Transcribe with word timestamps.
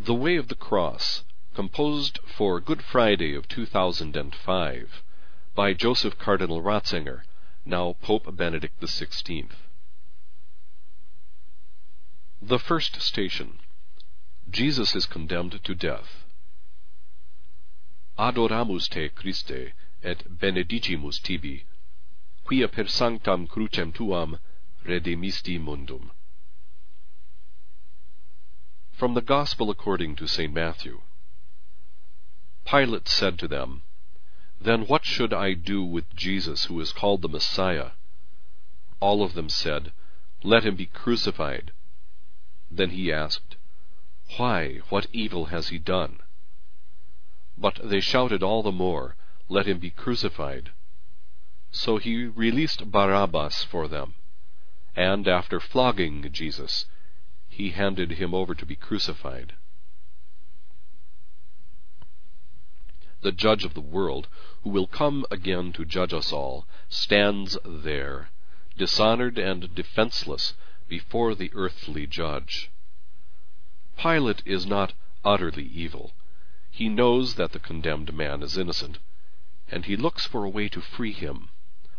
The 0.00 0.14
Way 0.14 0.36
of 0.36 0.46
the 0.46 0.54
Cross, 0.54 1.24
composed 1.54 2.20
for 2.24 2.60
Good 2.60 2.84
Friday 2.84 3.34
of 3.34 3.48
2005 3.48 5.02
by 5.56 5.72
Joseph 5.72 6.16
Cardinal 6.16 6.62
Ratzinger, 6.62 7.24
now 7.64 7.96
Pope 8.00 8.36
Benedict 8.36 8.80
XVI. 8.80 9.50
The 12.40 12.60
first 12.60 13.02
station. 13.02 13.58
Jesus 14.48 14.94
is 14.94 15.04
condemned 15.04 15.64
to 15.64 15.74
death. 15.74 16.24
Adoramus 18.16 18.88
te, 18.88 19.08
Christe, 19.08 19.72
et 20.04 20.22
benedicimus 20.28 21.20
tibi, 21.20 21.64
quia 22.44 22.68
per 22.68 22.84
sanctam 22.84 23.48
crucem 23.48 23.92
tuam 23.92 24.38
redemisti 24.86 25.58
mundum. 25.60 26.12
From 28.98 29.14
the 29.14 29.22
Gospel 29.22 29.70
according 29.70 30.16
to 30.16 30.26
St. 30.26 30.52
Matthew. 30.52 31.02
Pilate 32.64 33.06
said 33.06 33.38
to 33.38 33.46
them, 33.46 33.82
Then 34.60 34.88
what 34.88 35.04
should 35.04 35.32
I 35.32 35.52
do 35.52 35.84
with 35.84 36.16
Jesus 36.16 36.64
who 36.64 36.80
is 36.80 36.90
called 36.90 37.22
the 37.22 37.28
Messiah? 37.28 37.90
All 38.98 39.22
of 39.22 39.34
them 39.34 39.48
said, 39.48 39.92
Let 40.42 40.64
him 40.64 40.74
be 40.74 40.86
crucified. 40.86 41.70
Then 42.72 42.90
he 42.90 43.12
asked, 43.12 43.54
Why, 44.36 44.78
what 44.88 45.06
evil 45.12 45.44
has 45.44 45.68
he 45.68 45.78
done? 45.78 46.18
But 47.56 47.78
they 47.84 48.00
shouted 48.00 48.42
all 48.42 48.64
the 48.64 48.72
more, 48.72 49.14
Let 49.48 49.66
him 49.66 49.78
be 49.78 49.90
crucified. 49.90 50.72
So 51.70 51.98
he 51.98 52.24
released 52.24 52.90
Barabbas 52.90 53.62
for 53.62 53.86
them, 53.86 54.16
and 54.96 55.28
after 55.28 55.60
flogging 55.60 56.32
Jesus, 56.32 56.86
he 57.58 57.70
handed 57.70 58.12
him 58.12 58.32
over 58.32 58.54
to 58.54 58.64
be 58.64 58.76
crucified. 58.76 59.52
The 63.22 63.32
judge 63.32 63.64
of 63.64 63.74
the 63.74 63.80
world, 63.80 64.28
who 64.62 64.70
will 64.70 64.86
come 64.86 65.26
again 65.28 65.72
to 65.72 65.84
judge 65.84 66.12
us 66.12 66.32
all, 66.32 66.68
stands 66.88 67.58
there, 67.64 68.30
dishonored 68.76 69.38
and 69.38 69.74
defenseless 69.74 70.54
before 70.86 71.34
the 71.34 71.50
earthly 71.52 72.06
judge. 72.06 72.70
Pilate 73.96 74.44
is 74.46 74.64
not 74.64 74.92
utterly 75.24 75.64
evil. 75.64 76.12
He 76.70 76.88
knows 76.88 77.34
that 77.34 77.50
the 77.50 77.58
condemned 77.58 78.14
man 78.14 78.40
is 78.44 78.56
innocent, 78.56 79.00
and 79.68 79.84
he 79.84 79.96
looks 79.96 80.24
for 80.24 80.44
a 80.44 80.48
way 80.48 80.68
to 80.68 80.80
free 80.80 81.12
him, 81.12 81.48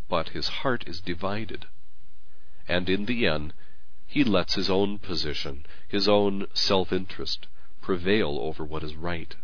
but 0.07 0.29
his 0.29 0.47
heart 0.47 0.85
is 0.87 1.01
divided. 1.01 1.67
And 2.65 2.89
in 2.89 3.07
the 3.07 3.27
end, 3.27 3.53
he 4.09 4.23
lets 4.23 4.55
his 4.55 4.71
own 4.71 4.97
position, 4.97 5.63
his 5.87 6.07
own 6.07 6.47
self-interest, 6.55 7.45
prevail 7.79 8.39
over 8.39 8.65
what 8.65 8.83
is 8.83 8.95
right. 8.95 9.35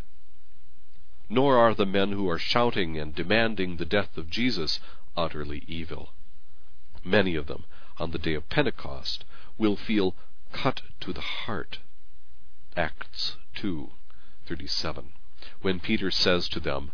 Nor 1.30 1.58
are 1.58 1.76
the 1.76 1.86
men 1.86 2.12
who 2.12 2.28
are 2.28 2.40
shouting 2.40 2.98
and 2.98 3.14
demanding 3.14 3.78
the 3.78 3.86
death 3.86 4.18
of 4.18 4.30
Jesus 4.30 4.80
utterly 5.16 5.64
evil. 5.68 6.14
Many 7.04 7.36
of 7.36 7.46
them, 7.46 7.66
on 8.00 8.10
the 8.10 8.18
day 8.18 8.34
of 8.34 8.50
Pentecost, 8.50 9.24
will 9.56 9.76
feel 9.76 10.16
cut 10.52 10.82
to 11.02 11.14
the 11.14 11.22
heart. 11.22 11.78
Acts 12.76 13.38
2:37, 13.56 15.12
when 15.62 15.80
Peter 15.80 16.10
says 16.10 16.50
to 16.50 16.60
them, 16.60 16.92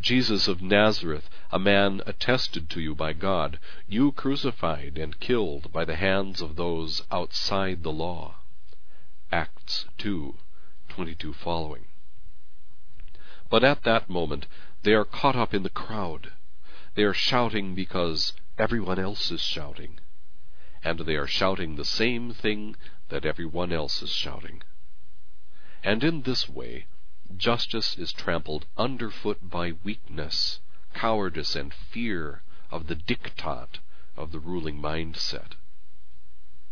Jesus 0.00 0.48
of 0.48 0.60
Nazareth, 0.60 1.28
a 1.50 1.58
man 1.58 2.00
attested 2.06 2.68
to 2.70 2.80
you 2.80 2.94
by 2.94 3.12
God, 3.12 3.60
you 3.86 4.12
crucified 4.12 4.98
and 4.98 5.20
killed 5.20 5.70
by 5.70 5.84
the 5.84 5.96
hands 5.96 6.40
of 6.40 6.56
those 6.56 7.02
outside 7.10 7.82
the 7.82 7.92
law. 7.92 8.36
Acts 9.30 9.86
2:22 9.98 11.34
following. 11.34 11.86
But 13.48 13.62
at 13.62 13.82
that 13.82 14.08
moment 14.10 14.46
they 14.82 14.94
are 14.94 15.04
caught 15.04 15.36
up 15.36 15.54
in 15.54 15.62
the 15.62 15.70
crowd. 15.70 16.32
They 16.94 17.04
are 17.04 17.14
shouting 17.14 17.74
because 17.74 18.32
everyone 18.58 18.98
else 18.98 19.30
is 19.30 19.40
shouting. 19.40 20.00
And 20.82 21.00
they 21.00 21.16
are 21.16 21.26
shouting 21.26 21.76
the 21.76 21.84
same 21.84 22.32
thing 22.32 22.76
that 23.08 23.24
everyone 23.24 23.72
else 23.72 24.02
is 24.02 24.10
shouting. 24.10 24.62
And 25.84 26.02
in 26.02 26.22
this 26.22 26.48
way 26.48 26.86
justice 27.36 27.96
is 27.98 28.12
trampled 28.12 28.66
underfoot 28.76 29.48
by 29.48 29.72
weakness, 29.84 30.60
cowardice, 30.94 31.54
and 31.54 31.72
fear 31.72 32.42
of 32.70 32.86
the 32.86 32.94
diktat 32.94 33.78
of 34.16 34.32
the 34.32 34.38
ruling 34.38 34.80
mindset. 34.80 35.54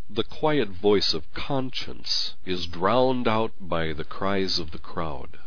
The 0.09 0.25
quiet 0.25 0.71
voice 0.71 1.15
of 1.15 1.33
conscience 1.35 2.35
is 2.45 2.67
drowned 2.67 3.29
out 3.29 3.53
by 3.61 3.93
the 3.93 4.05
cries 4.05 4.59
of 4.59 4.73
the 4.73 4.79
crowd. 4.79 5.39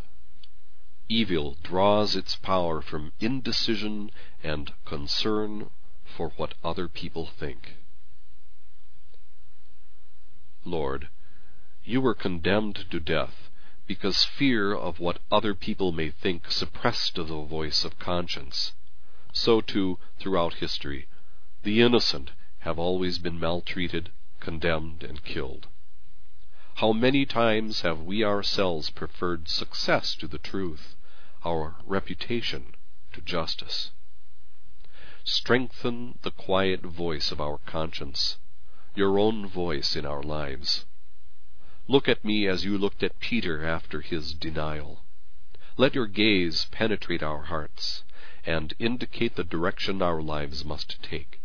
Evil 1.09 1.57
draws 1.63 2.15
its 2.15 2.35
power 2.35 2.81
from 2.81 3.11
indecision 3.19 4.09
and 4.41 4.73
concern 4.85 5.69
for 6.05 6.29
what 6.37 6.53
other 6.63 6.87
people 6.87 7.25
think. 7.25 7.75
Lord, 10.63 11.09
you 11.83 11.99
were 11.99 12.15
condemned 12.15 12.85
to 12.89 12.99
death 13.01 13.49
because 13.85 14.23
fear 14.23 14.73
of 14.73 14.99
what 14.99 15.19
other 15.31 15.53
people 15.53 15.91
may 15.91 16.09
think 16.09 16.49
suppressed 16.49 17.15
the 17.15 17.23
voice 17.23 17.83
of 17.83 17.99
conscience. 17.99 18.73
So 19.33 19.61
too, 19.61 19.99
throughout 20.19 20.55
history, 20.55 21.07
the 21.63 21.81
innocent 21.81 22.31
have 22.59 22.79
always 22.79 23.17
been 23.17 23.39
maltreated, 23.39 24.11
condemned, 24.39 25.03
and 25.03 25.23
killed. 25.23 25.67
How 26.75 26.93
many 26.93 27.25
times 27.25 27.81
have 27.81 28.01
we 28.01 28.23
ourselves 28.23 28.89
preferred 28.89 29.47
success 29.47 30.15
to 30.15 30.27
the 30.27 30.37
truth, 30.37 30.95
our 31.43 31.75
reputation 31.85 32.75
to 33.11 33.21
justice? 33.21 33.91
Strengthen 35.23 36.19
the 36.21 36.31
quiet 36.31 36.81
voice 36.81 37.31
of 37.31 37.39
our 37.39 37.59
conscience, 37.59 38.37
your 38.95 39.19
own 39.19 39.47
voice 39.47 39.95
in 39.95 40.05
our 40.05 40.23
lives. 40.23 40.85
Look 41.87 42.07
at 42.07 42.23
me 42.23 42.47
as 42.47 42.63
you 42.63 42.77
looked 42.77 43.03
at 43.03 43.19
Peter 43.19 43.65
after 43.65 43.99
his 43.99 44.33
denial. 44.33 45.03
Let 45.75 45.95
your 45.95 46.07
gaze 46.07 46.65
penetrate 46.71 47.21
our 47.21 47.43
hearts 47.43 48.03
and 48.45 48.73
indicate 48.79 49.35
the 49.35 49.43
direction 49.43 50.01
our 50.01 50.21
lives 50.21 50.63
must 50.63 51.03
take. 51.03 51.41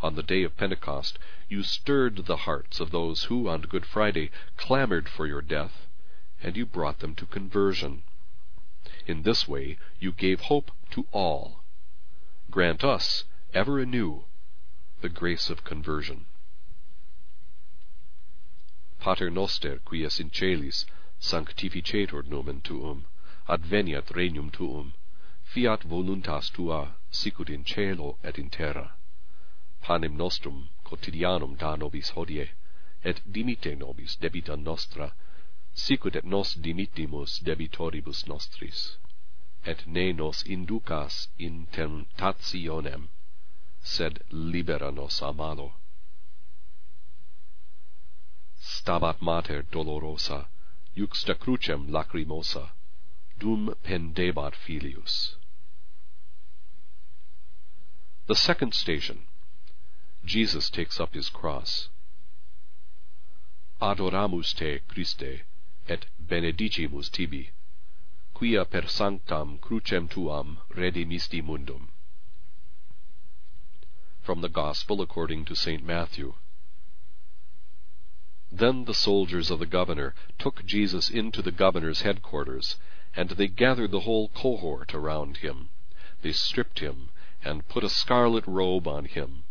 On 0.00 0.14
the 0.14 0.22
day 0.22 0.44
of 0.44 0.56
Pentecost, 0.56 1.18
you 1.48 1.62
stirred 1.62 2.24
the 2.26 2.46
hearts 2.48 2.78
of 2.78 2.92
those 2.92 3.24
who, 3.24 3.48
on 3.48 3.62
Good 3.62 3.84
Friday, 3.84 4.30
clamored 4.56 5.08
for 5.08 5.26
your 5.26 5.42
death, 5.42 5.88
and 6.42 6.56
you 6.56 6.64
brought 6.64 7.00
them 7.00 7.14
to 7.16 7.26
conversion. 7.26 8.04
In 9.06 9.22
this 9.22 9.48
way, 9.48 9.76
you 9.98 10.12
gave 10.12 10.42
hope 10.42 10.70
to 10.92 11.06
all. 11.10 11.64
Grant 12.50 12.84
us, 12.84 13.24
ever 13.52 13.80
anew, 13.80 14.24
the 15.00 15.08
grace 15.08 15.50
of 15.50 15.64
conversion. 15.64 16.26
Pater 19.00 19.30
noster, 19.30 19.78
quies 19.78 20.20
in 20.20 20.28
caelis 20.28 20.84
sanctificetur 21.18 22.22
nomen 22.26 22.60
tuum, 22.60 23.06
adveniat 23.48 24.10
regnum 24.14 24.50
tuum, 24.52 24.92
fiat 25.42 25.82
voluntas 25.84 26.50
tua, 26.50 26.94
sicut 27.10 27.48
in 27.48 27.64
cielo 27.64 28.18
et 28.22 28.38
in 28.38 28.50
terra. 28.50 28.92
Panem 29.80 30.16
nostrum 30.18 30.68
quotidianum 30.84 31.56
da 31.56 31.76
nobis 31.76 32.10
hodie, 32.10 32.50
et 33.02 33.20
dimite 33.30 33.74
nobis 33.74 34.16
debita 34.16 34.54
nostra, 34.54 35.12
sicut 35.72 36.14
et 36.14 36.24
nos 36.24 36.54
dimittimus 36.54 37.40
debitoribus 37.40 38.26
nostris. 38.28 38.98
Et 39.64 39.86
ne 39.86 40.12
nos 40.12 40.42
inducas 40.42 41.28
in 41.38 41.66
tentationem, 41.72 43.08
sed 43.82 44.22
libera 44.30 44.92
nos 44.92 45.22
a 45.22 45.32
malo. 45.32 45.79
Stabat 48.60 49.22
mater 49.22 49.62
dolorosa, 49.62 50.46
juxta 50.94 51.34
crucem 51.34 51.88
lacrimosa, 51.88 52.70
dum 53.38 53.74
pendebat 53.82 54.54
filius. 54.54 55.36
The 58.26 58.36
second 58.36 58.74
station. 58.74 59.26
Jesus 60.24 60.68
takes 60.68 61.00
up 61.00 61.14
his 61.14 61.30
cross. 61.30 61.88
Adoramus 63.80 64.54
te, 64.54 64.80
Christe, 64.86 65.42
et 65.88 66.04
benedicimus 66.20 67.10
tibi, 67.10 67.50
quia 68.34 68.66
per 68.66 68.82
sanctam 68.82 69.58
crucem 69.58 70.06
tuam 70.06 70.58
redimisti 70.70 71.42
mundum. 71.42 71.88
From 74.20 74.42
the 74.42 74.50
Gospel 74.50 75.00
according 75.00 75.46
to 75.46 75.56
St. 75.56 75.82
Matthew. 75.82 76.34
Then 78.52 78.84
the 78.84 78.94
soldiers 78.94 79.48
of 79.52 79.60
the 79.60 79.64
governor 79.64 80.12
took 80.36 80.66
Jesus 80.66 81.08
into 81.08 81.40
the 81.40 81.52
governor's 81.52 82.02
headquarters, 82.02 82.80
and 83.14 83.30
they 83.30 83.46
gathered 83.46 83.92
the 83.92 84.00
whole 84.00 84.28
cohort 84.30 84.92
around 84.92 85.36
him. 85.36 85.68
They 86.22 86.32
stripped 86.32 86.80
him, 86.80 87.10
and 87.44 87.68
put 87.68 87.84
a 87.84 87.88
scarlet 87.88 88.44
robe 88.48 88.88
on 88.88 89.04
him, 89.04 89.44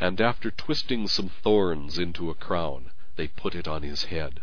and 0.00 0.20
after 0.20 0.50
twisting 0.50 1.06
some 1.06 1.28
thorns 1.28 1.96
into 1.96 2.28
a 2.28 2.34
crown, 2.34 2.90
they 3.14 3.28
put 3.28 3.54
it 3.54 3.68
on 3.68 3.84
his 3.84 4.06
head. 4.06 4.42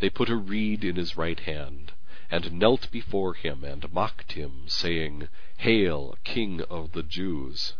They 0.00 0.10
put 0.10 0.28
a 0.28 0.34
reed 0.34 0.82
in 0.82 0.96
his 0.96 1.16
right 1.16 1.38
hand, 1.38 1.92
and 2.28 2.54
knelt 2.54 2.90
before 2.90 3.34
him, 3.34 3.62
and 3.62 3.92
mocked 3.92 4.32
him, 4.32 4.64
saying, 4.66 5.28
Hail, 5.58 6.18
King 6.24 6.62
of 6.62 6.90
the 6.90 7.04
Jews! 7.04 7.74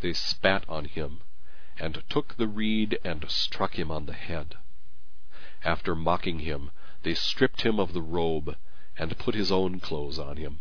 They 0.00 0.14
spat 0.14 0.64
on 0.70 0.86
him, 0.86 1.20
and 1.78 2.02
took 2.08 2.36
the 2.36 2.48
reed 2.48 2.98
and 3.02 3.30
struck 3.30 3.78
him 3.78 3.90
on 3.90 4.06
the 4.06 4.12
head. 4.12 4.56
After 5.64 5.94
mocking 5.94 6.40
him, 6.40 6.70
they 7.02 7.14
stripped 7.14 7.62
him 7.62 7.80
of 7.80 7.92
the 7.92 8.02
robe, 8.02 8.56
and 8.98 9.18
put 9.18 9.34
his 9.34 9.50
own 9.50 9.80
clothes 9.80 10.18
on 10.18 10.36
him. 10.36 10.60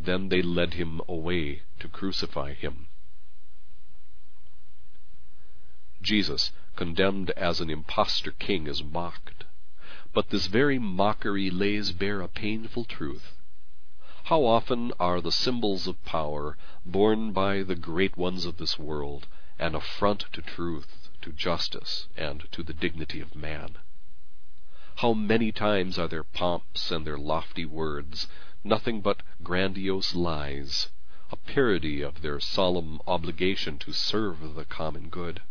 Then 0.00 0.28
they 0.30 0.40
led 0.40 0.74
him 0.74 1.00
away 1.08 1.62
to 1.78 1.88
crucify 1.88 2.54
him. 2.54 2.88
Jesus, 6.00 6.52
condemned 6.76 7.30
as 7.30 7.60
an 7.60 7.70
impostor 7.70 8.32
king, 8.32 8.66
is 8.66 8.82
mocked. 8.82 9.44
But 10.12 10.30
this 10.30 10.46
very 10.46 10.78
mockery 10.78 11.50
lays 11.50 11.92
bare 11.92 12.20
a 12.20 12.28
painful 12.28 12.84
truth. 12.84 13.36
How 14.24 14.44
often 14.44 14.92
are 14.98 15.20
the 15.20 15.32
symbols 15.32 15.86
of 15.86 16.02
power, 16.04 16.56
borne 16.86 17.32
by 17.32 17.62
the 17.62 17.76
great 17.76 18.16
ones 18.16 18.44
of 18.44 18.56
this 18.56 18.78
world, 18.78 19.26
an 19.58 19.74
affront 19.74 20.26
to 20.32 20.42
truth, 20.42 21.08
to 21.22 21.32
justice, 21.32 22.08
and 22.16 22.50
to 22.52 22.62
the 22.62 22.74
dignity 22.74 23.20
of 23.20 23.34
man? 23.34 23.78
How 24.96 25.12
many 25.12 25.52
times 25.52 25.98
are 25.98 26.08
their 26.08 26.24
pomps 26.24 26.90
and 26.90 27.06
their 27.06 27.18
lofty 27.18 27.64
words 27.64 28.28
nothing 28.62 29.00
but 29.00 29.22
grandiose 29.42 30.14
lies, 30.14 30.90
a 31.30 31.36
parody 31.36 32.00
of 32.00 32.22
their 32.22 32.40
solemn 32.40 33.00
obligation 33.06 33.78
to 33.78 33.92
serve 33.92 34.54
the 34.54 34.64
common 34.64 35.08
good? 35.08 35.42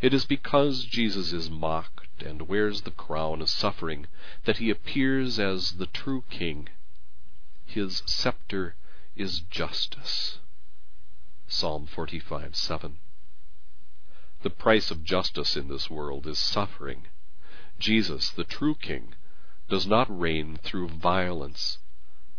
It 0.00 0.14
is 0.14 0.24
because 0.24 0.84
Jesus 0.84 1.32
is 1.32 1.50
mocked 1.50 2.22
and 2.22 2.48
wears 2.48 2.82
the 2.82 2.90
crown 2.90 3.42
of 3.42 3.50
suffering 3.50 4.06
that 4.44 4.58
he 4.58 4.70
appears 4.70 5.38
as 5.38 5.72
the 5.72 5.86
true 5.86 6.24
king. 6.30 6.68
His 7.66 8.02
scepter 8.06 8.76
is 9.14 9.40
justice. 9.40 10.38
Psalm 11.46 11.86
45 11.86 12.56
7. 12.56 12.98
The 14.42 14.50
price 14.50 14.90
of 14.90 15.04
justice 15.04 15.56
in 15.56 15.68
this 15.68 15.90
world 15.90 16.26
is 16.26 16.38
suffering. 16.38 17.06
Jesus, 17.78 18.30
the 18.30 18.44
true 18.44 18.74
king, 18.74 19.14
does 19.68 19.86
not 19.86 20.06
reign 20.08 20.58
through 20.62 20.88
violence, 20.88 21.78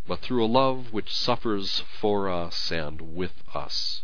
but 0.08 0.20
through 0.20 0.46
a 0.46 0.48
love 0.48 0.94
which 0.94 1.14
suffers 1.14 1.80
for 2.00 2.30
us 2.30 2.72
and 2.72 3.16
with 3.16 3.44
us. 3.54 4.04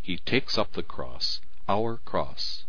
He 0.00 0.16
takes 0.16 0.58
up 0.58 0.72
the 0.72 0.82
cross 0.82 1.40
our 1.68 1.98
cross, 1.98 2.64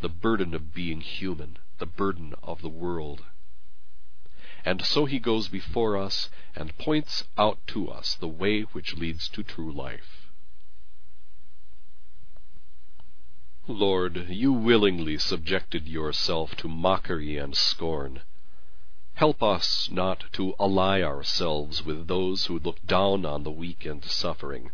the 0.00 0.08
burden 0.08 0.54
of 0.54 0.72
being 0.74 1.00
human, 1.00 1.58
the 1.78 1.86
burden 1.86 2.34
of 2.42 2.62
the 2.62 2.68
world. 2.68 3.24
And 4.64 4.84
so 4.84 5.04
he 5.04 5.18
goes 5.18 5.48
before 5.48 5.96
us 5.96 6.30
and 6.54 6.76
points 6.78 7.24
out 7.36 7.58
to 7.68 7.90
us 7.90 8.14
the 8.14 8.28
way 8.28 8.62
which 8.62 8.96
leads 8.96 9.28
to 9.30 9.42
true 9.42 9.72
life. 9.72 10.21
Lord, 13.68 14.28
you 14.28 14.52
willingly 14.52 15.18
subjected 15.18 15.86
yourself 15.86 16.56
to 16.56 16.66
mockery 16.66 17.36
and 17.36 17.56
scorn. 17.56 18.22
Help 19.14 19.40
us 19.40 19.88
not 19.88 20.24
to 20.32 20.56
ally 20.58 21.00
ourselves 21.00 21.84
with 21.84 22.08
those 22.08 22.46
who 22.46 22.58
look 22.58 22.84
down 22.84 23.24
on 23.24 23.44
the 23.44 23.52
weak 23.52 23.84
and 23.84 24.04
suffering. 24.04 24.72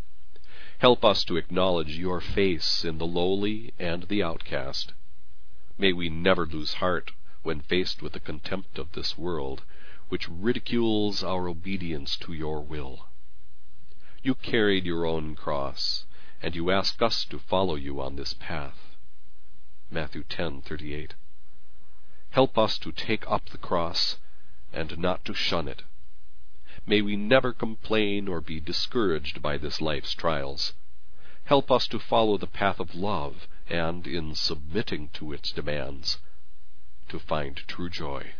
Help 0.79 1.05
us 1.05 1.23
to 1.25 1.37
acknowledge 1.37 1.99
your 1.99 2.23
face 2.23 2.82
in 2.82 2.96
the 2.96 3.06
lowly 3.06 3.75
and 3.79 4.05
the 4.05 4.23
outcast. 4.23 4.94
May 5.76 5.93
we 5.93 6.08
never 6.08 6.46
lose 6.46 6.75
heart 6.75 7.11
when 7.43 7.61
faced 7.61 8.00
with 8.00 8.14
the 8.14 8.20
contempt 8.20 8.79
of 8.79 8.93
this 8.93 9.19
world, 9.19 9.64
which 10.08 10.31
ridicules 10.31 11.23
our 11.23 11.46
obedience 11.46 12.17
to 12.20 12.32
your 12.32 12.62
will. 12.62 13.08
You 14.23 14.34
carried 14.34 14.87
your 14.87 15.05
own 15.05 15.37
cross, 15.37 16.06
and 16.43 16.55
you 16.55 16.70
ask 16.70 17.02
us 17.02 17.25
to 17.25 17.38
follow 17.38 17.75
you 17.75 18.00
on 18.00 18.17
this 18.17 18.32
path. 18.32 18.96
Matthew 19.90 20.23
10:38. 20.25 21.14
Help 22.31 22.58
us 22.58 22.79
to 22.79 22.93
take 22.93 23.29
up 23.31 23.49
the 23.49 23.58
cross 23.58 24.19
and 24.73 24.99
not 24.99 25.25
to 25.25 25.35
shun 25.35 25.67
it. 25.67 25.82
May 26.87 27.02
we 27.02 27.17
never 27.17 27.52
complain 27.52 28.29
or 28.29 28.40
be 28.40 28.61
discouraged 28.61 29.43
by 29.43 29.56
this 29.56 29.81
life's 29.81 30.14
trials. 30.14 30.75
Help 31.44 31.70
us 31.70 31.88
to 31.88 31.99
follow 31.99 32.37
the 32.37 32.46
path 32.46 32.79
of 32.79 32.94
love, 32.94 33.49
and, 33.69 34.06
in 34.06 34.34
submitting 34.34 35.08
to 35.14 35.32
its 35.32 35.50
demands, 35.50 36.19
to 37.08 37.19
find 37.19 37.56
true 37.67 37.88
joy. 37.88 38.34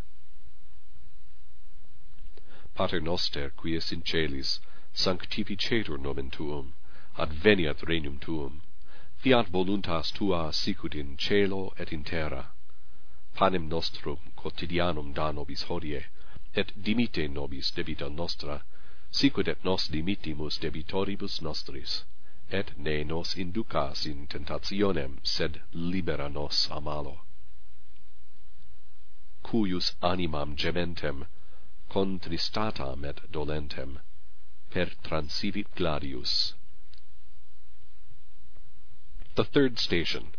Pater 2.75 3.01
noster, 3.01 3.51
qui 3.51 3.75
es 3.75 3.91
in 3.93 4.03
celis, 4.03 4.61
sanctificetur 4.95 5.99
nomen 5.99 6.31
tuum, 6.31 6.75
adveniat 7.19 7.83
regnum 7.83 8.19
tuum. 8.21 8.63
Fiat 9.17 9.49
voluntas 9.51 10.13
tua 10.13 10.53
sicut 10.53 10.95
in 10.95 11.17
cielo 11.17 11.73
et 11.77 11.93
in 11.93 12.05
terra. 12.05 12.53
Panem 13.35 13.69
nostrum 13.69 14.19
quotidianum 14.37 15.13
da 15.13 15.33
nobis 15.33 15.65
hodie, 15.65 16.05
et 16.55 16.73
dimite 16.81 17.29
nobis 17.29 17.73
debita 17.73 18.09
nostra, 18.09 18.63
sicut 19.11 19.49
et 19.49 19.65
nos 19.65 19.89
dimittimus 19.89 20.59
debitoribus 20.59 21.43
nostris, 21.43 22.05
et 22.51 22.79
ne 22.79 23.05
nos 23.05 23.35
inducas 23.35 24.07
in 24.07 24.27
tentationem, 24.27 25.19
sed 25.23 25.61
libera 25.73 26.29
nos 26.29 26.69
a 26.71 26.81
malo. 26.81 27.21
Cuius 29.43 29.95
animam 30.03 30.55
gementem, 30.57 31.27
contristatam 31.91 33.05
et 33.05 33.21
dolentem, 33.33 33.99
per 34.71 34.87
transivit 35.03 35.67
gladius, 35.75 36.55
The 39.39 39.45
third 39.45 39.79
station. 39.79 40.35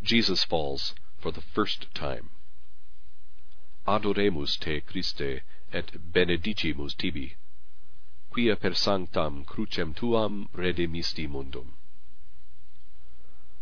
Jesus 0.00 0.44
falls 0.44 0.94
for 1.18 1.32
the 1.32 1.40
first 1.40 1.92
time 1.92 2.30
adoremus 3.84 4.56
te, 4.56 4.80
Christe, 4.80 5.42
et 5.72 6.12
benedicimus 6.12 6.94
tibi, 6.94 7.34
quia 8.30 8.54
per 8.54 8.74
sanctam 8.74 9.44
crucem 9.44 9.92
tuam 9.92 10.48
redemisti 10.54 11.28
mundum. 11.28 11.72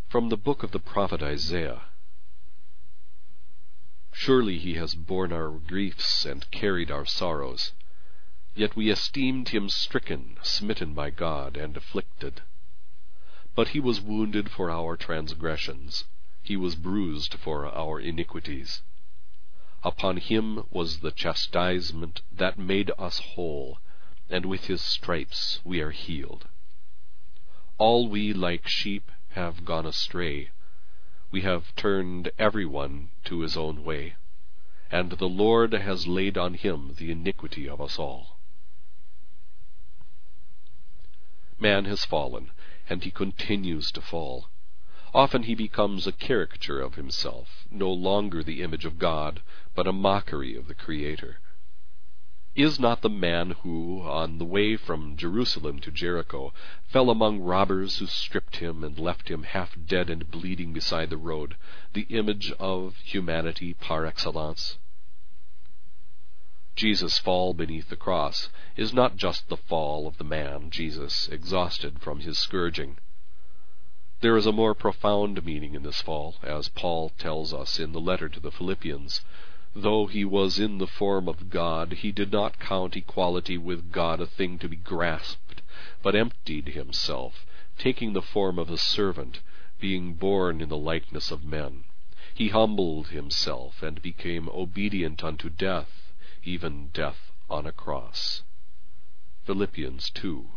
From 0.09 0.29
the 0.29 0.37
book 0.37 0.63
of 0.63 0.73
the 0.73 0.79
prophet 0.79 1.23
Isaiah 1.23 1.85
Surely 4.13 4.59
he 4.59 4.75
has 4.75 4.95
borne 4.95 5.33
our 5.33 5.53
griefs 5.53 6.27
and 6.27 6.51
carried 6.51 6.91
our 6.91 7.07
sorrows, 7.07 7.73
yet 8.55 8.77
we 8.77 8.91
esteemed 8.91 9.49
him 9.49 9.71
stricken, 9.71 10.37
smitten 10.43 10.93
by 10.93 11.09
God, 11.09 11.57
and 11.57 11.79
afflicted. 11.79 12.43
But 13.57 13.69
he 13.69 13.81
was 13.81 14.03
wounded 14.03 14.51
for 14.51 14.71
our 14.71 14.99
transgressions, 14.99 16.05
he 16.43 16.59
was 16.59 16.75
bruised 16.75 17.33
for 17.37 17.67
our 17.67 17.99
iniquities. 17.99 18.83
Upon 19.83 20.19
him 20.19 20.67
was 20.71 21.01
the 21.01 21.11
chastisement 21.11 22.21
that 22.31 22.59
made 22.59 22.91
us 22.99 23.19
whole, 23.19 23.79
and 24.29 24.45
with 24.45 24.67
his 24.67 24.83
stripes 24.83 25.63
we 25.65 25.81
are 25.81 25.91
healed. 25.91 26.49
All 27.79 28.09
we 28.09 28.35
like 28.35 28.69
sheep 28.69 29.11
have 29.31 29.65
gone 29.65 29.87
astray. 29.87 30.51
We 31.31 31.41
have 31.41 31.75
turned 31.77 32.33
every 32.39 32.67
one 32.67 33.09
to 33.25 33.41
his 33.41 33.57
own 33.57 33.85
way, 33.85 34.17
and 34.91 35.13
the 35.13 35.31
Lord 35.31 35.73
has 35.73 36.07
laid 36.07 36.37
on 36.37 36.53
him 36.53 36.97
the 36.99 37.11
iniquity 37.11 37.67
of 37.67 37.81
us 37.81 37.99
all. 37.99 38.39
Man 41.59 41.87
has 41.87 42.05
fallen, 42.05 42.51
and 42.89 43.05
he 43.05 43.11
continues 43.11 43.91
to 43.93 44.01
fall. 44.01 44.49
Often 45.15 45.45
he 45.45 45.55
becomes 45.55 46.07
a 46.07 46.13
caricature 46.13 46.81
of 46.81 46.95
himself, 46.95 47.67
no 47.71 47.91
longer 47.91 48.43
the 48.43 48.63
image 48.63 48.85
of 48.85 48.99
God, 48.99 49.41
but 49.75 49.87
a 49.87 49.93
mockery 49.93 50.55
of 50.57 50.69
the 50.69 50.75
Creator. 50.75 51.41
Is 52.55 52.81
not 52.81 53.03
the 53.03 53.11
man 53.11 53.51
who, 53.63 54.03
on 54.03 54.39
the 54.39 54.45
way 54.45 54.77
from 54.77 55.17
Jerusalem 55.17 55.79
to 55.81 55.91
Jericho, 55.91 56.55
fell 56.89 57.11
among 57.11 57.41
robbers 57.41 57.99
who 57.99 58.07
stripped 58.07 58.57
him 58.57 58.83
and 58.83 58.99
left 58.99 59.31
him 59.31 59.43
half 59.43 59.77
dead 59.87 60.09
and 60.09 60.31
bleeding 60.31 60.73
beside 60.73 61.11
the 61.11 61.19
road, 61.19 61.57
the 61.93 62.07
image 62.09 62.51
of 62.53 62.97
humanity 62.99 63.75
par 63.75 64.07
excellence? 64.07 64.79
Jesus' 66.77 67.19
fall 67.19 67.55
beneath 67.55 67.89
the 67.89 67.97
cross 67.97 68.51
is 68.77 68.93
not 68.93 69.17
just 69.17 69.49
the 69.49 69.57
fall 69.57 70.07
of 70.07 70.19
the 70.19 70.25
man 70.25 70.69
Jesus, 70.69 71.27
exhausted 71.29 72.01
from 72.03 72.21
his 72.21 72.39
scourging. 72.39 72.99
There 74.21 74.37
is 74.37 74.45
a 74.45 74.53
more 74.53 74.75
profound 74.75 75.43
meaning 75.45 75.75
in 75.75 75.83
this 75.83 76.03
fall, 76.03 76.37
as 76.43 76.69
Paul 76.69 77.11
tells 77.19 77.55
us 77.55 77.81
in 77.81 77.93
the 77.93 78.01
letter 78.01 78.29
to 78.29 78.41
the 78.41 78.51
Philippians. 78.51 79.23
Though 79.75 80.07
he 80.07 80.25
was 80.25 80.59
in 80.59 80.77
the 80.77 80.87
form 80.87 81.29
of 81.29 81.49
God, 81.49 81.93
he 81.93 82.13
did 82.13 82.31
not 82.31 82.59
count 82.59 82.95
equality 82.95 83.57
with 83.57 83.91
God 83.91 84.21
a 84.21 84.27
thing 84.27 84.59
to 84.59 84.69
be 84.69 84.77
grasped, 84.77 85.63
but 86.03 86.15
emptied 86.15 86.69
himself, 86.69 87.47
taking 87.79 88.13
the 88.13 88.21
form 88.21 88.59
of 88.59 88.69
a 88.69 88.77
servant, 88.77 89.41
being 89.81 90.13
born 90.13 90.61
in 90.61 90.69
the 90.69 90.77
likeness 90.77 91.31
of 91.31 91.43
men. 91.43 91.85
He 92.35 92.49
humbled 92.49 93.09
himself 93.09 93.83
and 93.83 94.03
became 94.03 94.51
obedient 94.51 95.25
unto 95.25 95.49
death, 95.49 96.06
even 96.47 96.89
death 96.93 97.33
on 97.51 97.67
a 97.67 97.73
cross. 97.73 98.43
Philippians 99.45 100.11
2 100.11 100.49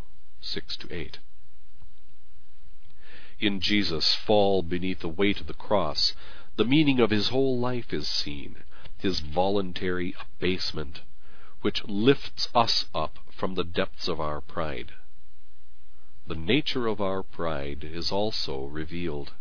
6 0.41 0.77
8. 0.89 1.19
In 3.39 3.60
Jesus' 3.62 4.15
fall 4.15 4.62
beneath 4.63 5.00
the 5.00 5.08
weight 5.08 5.39
of 5.39 5.48
the 5.48 5.53
cross, 5.53 6.13
the 6.55 6.65
meaning 6.65 7.00
of 7.00 7.10
his 7.10 7.29
whole 7.29 7.58
life 7.58 7.93
is 7.93 8.08
seen, 8.08 8.63
his 8.98 9.22
voluntary 9.22 10.13
abasement, 10.19 11.01
which 11.62 11.84
lifts 11.86 12.50
us 12.53 12.86
up 12.93 13.19
from 13.31 13.55
the 13.55 13.63
depths 13.63 14.08
of 14.08 14.19
our 14.19 14.41
pride. 14.41 14.91
The 16.27 16.36
nature 16.36 16.88
of 16.88 17.01
our 17.01 17.24
pride 17.24 17.84
is 17.84 18.12
also 18.12 18.65
revealed. 18.65 19.34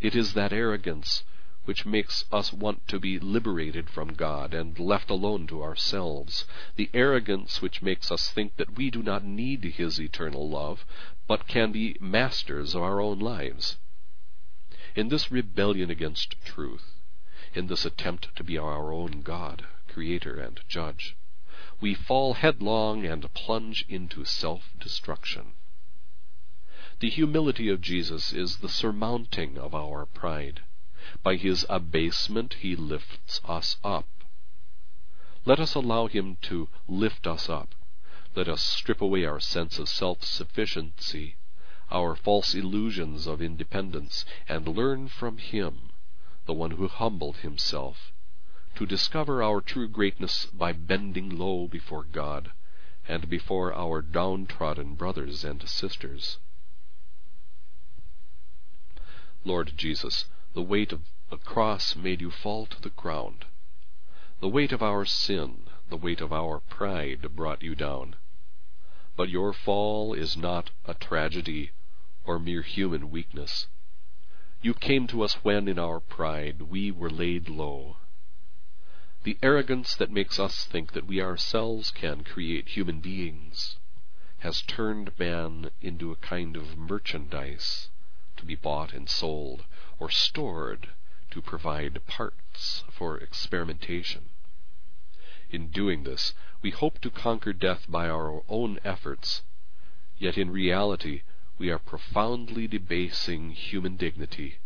It 0.00 0.14
is 0.14 0.34
that 0.34 0.52
arrogance 0.52 1.24
which 1.68 1.84
makes 1.84 2.24
us 2.32 2.50
want 2.50 2.88
to 2.88 2.98
be 2.98 3.18
liberated 3.18 3.90
from 3.90 4.14
God 4.14 4.54
and 4.54 4.78
left 4.78 5.10
alone 5.10 5.46
to 5.46 5.62
ourselves, 5.62 6.46
the 6.76 6.88
arrogance 6.94 7.60
which 7.60 7.82
makes 7.82 8.10
us 8.10 8.30
think 8.30 8.56
that 8.56 8.78
we 8.78 8.90
do 8.90 9.02
not 9.02 9.22
need 9.22 9.62
His 9.62 10.00
eternal 10.00 10.48
love, 10.48 10.86
but 11.26 11.46
can 11.46 11.70
be 11.70 11.94
masters 12.00 12.74
of 12.74 12.80
our 12.80 13.02
own 13.02 13.18
lives. 13.18 13.76
In 14.96 15.10
this 15.10 15.30
rebellion 15.30 15.90
against 15.90 16.42
truth, 16.42 16.94
in 17.52 17.66
this 17.66 17.84
attempt 17.84 18.34
to 18.36 18.42
be 18.42 18.56
our 18.56 18.90
own 18.90 19.20
God, 19.20 19.66
Creator, 19.88 20.40
and 20.40 20.58
Judge, 20.68 21.16
we 21.82 21.92
fall 21.92 22.32
headlong 22.32 23.04
and 23.04 23.30
plunge 23.34 23.84
into 23.90 24.24
self-destruction. 24.24 25.52
The 27.00 27.10
humility 27.10 27.68
of 27.68 27.82
Jesus 27.82 28.32
is 28.32 28.56
the 28.56 28.70
surmounting 28.70 29.58
of 29.58 29.74
our 29.74 30.06
pride. 30.06 30.62
By 31.22 31.36
his 31.36 31.64
abasement 31.68 32.54
he 32.60 32.76
lifts 32.76 33.40
us 33.44 33.76
up. 33.82 34.06
Let 35.44 35.60
us 35.60 35.74
allow 35.74 36.06
him 36.06 36.36
to 36.42 36.68
lift 36.86 37.26
us 37.26 37.48
up. 37.48 37.74
Let 38.34 38.48
us 38.48 38.62
strip 38.62 39.00
away 39.00 39.24
our 39.24 39.40
sense 39.40 39.78
of 39.78 39.88
self-sufficiency, 39.88 41.36
our 41.90 42.14
false 42.14 42.54
illusions 42.54 43.26
of 43.26 43.40
independence, 43.40 44.24
and 44.48 44.68
learn 44.68 45.08
from 45.08 45.38
him, 45.38 45.90
the 46.46 46.52
one 46.52 46.72
who 46.72 46.88
humbled 46.88 47.38
himself, 47.38 48.12
to 48.74 48.86
discover 48.86 49.42
our 49.42 49.60
true 49.60 49.88
greatness 49.88 50.46
by 50.46 50.72
bending 50.72 51.30
low 51.30 51.66
before 51.66 52.04
God 52.04 52.52
and 53.08 53.28
before 53.28 53.72
our 53.72 54.02
downtrodden 54.02 54.94
brothers 54.94 55.42
and 55.42 55.66
sisters. 55.66 56.38
Lord 59.44 59.72
Jesus, 59.76 60.26
the 60.54 60.62
weight 60.62 60.92
of 60.92 61.02
the 61.30 61.36
cross 61.36 61.94
made 61.94 62.20
you 62.20 62.30
fall 62.30 62.64
to 62.66 62.80
the 62.80 62.90
ground. 62.90 63.44
The 64.40 64.48
weight 64.48 64.72
of 64.72 64.82
our 64.82 65.04
sin, 65.04 65.68
the 65.88 65.96
weight 65.96 66.20
of 66.20 66.32
our 66.32 66.60
pride 66.60 67.36
brought 67.36 67.62
you 67.62 67.74
down. 67.74 68.16
But 69.16 69.28
your 69.28 69.52
fall 69.52 70.14
is 70.14 70.36
not 70.36 70.70
a 70.84 70.94
tragedy 70.94 71.72
or 72.24 72.38
mere 72.38 72.62
human 72.62 73.10
weakness. 73.10 73.66
You 74.62 74.74
came 74.74 75.06
to 75.08 75.22
us 75.22 75.34
when, 75.44 75.68
in 75.68 75.78
our 75.78 76.00
pride, 76.00 76.62
we 76.62 76.90
were 76.90 77.10
laid 77.10 77.48
low. 77.48 77.96
The 79.24 79.38
arrogance 79.42 79.94
that 79.96 80.10
makes 80.10 80.38
us 80.38 80.64
think 80.64 80.92
that 80.92 81.06
we 81.06 81.20
ourselves 81.20 81.90
can 81.90 82.24
create 82.24 82.70
human 82.70 83.00
beings 83.00 83.76
has 84.38 84.62
turned 84.62 85.18
man 85.18 85.70
into 85.80 86.12
a 86.12 86.16
kind 86.16 86.56
of 86.56 86.78
merchandise 86.78 87.90
to 88.36 88.44
be 88.44 88.54
bought 88.54 88.92
and 88.92 89.08
sold, 89.08 89.64
or 89.98 90.10
stored 90.10 90.88
to 91.30 91.42
provide 91.42 92.06
parts 92.06 92.84
for 92.90 93.18
experimentation. 93.18 94.30
In 95.50 95.68
doing 95.68 96.04
this, 96.04 96.34
we 96.62 96.70
hope 96.70 97.00
to 97.00 97.10
conquer 97.10 97.52
death 97.52 97.86
by 97.88 98.08
our 98.08 98.42
own 98.48 98.78
efforts, 98.84 99.42
yet 100.18 100.36
in 100.36 100.50
reality 100.50 101.22
we 101.58 101.70
are 101.70 101.78
profoundly 101.78 102.66
debasing 102.66 103.50
human 103.50 103.96
dignity. 103.96 104.58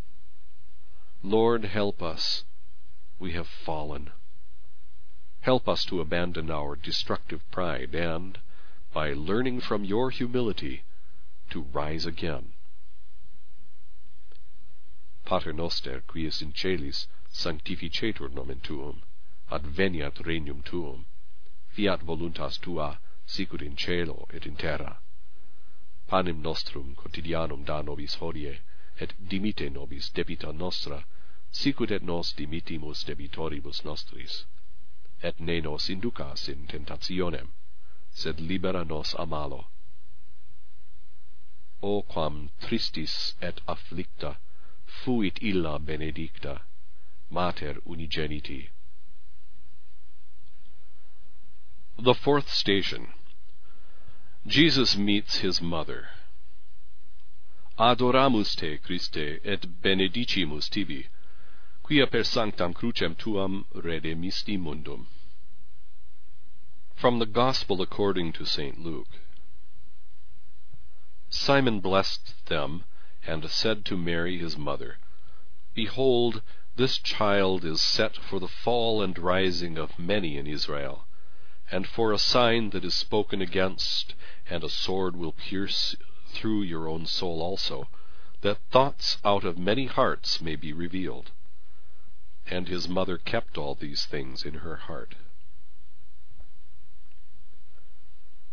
Lord, 1.22 1.64
help 1.64 2.02
us. 2.02 2.44
We 3.18 3.32
have 3.32 3.46
fallen. 3.46 4.10
Help 5.40 5.68
us 5.68 5.84
to 5.86 6.00
abandon 6.00 6.50
our 6.50 6.76
destructive 6.76 7.48
pride 7.50 7.94
and, 7.94 8.38
by 8.92 9.12
learning 9.12 9.60
from 9.60 9.84
your 9.84 10.10
humility, 10.10 10.82
to 11.50 11.62
rise 11.72 12.06
again. 12.06 12.51
Pater 15.32 15.54
noster, 15.54 16.02
qui 16.02 16.26
es 16.26 16.42
in 16.42 16.52
celis, 16.52 17.06
sanctificetur 17.32 18.28
nomen 18.34 18.60
tuum, 18.60 19.00
adveniat 19.50 20.18
regnum 20.26 20.62
tuum, 20.62 21.06
fiat 21.70 22.02
voluntas 22.02 22.58
tua, 22.58 22.98
sicur 23.26 23.62
in 23.62 23.74
cielo 23.74 24.26
et 24.34 24.44
in 24.44 24.56
terra. 24.56 24.98
Panem 26.06 26.42
nostrum 26.42 26.94
quotidianum 26.94 27.64
da 27.64 27.80
nobis 27.80 28.16
hodie, 28.16 28.58
et 29.00 29.14
dimite 29.26 29.70
nobis 29.72 30.10
debita 30.10 30.52
nostra, 30.52 31.02
sicut 31.50 31.90
et 31.90 32.02
nos 32.02 32.34
dimitimus 32.34 33.02
debitoribus 33.02 33.86
nostris. 33.86 34.44
Et 35.22 35.40
ne 35.40 35.62
nos 35.62 35.88
inducas 35.88 36.46
in 36.50 36.66
tentationem, 36.66 37.48
sed 38.12 38.38
libera 38.38 38.84
nos 38.84 39.14
a 39.14 39.24
malo. 39.24 39.64
O 41.80 42.02
quam 42.02 42.50
tristis 42.60 43.34
et 43.40 43.62
afflicta, 43.66 44.36
fuit 45.04 45.38
illa 45.42 45.78
benedicta, 45.78 46.60
mater 47.30 47.74
unigeniti. 47.86 48.68
The 51.98 52.14
fourth 52.14 52.50
station. 52.50 53.08
Jesus 54.46 54.96
meets 54.96 55.38
his 55.38 55.60
mother. 55.62 56.08
Adoramus 57.78 58.54
te, 58.54 58.76
Christe, 58.78 59.40
et 59.44 59.82
benedicimus 59.82 60.68
tibi, 60.68 61.06
quia 61.82 62.06
per 62.06 62.22
sanctam 62.22 62.74
crucem 62.74 63.14
tuam 63.16 63.64
redemisti 63.74 64.58
mundum. 64.58 65.06
From 66.94 67.18
the 67.18 67.26
Gospel 67.26 67.80
according 67.80 68.32
to 68.34 68.44
St. 68.44 68.78
Luke. 68.78 69.08
Simeon 71.28 71.80
blessed 71.80 72.46
them, 72.46 72.84
and 73.26 73.48
said 73.50 73.84
to 73.84 73.96
Mary 73.96 74.38
his 74.38 74.56
mother, 74.56 74.98
Behold, 75.74 76.42
this 76.76 76.98
child 76.98 77.64
is 77.64 77.80
set 77.80 78.16
for 78.16 78.40
the 78.40 78.48
fall 78.48 79.02
and 79.02 79.18
rising 79.18 79.78
of 79.78 79.98
many 79.98 80.36
in 80.36 80.46
Israel, 80.46 81.06
and 81.70 81.86
for 81.86 82.12
a 82.12 82.18
sign 82.18 82.70
that 82.70 82.84
is 82.84 82.94
spoken 82.94 83.40
against, 83.40 84.14
and 84.48 84.64
a 84.64 84.68
sword 84.68 85.16
will 85.16 85.32
pierce 85.32 85.94
through 86.28 86.62
your 86.62 86.88
own 86.88 87.06
soul 87.06 87.40
also, 87.42 87.88
that 88.40 88.58
thoughts 88.70 89.18
out 89.24 89.44
of 89.44 89.58
many 89.58 89.86
hearts 89.86 90.40
may 90.40 90.56
be 90.56 90.72
revealed. 90.72 91.30
And 92.46 92.68
his 92.68 92.88
mother 92.88 93.18
kept 93.18 93.56
all 93.56 93.74
these 93.74 94.04
things 94.04 94.44
in 94.44 94.54
her 94.54 94.76
heart. 94.76 95.14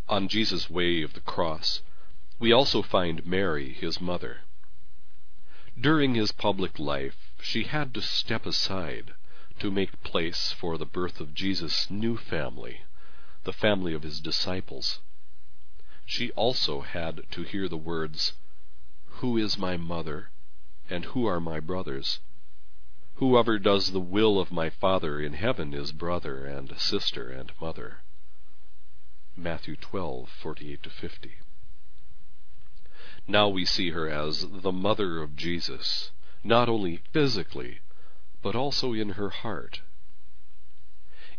On 0.08 0.28
Jesus' 0.28 0.70
way 0.70 1.02
of 1.02 1.14
the 1.14 1.22
cross, 1.22 1.82
we 2.38 2.52
also 2.52 2.82
find 2.82 3.26
Mary, 3.26 3.74
his 3.74 4.00
mother. 4.00 4.42
During 5.82 6.14
his 6.16 6.34
public 6.34 6.78
life 6.78 7.32
she 7.42 7.64
had 7.64 7.94
to 7.94 8.02
step 8.02 8.46
aside 8.46 9.14
to 9.60 9.72
make 9.72 10.04
place 10.04 10.52
for 10.52 10.78
the 10.78 10.86
birth 10.86 11.22
of 11.22 11.34
Jesus' 11.34 11.90
new 11.90 12.18
family, 12.18 12.82
the 13.46 13.54
family 13.54 13.94
of 13.94 14.04
his 14.04 14.20
disciples. 14.20 15.00
She 16.06 16.32
also 16.32 16.82
had 16.82 17.32
to 17.32 17.44
hear 17.44 17.70
the 17.70 17.78
words, 17.78 18.34
Who 19.24 19.38
is 19.38 19.58
my 19.58 19.78
mother, 19.78 20.32
and 20.90 21.06
who 21.06 21.26
are 21.26 21.40
my 21.40 21.62
brothers? 21.62 22.20
Whoever 23.14 23.58
does 23.58 23.94
the 23.94 24.02
will 24.02 24.38
of 24.38 24.52
my 24.52 24.70
Father 24.70 25.22
in 25.22 25.32
heaven 25.32 25.74
is 25.74 25.94
brother 25.94 26.46
and 26.46 26.78
sister 26.78 27.30
and 27.32 27.54
mother. 27.62 28.02
Matthew 29.38 29.78
12:48-50. 29.78 31.36
Now 33.28 33.50
we 33.50 33.66
see 33.66 33.90
her 33.90 34.08
as 34.10 34.48
the 34.50 34.72
mother 34.72 35.22
of 35.22 35.36
Jesus, 35.36 36.12
not 36.42 36.70
only 36.70 37.02
physically, 37.12 37.80
but 38.42 38.56
also 38.56 38.94
in 38.94 39.10
her 39.10 39.30
heart. 39.30 39.82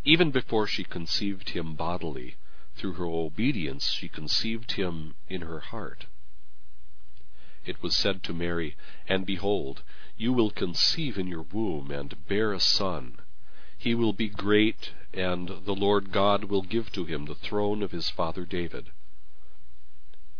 Even 0.05 0.29
before 0.29 0.67
she 0.67 0.83
conceived 0.83 1.49
him 1.49 1.73
bodily, 1.73 2.35
through 2.75 2.93
her 2.93 3.07
obedience 3.07 3.89
she 3.89 4.07
conceived 4.07 4.73
him 4.73 5.15
in 5.27 5.41
her 5.41 5.59
heart. 5.59 6.05
It 7.65 7.81
was 7.81 7.95
said 7.95 8.21
to 8.25 8.33
Mary, 8.33 8.77
And 9.07 9.25
behold, 9.25 9.81
you 10.15 10.33
will 10.33 10.51
conceive 10.51 11.17
in 11.17 11.25
your 11.25 11.47
womb, 11.51 11.89
and 11.89 12.27
bear 12.27 12.53
a 12.53 12.59
son. 12.59 13.17
He 13.75 13.95
will 13.95 14.13
be 14.13 14.29
great, 14.29 14.91
and 15.15 15.65
the 15.65 15.75
Lord 15.75 16.11
God 16.11 16.43
will 16.43 16.61
give 16.61 16.91
to 16.91 17.05
him 17.05 17.25
the 17.25 17.33
throne 17.33 17.81
of 17.81 17.89
his 17.91 18.07
father 18.07 18.45
David 18.45 18.91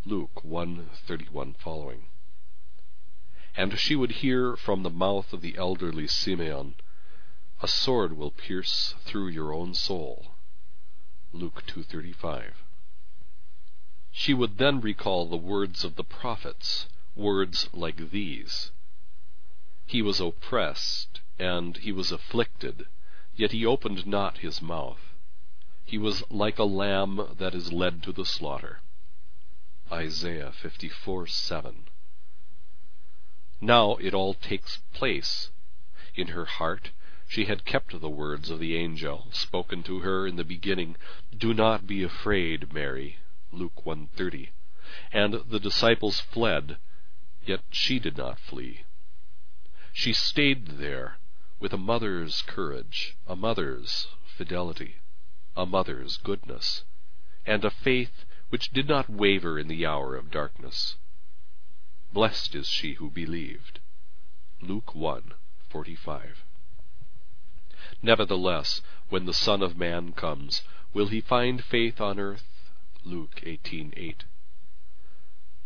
Luke 0.04 0.42
1:31 0.42 1.56
following. 1.58 2.08
and 3.56 3.78
she 3.78 3.94
would 3.94 4.10
hear 4.10 4.56
from 4.56 4.82
the 4.82 4.90
mouth 4.90 5.32
of 5.32 5.42
the 5.42 5.56
elderly 5.56 6.08
Simeon, 6.08 6.74
A 7.60 7.68
sword 7.68 8.14
will 8.14 8.32
pierce 8.32 8.96
through 9.04 9.28
your 9.28 9.54
own 9.54 9.74
soul. 9.74 10.34
Luke 11.32 11.62
2.35 11.68 12.54
She 14.10 14.34
would 14.34 14.58
then 14.58 14.80
recall 14.80 15.28
the 15.28 15.36
words 15.36 15.84
of 15.84 15.94
the 15.94 16.02
prophets, 16.02 16.88
words 17.14 17.68
like 17.72 18.10
these. 18.10 18.72
He 19.86 20.02
was 20.02 20.18
oppressed, 20.20 21.20
and 21.38 21.76
he 21.76 21.92
was 21.92 22.10
afflicted, 22.10 22.88
yet 23.36 23.52
he 23.52 23.64
opened 23.64 24.04
not 24.04 24.38
his 24.38 24.60
mouth. 24.60 25.14
He 25.84 25.96
was 25.96 26.28
like 26.28 26.58
a 26.58 26.64
lamb 26.64 27.36
that 27.38 27.54
is 27.54 27.72
led 27.72 28.02
to 28.02 28.12
the 28.12 28.26
slaughter. 28.26 28.80
Isaiah 29.90 30.52
54:7. 30.62 31.86
Now 33.60 33.96
it 33.96 34.14
all 34.14 34.32
takes 34.32 34.76
place. 34.92 35.50
In 36.14 36.28
her 36.28 36.44
heart 36.44 36.92
she 37.28 37.46
had 37.46 37.64
kept 37.64 37.98
the 38.00 38.08
words 38.08 38.48
of 38.48 38.60
the 38.60 38.76
angel, 38.76 39.26
spoken 39.32 39.82
to 39.82 39.98
her 39.98 40.24
in 40.24 40.36
the 40.36 40.44
beginning, 40.44 40.94
Do 41.36 41.52
not 41.52 41.88
be 41.88 42.04
afraid, 42.04 42.72
Mary. 42.72 43.18
Luke 43.50 43.84
1:30. 43.84 44.50
And 45.10 45.34
the 45.50 45.58
disciples 45.58 46.20
fled, 46.20 46.78
yet 47.44 47.64
she 47.72 47.98
did 47.98 48.16
not 48.16 48.38
flee. 48.38 48.84
She 49.92 50.12
stayed 50.12 50.78
there 50.78 51.18
with 51.58 51.72
a 51.72 51.76
mother's 51.76 52.42
courage, 52.42 53.16
a 53.26 53.34
mother's 53.34 54.06
fidelity, 54.24 54.98
a 55.56 55.66
mother's 55.66 56.18
goodness, 56.18 56.84
and 57.44 57.64
a 57.64 57.70
faith 57.72 58.24
which 58.52 58.68
did 58.68 58.86
not 58.86 59.08
waver 59.08 59.58
in 59.58 59.66
the 59.66 59.86
hour 59.86 60.14
of 60.14 60.30
darkness. 60.30 60.96
Blessed 62.12 62.54
is 62.54 62.68
she 62.68 62.92
who 62.92 63.08
believed. 63.08 63.80
Luke 64.60 64.94
1:45. 64.94 66.44
Nevertheless, 68.02 68.82
when 69.08 69.24
the 69.24 69.32
Son 69.32 69.62
of 69.62 69.78
Man 69.78 70.12
comes, 70.12 70.60
will 70.92 71.06
he 71.06 71.18
find 71.18 71.64
faith 71.64 71.98
on 71.98 72.18
earth? 72.18 72.44
Luke 73.04 73.40
18:8. 73.42 74.24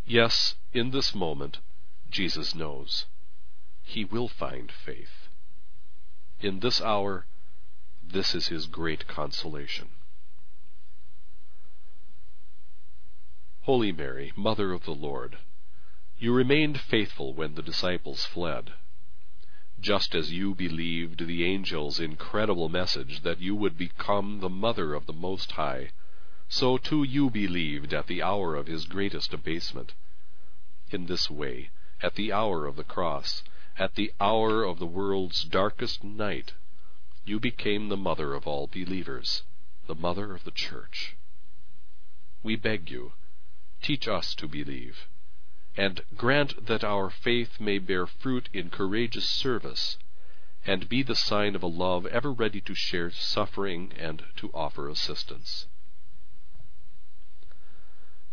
Yes, 0.06 0.54
in 0.72 0.92
this 0.92 1.12
moment, 1.12 1.58
Jesus 2.08 2.54
knows. 2.54 3.06
He 3.82 4.04
will 4.04 4.28
find 4.28 4.70
faith. 4.70 5.26
In 6.38 6.60
this 6.60 6.80
hour, 6.80 7.26
this 8.00 8.32
is 8.32 8.46
his 8.46 8.68
great 8.68 9.08
consolation. 9.08 9.88
Holy 13.66 13.90
Mary, 13.90 14.32
Mother 14.36 14.72
of 14.72 14.84
the 14.84 14.94
Lord, 14.94 15.38
you 16.20 16.32
remained 16.32 16.80
faithful 16.80 17.34
when 17.34 17.56
the 17.56 17.62
disciples 17.62 18.24
fled. 18.24 18.74
Just 19.80 20.14
as 20.14 20.32
you 20.32 20.54
believed 20.54 21.26
the 21.26 21.52
angel's 21.52 21.98
incredible 21.98 22.68
message 22.68 23.22
that 23.22 23.40
you 23.40 23.56
would 23.56 23.76
become 23.76 24.38
the 24.38 24.48
Mother 24.48 24.94
of 24.94 25.06
the 25.06 25.12
Most 25.12 25.50
High, 25.50 25.90
so 26.48 26.78
too 26.78 27.02
you 27.02 27.28
believed 27.28 27.92
at 27.92 28.06
the 28.06 28.22
hour 28.22 28.54
of 28.54 28.68
his 28.68 28.84
greatest 28.84 29.34
abasement. 29.34 29.94
In 30.92 31.06
this 31.06 31.28
way, 31.28 31.70
at 32.00 32.14
the 32.14 32.32
hour 32.32 32.66
of 32.66 32.76
the 32.76 32.84
cross, 32.84 33.42
at 33.80 33.96
the 33.96 34.12
hour 34.20 34.62
of 34.62 34.78
the 34.78 34.86
world's 34.86 35.42
darkest 35.42 36.04
night, 36.04 36.54
you 37.24 37.40
became 37.40 37.88
the 37.88 37.96
mother 37.96 38.32
of 38.32 38.46
all 38.46 38.68
believers, 38.68 39.42
the 39.88 39.96
mother 39.96 40.36
of 40.36 40.44
the 40.44 40.52
Church. 40.52 41.16
We 42.44 42.54
beg 42.54 42.92
you, 42.92 43.14
teach 43.82 44.08
us 44.08 44.34
to 44.34 44.48
believe, 44.48 45.06
and 45.76 46.02
grant 46.16 46.66
that 46.66 46.82
our 46.82 47.10
faith 47.10 47.60
may 47.60 47.78
bear 47.78 48.06
fruit 48.06 48.48
in 48.52 48.70
courageous 48.70 49.28
service, 49.28 49.98
and 50.64 50.88
be 50.88 51.02
the 51.02 51.14
sign 51.14 51.54
of 51.54 51.62
a 51.62 51.66
love 51.66 52.06
ever 52.06 52.32
ready 52.32 52.60
to 52.60 52.74
share 52.74 53.10
suffering 53.10 53.92
and 53.98 54.24
to 54.36 54.50
offer 54.52 54.88
assistance. 54.88 55.66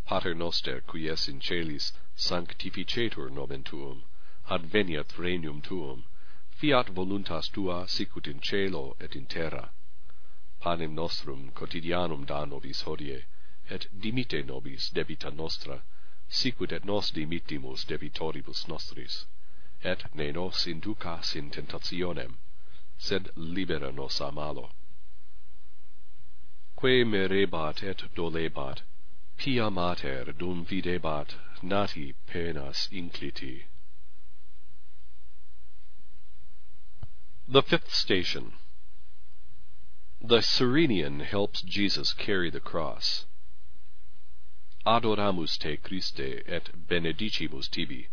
Pater 0.05 0.33
noster, 0.33 0.81
qui 0.81 1.07
es 1.07 1.27
in 1.27 1.39
celis, 1.39 1.93
sanctificetur 2.15 3.29
nomen 3.29 3.63
tuum, 3.63 4.03
adveniat 4.49 5.17
regnum 5.17 5.61
tuum, 5.61 6.05
fiat 6.49 6.87
voluntas 6.87 7.51
tua 7.51 7.87
sicut 7.87 8.27
in 8.27 8.39
cielo 8.39 8.95
et 8.99 9.15
in 9.15 9.25
terra. 9.25 9.71
Panem 10.59 10.95
nostrum 10.95 11.51
quotidianum 11.51 12.25
da 12.25 12.45
nobis 12.45 12.83
hodie, 12.83 13.23
et 13.69 13.87
dimite 13.97 14.45
nobis 14.45 14.89
debita 14.89 15.29
nostra, 15.29 15.83
sicut 16.29 16.71
et 16.71 16.85
nos 16.85 17.11
dimittimus 17.11 17.85
debitoribus 17.85 18.67
nostris, 18.67 19.25
et 19.83 20.03
ne 20.13 20.31
nos 20.31 20.65
inducas 20.65 21.35
in 21.35 21.49
tentationem, 21.49 22.37
sed 22.97 23.29
libera 23.35 23.91
nos 23.91 24.19
a 24.21 24.31
malo. 24.31 24.71
Que 26.79 27.05
merebat 27.05 27.83
et 27.83 28.03
dolebat, 28.15 28.81
pia 29.37 29.69
mater 29.69 30.25
dum 30.33 30.65
videbat 30.65 31.35
nati 31.61 32.13
penas 32.27 32.89
incliti. 32.91 33.63
The 37.47 37.61
fifth 37.61 37.93
station. 37.93 38.53
The 40.21 40.41
Cyrenian 40.41 41.19
helps 41.19 41.61
Jesus 41.61 42.13
carry 42.13 42.49
the 42.49 42.61
cross. 42.61 43.25
Adoramus 44.85 45.57
te, 45.57 45.77
Christe, 45.77 46.43
et 46.45 46.69
benedicimus 46.89 47.69
tibi, 47.69 48.09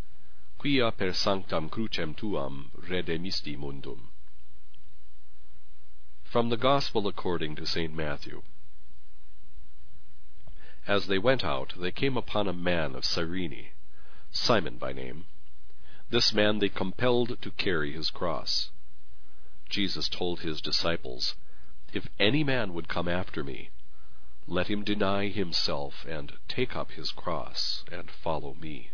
quia 0.57 0.89
per 0.91 1.11
sanctam 1.11 1.69
crucem 1.69 2.15
tuam 2.15 2.71
redemisti 2.87 3.57
mundum. 3.57 4.07
From 6.23 6.47
the 6.47 6.55
Gospel 6.55 7.07
according 7.07 7.57
to 7.57 7.65
St. 7.65 7.93
Matthew. 7.93 8.41
As 10.87 11.07
they 11.07 11.19
went 11.19 11.43
out, 11.43 11.73
they 11.77 11.91
came 11.91 12.15
upon 12.15 12.47
a 12.47 12.53
man 12.53 12.95
of 12.95 13.03
Cyrene, 13.03 13.71
Simon 14.31 14.77
by 14.77 14.93
name. 14.93 15.25
This 16.09 16.31
man 16.31 16.59
they 16.59 16.69
compelled 16.69 17.41
to 17.41 17.51
carry 17.51 17.91
his 17.91 18.09
cross. 18.09 18.71
Jesus 19.67 20.07
told 20.07 20.39
his 20.39 20.61
disciples, 20.61 21.35
If 21.91 22.07
any 22.17 22.45
man 22.45 22.73
would 22.73 22.87
come 22.87 23.09
after 23.09 23.43
me, 23.43 23.71
let 24.51 24.67
him 24.67 24.83
deny 24.83 25.29
himself 25.29 26.05
and 26.05 26.33
take 26.49 26.75
up 26.75 26.91
his 26.91 27.11
cross 27.11 27.85
and 27.89 28.11
follow 28.11 28.53
me. 28.55 28.91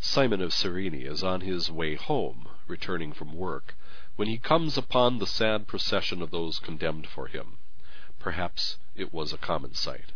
Simon 0.00 0.40
of 0.40 0.52
Cyrene 0.52 0.92
is 0.94 1.22
on 1.22 1.42
his 1.42 1.70
way 1.70 1.94
home, 1.94 2.48
returning 2.66 3.12
from 3.12 3.32
work, 3.32 3.76
when 4.16 4.26
he 4.26 4.38
comes 4.38 4.76
upon 4.76 5.18
the 5.18 5.26
sad 5.26 5.68
procession 5.68 6.20
of 6.20 6.32
those 6.32 6.58
condemned 6.58 7.06
for 7.06 7.28
him. 7.28 7.58
Perhaps 8.18 8.78
it 8.96 9.12
was 9.12 9.32
a 9.32 9.38
common 9.38 9.72
sight. 9.72 10.10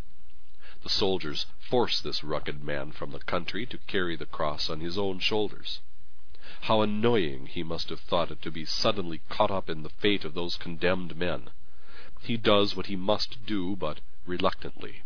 The 0.83 0.89
soldiers 0.89 1.45
force 1.59 2.01
this 2.01 2.25
rugged 2.25 2.61
man 2.61 2.91
from 2.91 3.11
the 3.11 3.19
country 3.19 3.65
to 3.67 3.77
carry 3.87 4.17
the 4.17 4.25
cross 4.25 4.69
on 4.69 4.81
his 4.81 4.97
own 4.97 5.19
shoulders. 5.19 5.79
How 6.65 6.81
annoying 6.81 7.47
he 7.47 7.63
must 7.63 7.89
have 7.89 8.01
thought 8.01 8.29
it 8.29 8.43
to 8.43 8.51
be 8.51 8.65
suddenly 8.65 9.21
caught 9.29 9.49
up 9.49 9.67
in 9.67 9.81
the 9.81 9.89
fate 9.89 10.23
of 10.23 10.35
those 10.35 10.57
condemned 10.57 11.15
men. 11.15 11.49
He 12.21 12.37
does 12.37 12.75
what 12.75 12.85
he 12.85 12.95
must 12.95 13.47
do, 13.47 13.75
but 13.75 13.99
reluctantly. 14.27 15.01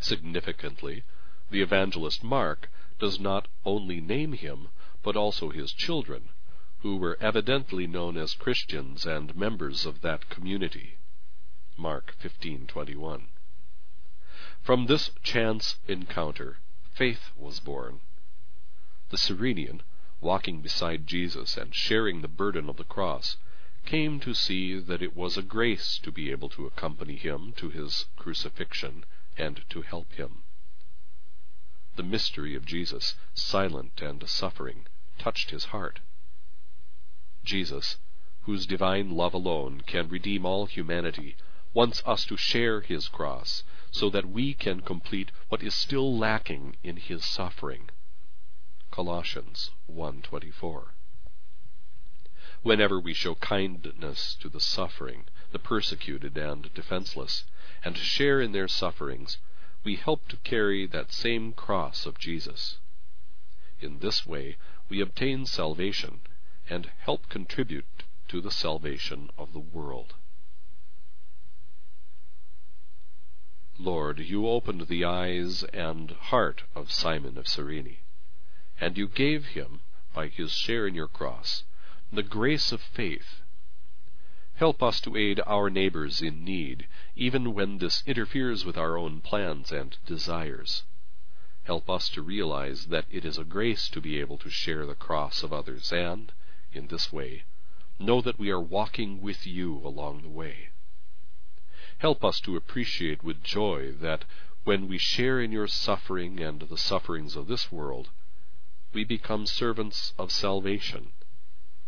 Significantly, 0.00 1.04
the 1.48 1.62
evangelist 1.62 2.24
Mark 2.24 2.72
does 2.98 3.20
not 3.20 3.46
only 3.64 4.00
name 4.00 4.32
him, 4.32 4.70
but 5.04 5.14
also 5.14 5.50
his 5.50 5.72
children, 5.72 6.30
who 6.80 6.96
were 6.96 7.16
evidently 7.20 7.86
known 7.86 8.16
as 8.16 8.34
Christians 8.34 9.06
and 9.06 9.36
members 9.36 9.86
of 9.86 10.00
that 10.00 10.28
community. 10.28 10.98
Mark 11.76 12.16
15:21. 12.20 13.28
From 14.60 14.86
this 14.86 15.12
chance 15.22 15.78
encounter, 15.86 16.58
faith 16.90 17.30
was 17.36 17.60
born. 17.60 18.00
The 19.10 19.18
Cyrenian 19.18 19.82
walking 20.20 20.60
beside 20.60 21.06
Jesus 21.06 21.56
and 21.56 21.74
sharing 21.74 22.20
the 22.20 22.28
burden 22.28 22.68
of 22.68 22.76
the 22.76 22.84
cross, 22.84 23.36
came 23.86 24.18
to 24.20 24.34
see 24.34 24.78
that 24.78 25.00
it 25.00 25.16
was 25.16 25.36
a 25.36 25.42
grace 25.42 25.98
to 26.02 26.10
be 26.10 26.30
able 26.30 26.48
to 26.48 26.66
accompany 26.66 27.16
him 27.16 27.52
to 27.56 27.70
his 27.70 28.06
crucifixion 28.16 29.04
and 29.36 29.64
to 29.70 29.82
help 29.82 30.12
him. 30.14 30.42
The 31.96 32.02
mystery 32.02 32.54
of 32.54 32.66
Jesus, 32.66 33.14
silent 33.34 34.02
and 34.02 34.28
suffering, 34.28 34.86
touched 35.18 35.50
his 35.50 35.66
heart. 35.66 36.00
Jesus, 37.44 37.98
whose 38.42 38.66
divine 38.66 39.10
love 39.10 39.34
alone 39.34 39.82
can 39.86 40.08
redeem 40.08 40.44
all 40.44 40.66
humanity, 40.66 41.36
wants 41.72 42.02
us 42.04 42.24
to 42.26 42.36
share 42.36 42.80
his 42.80 43.08
cross 43.08 43.62
so 43.90 44.10
that 44.10 44.28
we 44.28 44.52
can 44.52 44.80
complete 44.80 45.30
what 45.48 45.62
is 45.62 45.74
still 45.74 46.18
lacking 46.18 46.76
in 46.82 46.96
his 46.96 47.24
suffering 47.24 47.90
Colossians 48.98 49.70
1.24 49.88 50.86
Whenever 52.62 52.98
we 52.98 53.14
show 53.14 53.36
kindness 53.36 54.34
to 54.40 54.48
the 54.48 54.58
suffering, 54.58 55.26
the 55.52 55.60
persecuted 55.60 56.36
and 56.36 56.74
defenseless, 56.74 57.44
and 57.84 57.96
share 57.96 58.40
in 58.40 58.50
their 58.50 58.66
sufferings, 58.66 59.38
we 59.84 59.94
help 59.94 60.26
to 60.26 60.36
carry 60.38 60.84
that 60.84 61.12
same 61.12 61.52
cross 61.52 62.06
of 62.06 62.18
Jesus. 62.18 62.78
In 63.78 64.00
this 64.00 64.26
way 64.26 64.56
we 64.88 65.00
obtain 65.00 65.46
salvation 65.46 66.22
and 66.68 66.90
help 66.98 67.28
contribute 67.28 68.02
to 68.26 68.40
the 68.40 68.50
salvation 68.50 69.30
of 69.38 69.52
the 69.52 69.60
world. 69.60 70.14
Lord, 73.78 74.18
you 74.18 74.48
opened 74.48 74.88
the 74.88 75.04
eyes 75.04 75.62
and 75.72 76.10
heart 76.10 76.64
of 76.74 76.90
Simon 76.90 77.38
of 77.38 77.46
Cyrene, 77.46 77.98
and 78.80 78.96
you 78.96 79.08
gave 79.08 79.46
him, 79.46 79.80
by 80.14 80.28
his 80.28 80.52
share 80.52 80.86
in 80.86 80.94
your 80.94 81.08
cross, 81.08 81.64
the 82.12 82.22
grace 82.22 82.72
of 82.72 82.80
faith 82.80 83.42
Help 84.58 84.82
us 84.82 85.00
to 85.00 85.16
aid 85.16 85.40
our 85.46 85.70
neighbors 85.70 86.20
in 86.20 86.42
need, 86.44 86.88
even 87.14 87.54
when 87.54 87.78
this 87.78 88.02
interferes 88.06 88.64
with 88.64 88.76
our 88.76 88.98
own 88.98 89.20
plans 89.20 89.70
and 89.70 89.96
desires. 90.04 90.82
Help 91.62 91.88
us 91.88 92.08
to 92.08 92.22
realize 92.22 92.86
that 92.86 93.06
it 93.08 93.24
is 93.24 93.38
a 93.38 93.44
grace 93.44 93.88
to 93.88 94.00
be 94.00 94.18
able 94.18 94.36
to 94.38 94.50
share 94.50 94.84
the 94.84 94.96
cross 94.96 95.44
of 95.44 95.52
others 95.52 95.92
and, 95.92 96.32
in 96.72 96.88
this 96.88 97.12
way, 97.12 97.44
know 98.00 98.20
that 98.20 98.36
we 98.36 98.50
are 98.50 98.58
walking 98.58 99.20
with 99.22 99.46
you 99.46 99.76
along 99.86 100.22
the 100.22 100.28
way. 100.28 100.70
Help 101.98 102.24
us 102.24 102.40
to 102.40 102.56
appreciate 102.56 103.22
with 103.22 103.44
joy 103.44 103.92
that 103.92 104.24
when 104.64 104.88
we 104.88 104.98
share 104.98 105.40
in 105.40 105.52
your 105.52 105.68
suffering 105.68 106.40
and 106.40 106.62
the 106.62 106.76
sufferings 106.76 107.36
of 107.36 107.46
this 107.46 107.70
world, 107.70 108.10
we 108.92 109.04
become 109.04 109.44
servants 109.46 110.14
of 110.18 110.32
salvation 110.32 111.12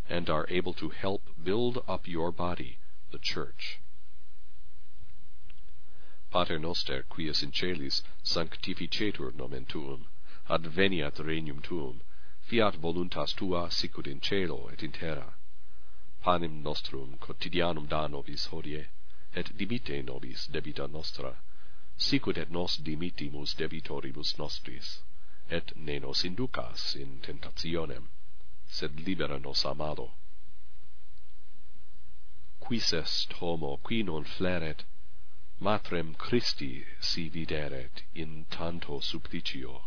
and 0.09 0.29
are 0.29 0.45
able 0.49 0.73
to 0.73 0.89
help 0.89 1.21
build 1.43 1.83
up 1.87 2.07
your 2.07 2.31
body, 2.31 2.77
the 3.11 3.17
church. 3.17 3.79
Pater 6.31 6.59
noster, 6.59 7.03
qui 7.09 7.27
es 7.27 7.43
in 7.43 7.51
celis, 7.51 8.03
sanctificetur 8.23 9.33
nomen 9.33 9.65
tuum, 9.65 10.07
adveniat 10.49 11.15
regnum 11.19 11.61
tuum, 11.61 12.01
fiat 12.41 12.75
voluntas 12.75 13.33
tua 13.35 13.69
sicut 13.69 14.07
in 14.07 14.19
cielo 14.19 14.69
et 14.71 14.83
in 14.83 14.91
terra. 14.91 15.33
Panem 16.21 16.61
nostrum 16.61 17.17
quotidianum 17.19 17.87
da 17.89 18.07
nobis 18.07 18.47
hodie, 18.47 18.87
et 19.35 19.57
dimite 19.57 20.03
nobis 20.05 20.47
debita 20.47 20.87
nostra, 20.89 21.35
sicut 21.97 22.37
et 22.37 22.51
nos 22.51 22.77
dimitimus 22.77 23.55
debitoribus 23.55 24.37
nostris, 24.37 25.01
et 25.49 25.75
ne 25.75 25.99
nos 25.99 26.23
inducas 26.23 26.95
in 26.95 27.19
tentationem, 27.21 28.09
sed 28.67 29.05
libera 29.05 29.39
nos 29.39 29.65
amado. 29.65 30.11
Quis 32.59 32.93
est 32.93 33.33
homo 33.33 33.77
qui 33.77 34.03
non 34.03 34.23
fleret, 34.23 34.83
matrem 35.59 36.15
Christi 36.15 36.85
si 36.99 37.29
videret 37.29 38.03
in 38.15 38.45
tanto 38.49 38.99
supplicio. 38.99 39.81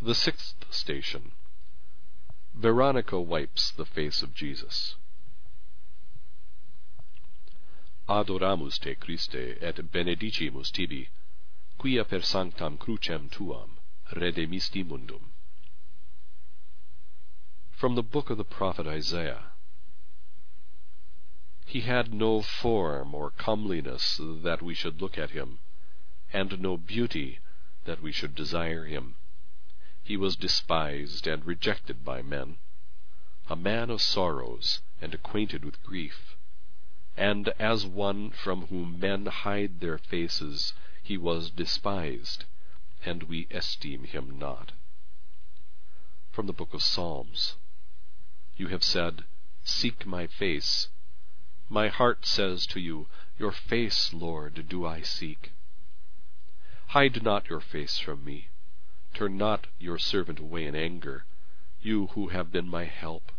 The 0.00 0.14
sixth 0.14 0.64
station. 0.70 1.32
Veronica 2.54 3.20
wipes 3.20 3.72
the 3.72 3.84
face 3.84 4.22
of 4.22 4.34
Jesus. 4.34 4.94
Adoramus 8.08 8.78
te 8.78 8.94
Christe 8.94 9.58
et 9.60 9.76
benedicimus 9.92 10.70
tibi, 10.70 11.10
quia 11.76 12.04
per 12.04 12.20
sanctam 12.20 12.78
crucem 12.78 13.28
tuam 13.28 13.76
redemisti 14.12 14.82
mundum. 14.82 15.32
From 17.70 17.96
the 17.96 18.02
book 18.02 18.30
of 18.30 18.38
the 18.38 18.44
prophet 18.44 18.86
Isaiah. 18.86 19.52
He 21.66 21.82
had 21.82 22.14
no 22.14 22.40
form 22.40 23.14
or 23.14 23.30
comeliness 23.30 24.18
that 24.18 24.62
we 24.62 24.72
should 24.72 25.02
look 25.02 25.18
at 25.18 25.32
him, 25.32 25.58
and 26.32 26.58
no 26.60 26.78
beauty 26.78 27.40
that 27.84 28.00
we 28.00 28.10
should 28.10 28.34
desire 28.34 28.86
him. 28.86 29.16
He 30.02 30.16
was 30.16 30.34
despised 30.34 31.26
and 31.26 31.44
rejected 31.44 32.06
by 32.06 32.22
men, 32.22 32.56
a 33.48 33.54
man 33.54 33.90
of 33.90 34.00
sorrows 34.00 34.80
and 34.98 35.12
acquainted 35.12 35.62
with 35.62 35.82
grief, 35.82 36.37
and 37.18 37.48
as 37.58 37.84
one 37.84 38.30
from 38.30 38.68
whom 38.68 39.00
men 39.00 39.26
hide 39.26 39.80
their 39.80 39.98
faces 39.98 40.72
he 41.02 41.16
was 41.18 41.50
despised 41.50 42.44
and 43.04 43.24
we 43.24 43.48
esteem 43.50 44.04
him 44.04 44.38
not. 44.38 44.70
From 46.30 46.46
the 46.46 46.52
book 46.52 46.72
of 46.74 46.82
Psalms 46.82 47.56
You 48.56 48.68
have 48.68 48.84
said, 48.84 49.24
Seek 49.64 50.06
my 50.06 50.28
face. 50.28 50.88
My 51.68 51.88
heart 51.88 52.24
says 52.24 52.66
to 52.66 52.80
you, 52.80 53.08
Your 53.36 53.52
face, 53.52 54.12
Lord, 54.12 54.68
do 54.68 54.86
I 54.86 55.02
seek. 55.02 55.50
Hide 56.88 57.22
not 57.22 57.48
your 57.48 57.60
face 57.60 57.98
from 57.98 58.24
me. 58.24 58.48
Turn 59.12 59.36
not 59.36 59.66
your 59.80 59.98
servant 59.98 60.38
away 60.38 60.66
in 60.66 60.76
anger, 60.76 61.24
you 61.80 62.06
who 62.08 62.28
have 62.28 62.52
been 62.52 62.68
my 62.68 62.84
help. 62.84 63.32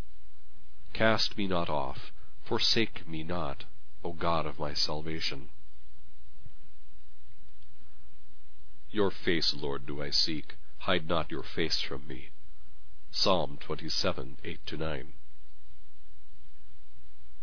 Cast 0.92 1.38
me 1.38 1.48
not 1.48 1.70
off, 1.70 2.12
forsake 2.50 3.08
me 3.08 3.22
not, 3.22 3.66
O 4.04 4.12
God 4.12 4.48
of 4.48 4.58
my 4.58 4.74
salvation. 4.74 5.50
Your 8.90 9.12
face, 9.12 9.54
Lord, 9.54 9.86
do 9.86 10.02
I 10.02 10.10
seek. 10.10 10.56
Hide 10.80 11.08
not 11.08 11.30
your 11.30 11.44
face 11.44 11.80
from 11.80 12.08
me. 12.08 12.32
Psalm 13.12 13.60
27, 13.62 14.38
8-9 14.44 15.06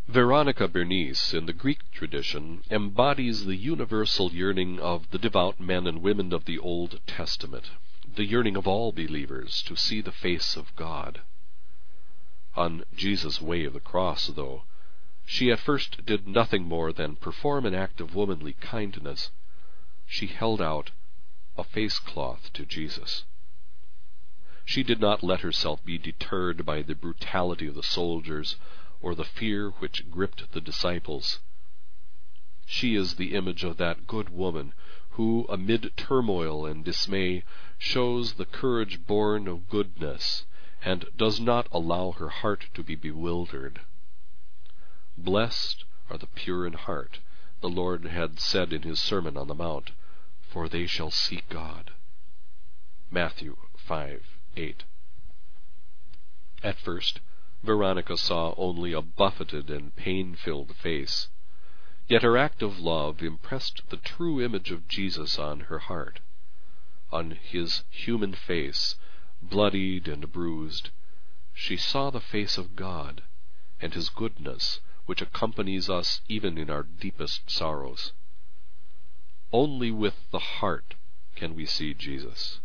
Veronica 0.09 0.67
Berenice, 0.67 1.33
in 1.33 1.47
the 1.47 1.53
Greek 1.53 1.89
tradition, 1.93 2.65
embodies 2.69 3.45
the 3.45 3.55
universal 3.55 4.33
yearning 4.33 4.81
of 4.81 5.09
the 5.13 5.19
devout 5.19 5.61
men 5.61 5.87
and 5.87 6.03
women 6.03 6.33
of 6.33 6.47
the 6.47 6.59
Old 6.59 6.99
Testament, 7.07 7.71
the 8.13 8.25
yearning 8.25 8.57
of 8.57 8.67
all 8.67 8.91
believers 8.91 9.63
to 9.69 9.77
see 9.77 10.01
the 10.01 10.11
face 10.11 10.57
of 10.57 10.75
God. 10.75 11.21
On 12.57 12.83
Jesus' 12.97 13.41
way 13.41 13.65
of 13.65 13.73
the 13.73 13.79
cross, 13.79 14.27
though, 14.27 14.65
she 15.29 15.51
at 15.51 15.59
first 15.59 16.07
did 16.07 16.25
nothing 16.25 16.63
more 16.63 16.93
than 16.93 17.17
perform 17.17 17.67
an 17.67 17.75
act 17.75 18.01
of 18.01 18.15
womanly 18.15 18.53
kindness. 18.53 19.33
She 20.07 20.29
held 20.29 20.63
out 20.63 20.93
a 21.59 21.65
face 21.65 21.99
cloth 21.99 22.53
to 22.53 22.65
Jesus. 22.65 23.25
She 24.65 24.85
did 24.85 25.01
not 25.01 25.25
let 25.25 25.41
herself 25.41 25.85
be 25.85 25.99
deterred 25.99 26.65
by 26.65 26.83
the 26.83 26.95
brutality 26.95 27.67
of 27.67 27.75
the 27.75 27.83
soldiers 27.83 28.55
or 29.01 29.17
the 29.17 29.25
fear 29.25 29.71
which 29.71 30.09
gripped 30.11 30.53
the 30.53 30.61
disciples. 30.61 31.41
She 32.65 32.95
is 32.95 33.17
the 33.17 33.35
image 33.35 33.65
of 33.65 33.79
that 33.79 34.07
good 34.07 34.29
woman 34.29 34.75
who, 35.11 35.45
amid 35.49 35.97
turmoil 35.97 36.67
and 36.67 36.85
dismay, 36.85 37.43
shows 37.79 38.35
the 38.35 38.45
courage 38.45 39.07
born 39.07 39.49
of 39.49 39.69
goodness 39.69 40.47
and 40.83 41.05
does 41.17 41.41
not 41.41 41.67
allow 41.73 42.13
her 42.13 42.29
heart 42.29 42.67
to 42.75 42.85
be 42.85 42.95
bewildered. 42.95 43.81
Blessed 45.19 45.85
are 46.11 46.19
the 46.19 46.27
pure 46.27 46.67
in 46.67 46.75
heart, 46.75 47.21
the 47.63 47.71
Lord 47.71 48.05
had 48.05 48.39
said 48.39 48.71
in 48.71 48.83
his 48.83 49.01
Sermon 49.01 49.39
on 49.39 49.49
the 49.49 49.55
Mount 49.55 49.93
for 50.57 50.69
they 50.69 50.87
shall 50.87 51.11
see 51.11 51.43
God. 51.49 51.93
Matthew 53.11 53.57
5 53.79 54.39
8. 54.57 54.85
At 56.63 56.79
first, 56.79 57.21
Veronica 57.63 58.19
saw 58.19 58.55
only 58.59 58.93
a 58.93 59.01
buffeted 59.01 59.71
and 59.71 59.97
pain 59.97 60.35
filled 60.35 60.77
face, 60.77 61.29
yet 62.09 62.23
her 62.23 62.37
act 62.37 62.63
of 62.63 62.79
love 62.79 63.23
impressed 63.23 63.89
the 63.89 63.97
true 63.97 64.43
image 64.45 64.71
of 64.71 64.87
Jesus 64.87 65.39
on 65.39 65.61
her 65.61 65.79
heart. 65.79 66.21
On 67.11 67.31
his 67.31 67.85
human 67.89 68.35
face, 68.35 68.97
bloodied 69.41 70.09
and 70.09 70.31
bruised, 70.31 70.91
she 71.55 71.79
saw 71.79 72.11
the 72.11 72.21
face 72.21 72.59
of 72.59 72.77
God 72.77 73.23
and 73.81 73.95
his 73.95 74.11
goodness 74.11 74.81
which 75.07 75.23
accompanies 75.23 75.89
us 75.89 76.21
even 76.29 76.59
in 76.59 76.69
our 76.69 76.83
deepest 76.83 77.51
sorrows. 77.51 78.13
Only 79.53 79.91
with 79.91 80.31
the 80.31 80.39
heart 80.39 80.95
can 81.35 81.55
we 81.55 81.65
see 81.65 81.95
Jesus. 81.95 82.61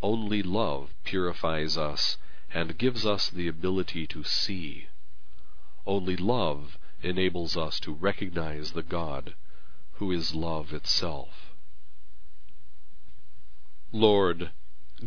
Only 0.00 0.42
love 0.42 0.94
purifies 1.04 1.76
us 1.76 2.16
and 2.54 2.78
gives 2.78 3.04
us 3.04 3.28
the 3.28 3.48
ability 3.48 4.06
to 4.08 4.24
see. 4.24 4.86
Only 5.86 6.16
love 6.16 6.78
enables 7.02 7.56
us 7.56 7.80
to 7.80 7.92
recognize 7.92 8.72
the 8.72 8.82
God 8.82 9.34
who 9.94 10.12
is 10.12 10.34
love 10.34 10.72
itself. 10.72 11.52
Lord, 13.90 14.52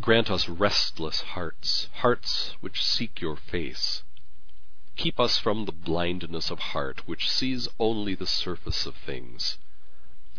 grant 0.00 0.30
us 0.30 0.48
restless 0.48 1.20
hearts, 1.20 1.88
hearts 1.94 2.56
which 2.60 2.82
seek 2.82 3.20
your 3.20 3.36
face. 3.36 4.02
Keep 4.96 5.18
us 5.18 5.38
from 5.38 5.64
the 5.64 5.72
blindness 5.72 6.50
of 6.50 6.58
heart 6.58 7.08
which 7.08 7.30
sees 7.30 7.68
only 7.78 8.14
the 8.14 8.26
surface 8.26 8.84
of 8.86 8.94
things 8.94 9.58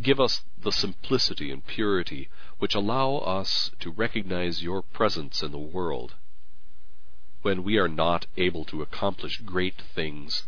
Give 0.01 0.19
us 0.19 0.43
the 0.57 0.71
simplicity 0.71 1.51
and 1.51 1.65
purity 1.65 2.27
which 2.57 2.73
allow 2.73 3.17
us 3.17 3.69
to 3.79 3.91
recognize 3.91 4.63
your 4.63 4.81
presence 4.81 5.43
in 5.43 5.51
the 5.51 5.59
world. 5.59 6.15
When 7.43 7.63
we 7.63 7.77
are 7.77 7.87
not 7.87 8.25
able 8.35 8.65
to 8.65 8.81
accomplish 8.81 9.37
great 9.37 9.79
things, 9.79 10.47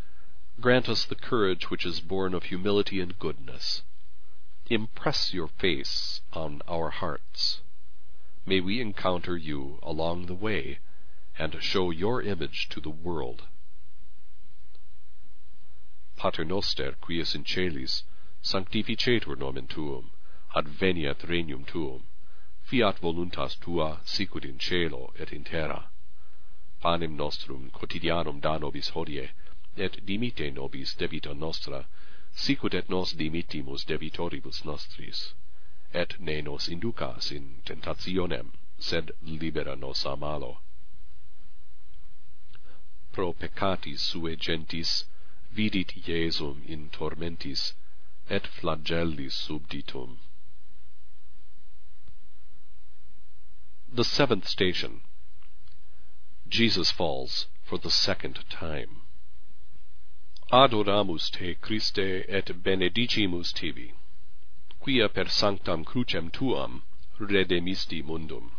Grant 0.60 0.90
us 0.90 1.06
the 1.06 1.16
courage 1.16 1.70
which 1.70 1.86
is 1.86 2.00
born 2.00 2.34
of 2.34 2.46
humility 2.46 3.00
and 3.00 3.20
goodness. 3.20 3.84
Impress 4.68 5.32
your 5.32 5.50
face 5.50 6.22
on 6.34 6.64
our 6.68 6.90
hearts. 6.90 7.62
May 8.48 8.62
we 8.62 8.82
encounter 8.82 9.38
you 9.38 9.78
along 9.84 10.26
the 10.26 10.34
way, 10.34 10.80
and 11.38 11.62
show 11.62 11.92
your 11.92 12.22
image 12.22 12.68
to 12.70 12.80
the 12.80 12.90
world. 12.90 13.44
Pater 16.16 16.46
noster, 16.46 16.96
quies 17.02 17.36
in 17.36 17.44
celis, 17.44 18.04
sanctificetur 18.42 19.38
nomen 19.38 19.68
tuum, 19.68 20.12
adveniat 20.56 21.28
regnum 21.28 21.66
tuum, 21.66 22.04
fiat 22.64 23.00
voluntas 23.00 23.56
tua 23.60 24.00
sicut 24.06 24.46
in 24.46 24.58
cielo 24.58 25.14
et 25.20 25.32
in 25.32 25.44
terra. 25.44 25.90
Panem 26.80 27.16
nostrum 27.16 27.70
quotidianum 27.72 28.40
da 28.42 28.58
nobis 28.58 28.90
hodie, 28.90 29.32
et 29.76 30.06
dimite 30.06 30.54
nobis 30.54 30.96
debita 30.96 31.34
nostra, 31.34 31.86
sicut 32.34 32.74
et 32.74 32.90
nos 32.90 33.14
dimittimus 33.14 33.84
debitoribus 33.86 34.64
nostris, 34.64 35.34
et 35.94 36.20
ne 36.20 36.42
nos 36.42 36.70
inducas 36.70 37.32
in 37.32 37.62
tentationem, 37.66 38.52
sed 38.80 39.12
libera 39.22 39.76
nos 39.76 40.06
a 40.06 40.16
malo. 40.16 40.60
Pro 43.12 43.34
peccatis 43.34 44.00
sue 44.00 44.36
gentis 44.36 45.06
vidit 45.56 45.94
Iesum 46.06 46.66
in 46.68 46.90
tormentis, 46.90 47.74
et 48.30 48.44
flagellis 48.44 49.32
subditum. 49.32 50.18
The 53.92 54.04
seventh 54.04 54.48
station. 54.50 55.02
Jesus 56.50 56.92
falls 56.92 57.48
for 57.64 57.78
the 57.78 57.90
second 57.90 58.44
time. 58.50 59.04
Adoramus 60.52 61.32
te, 61.32 61.56
Christe, 61.56 62.26
et 62.28 62.48
benedicimus 62.62 63.54
tibi, 63.54 63.94
quia 64.82 65.08
per 65.08 65.26
sanctam 65.26 65.86
crucem 65.86 66.30
tuam 66.32 66.82
redemisti 67.20 68.04
mundum. 68.04 68.52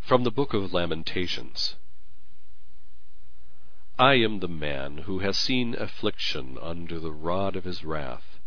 From 0.00 0.24
the 0.24 0.32
Book 0.32 0.52
of 0.52 0.72
Lamentations 0.72 1.76
I 4.00 4.14
am 4.14 4.38
the 4.38 4.46
man 4.46 4.98
who 4.98 5.18
has 5.18 5.36
seen 5.36 5.74
affliction 5.74 6.56
under 6.62 7.00
the 7.00 7.10
rod 7.10 7.56
of 7.56 7.64
his 7.64 7.82
wrath. 7.82 8.38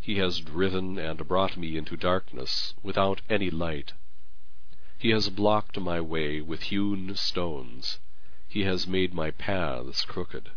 He 0.00 0.16
has 0.16 0.40
driven 0.40 0.98
and 0.98 1.28
brought 1.28 1.58
me 1.58 1.76
into 1.76 1.98
darkness 1.98 2.72
without 2.82 3.20
any 3.28 3.50
light. 3.50 3.92
He 4.96 5.10
has 5.10 5.28
blocked 5.28 5.78
my 5.78 6.00
way 6.00 6.40
with 6.40 6.62
hewn 6.72 7.14
stones. 7.14 7.98
He 8.48 8.62
has 8.62 8.86
made 8.86 9.12
my 9.12 9.32
paths 9.32 10.02
crooked. 10.06 10.52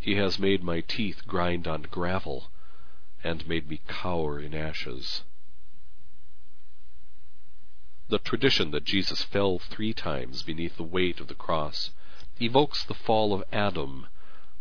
He 0.00 0.16
has 0.16 0.40
made 0.40 0.64
my 0.64 0.80
teeth 0.80 1.24
grind 1.28 1.68
on 1.68 1.82
gravel, 1.82 2.50
and 3.22 3.46
made 3.46 3.68
me 3.68 3.80
cower 3.86 4.40
in 4.40 4.56
ashes. 4.56 5.22
The 8.08 8.18
tradition 8.18 8.72
that 8.72 8.82
Jesus 8.82 9.22
fell 9.22 9.60
three 9.60 9.94
times 9.94 10.42
beneath 10.42 10.76
the 10.76 10.82
weight 10.82 11.20
of 11.20 11.28
the 11.28 11.36
cross 11.36 11.92
evokes 12.42 12.84
the 12.84 12.94
fall 12.94 13.32
of 13.32 13.44
Adam, 13.52 14.06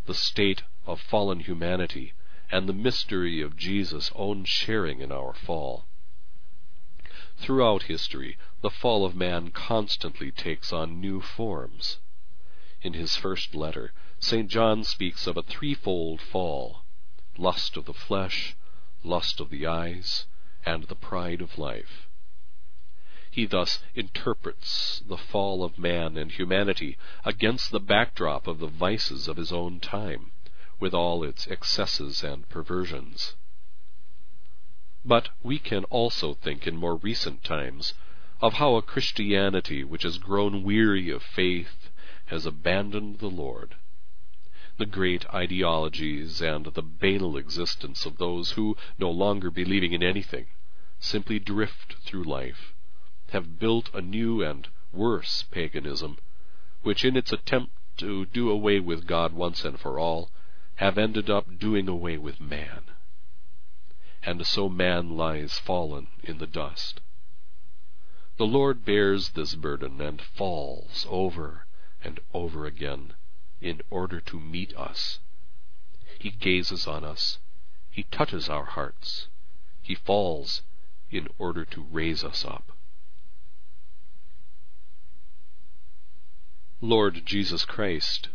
the 0.05 0.13
state 0.13 0.63
of 0.85 1.01
fallen 1.01 1.39
humanity, 1.39 2.13
and 2.51 2.67
the 2.67 2.73
mystery 2.73 3.41
of 3.41 3.57
Jesus' 3.57 4.11
own 4.15 4.45
sharing 4.45 5.01
in 5.01 5.11
our 5.11 5.33
fall. 5.33 5.85
Throughout 7.37 7.83
history, 7.83 8.37
the 8.61 8.69
fall 8.69 9.05
of 9.05 9.15
man 9.15 9.51
constantly 9.51 10.31
takes 10.31 10.71
on 10.71 11.01
new 11.01 11.21
forms. 11.21 11.99
In 12.81 12.93
his 12.93 13.15
first 13.15 13.55
letter, 13.55 13.93
St. 14.19 14.49
John 14.49 14.83
speaks 14.83 15.25
of 15.25 15.37
a 15.37 15.43
threefold 15.43 16.21
fall 16.21 16.83
lust 17.37 17.77
of 17.77 17.85
the 17.85 17.93
flesh, 17.93 18.55
lust 19.03 19.39
of 19.39 19.49
the 19.49 19.65
eyes, 19.65 20.27
and 20.65 20.83
the 20.83 20.95
pride 20.95 21.41
of 21.41 21.57
life. 21.57 22.07
He 23.33 23.45
thus 23.45 23.81
interprets 23.95 25.01
the 25.07 25.17
fall 25.17 25.63
of 25.63 25.77
man 25.77 26.17
and 26.17 26.29
humanity 26.29 26.97
against 27.23 27.71
the 27.71 27.79
backdrop 27.79 28.45
of 28.45 28.59
the 28.59 28.67
vices 28.67 29.29
of 29.29 29.37
his 29.37 29.53
own 29.53 29.79
time, 29.79 30.33
with 30.81 30.93
all 30.93 31.23
its 31.23 31.47
excesses 31.47 32.25
and 32.25 32.47
perversions. 32.49 33.37
But 35.05 35.29
we 35.41 35.59
can 35.59 35.85
also 35.85 36.33
think 36.33 36.67
in 36.67 36.75
more 36.75 36.97
recent 36.97 37.41
times 37.41 37.93
of 38.41 38.55
how 38.55 38.75
a 38.75 38.81
Christianity 38.81 39.85
which 39.85 40.03
has 40.03 40.17
grown 40.17 40.61
weary 40.61 41.09
of 41.09 41.23
faith 41.23 41.89
has 42.25 42.45
abandoned 42.45 43.19
the 43.19 43.29
Lord. 43.29 43.75
The 44.77 44.85
great 44.85 45.25
ideologies 45.33 46.41
and 46.41 46.65
the 46.65 46.81
banal 46.81 47.37
existence 47.37 48.05
of 48.05 48.17
those 48.17 48.51
who, 48.51 48.75
no 48.99 49.09
longer 49.09 49.49
believing 49.49 49.93
in 49.93 50.03
anything, 50.03 50.47
simply 50.99 51.39
drift 51.39 51.95
through 52.03 52.23
life, 52.23 52.70
have 53.31 53.59
built 53.59 53.89
a 53.93 54.01
new 54.01 54.43
and 54.43 54.67
worse 54.91 55.43
paganism, 55.51 56.17
which 56.81 57.05
in 57.05 57.15
its 57.15 57.31
attempt 57.31 57.71
to 57.97 58.25
do 58.27 58.49
away 58.49 58.79
with 58.79 59.07
God 59.07 59.33
once 59.33 59.63
and 59.63 59.79
for 59.79 59.97
all, 59.97 60.29
have 60.75 60.97
ended 60.97 61.29
up 61.29 61.57
doing 61.57 61.87
away 61.87 62.17
with 62.17 62.41
man. 62.41 62.83
And 64.23 64.45
so 64.45 64.67
man 64.67 65.15
lies 65.15 65.59
fallen 65.59 66.07
in 66.23 66.39
the 66.39 66.47
dust. 66.47 66.99
The 68.37 68.45
Lord 68.45 68.83
bears 68.83 69.29
this 69.29 69.55
burden 69.55 70.01
and 70.01 70.21
falls 70.21 71.05
over 71.09 71.67
and 72.03 72.19
over 72.33 72.65
again 72.65 73.13
in 73.61 73.81
order 73.89 74.19
to 74.19 74.39
meet 74.39 74.75
us. 74.75 75.19
He 76.19 76.31
gazes 76.31 76.87
on 76.87 77.03
us. 77.05 77.39
He 77.89 78.03
touches 78.03 78.49
our 78.49 78.65
hearts. 78.65 79.27
He 79.81 79.95
falls 79.95 80.63
in 81.09 81.27
order 81.37 81.65
to 81.65 81.83
raise 81.91 82.23
us 82.23 82.43
up. 82.43 82.71
Lord 86.83 87.21
Jesus 87.27 87.63
Christ, 87.63 88.29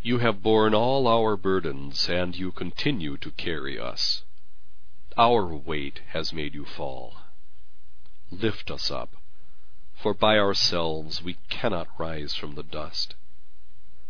you 0.00 0.20
have 0.20 0.42
borne 0.42 0.74
all 0.74 1.06
our 1.06 1.36
burdens, 1.36 2.08
and 2.08 2.34
you 2.34 2.50
continue 2.50 3.18
to 3.18 3.30
carry 3.32 3.78
us. 3.78 4.24
Our 5.18 5.54
weight 5.54 6.00
has 6.08 6.32
made 6.32 6.54
you 6.54 6.64
fall. 6.64 7.16
Lift 8.30 8.70
us 8.70 8.90
up, 8.90 9.10
for 9.94 10.14
by 10.14 10.38
ourselves 10.38 11.22
we 11.22 11.36
cannot 11.50 11.86
rise 11.98 12.34
from 12.34 12.54
the 12.54 12.62
dust. 12.62 13.14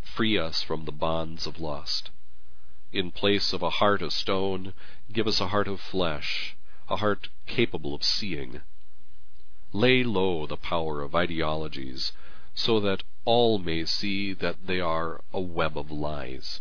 Free 0.01 0.39
us 0.39 0.63
from 0.63 0.85
the 0.85 0.93
bonds 0.93 1.49
of 1.49 1.59
lust. 1.59 2.11
In 2.93 3.11
place 3.11 3.53
of 3.53 3.65
a 3.65 3.71
heart 3.71 4.01
of 4.01 4.13
stone, 4.13 4.75
give 5.13 5.27
us 5.27 5.41
a 5.41 5.49
heart 5.49 5.67
of 5.67 5.81
flesh, 5.81 6.55
a 6.89 6.99
heart 6.99 7.31
capable 7.47 7.97
of 7.97 8.05
seeing. 8.05 8.61
Lay 9.73 10.05
low 10.05 10.47
the 10.47 10.57
power 10.57 11.03
of 11.03 11.17
ideologies, 11.17 12.13
so 12.55 12.79
that 12.79 13.03
all 13.25 13.59
may 13.59 13.85
see 13.85 14.33
that 14.33 14.67
they 14.67 14.81
are 14.81 15.23
a 15.33 15.41
web 15.41 15.79
of 15.79 15.91
lies. 15.91 16.61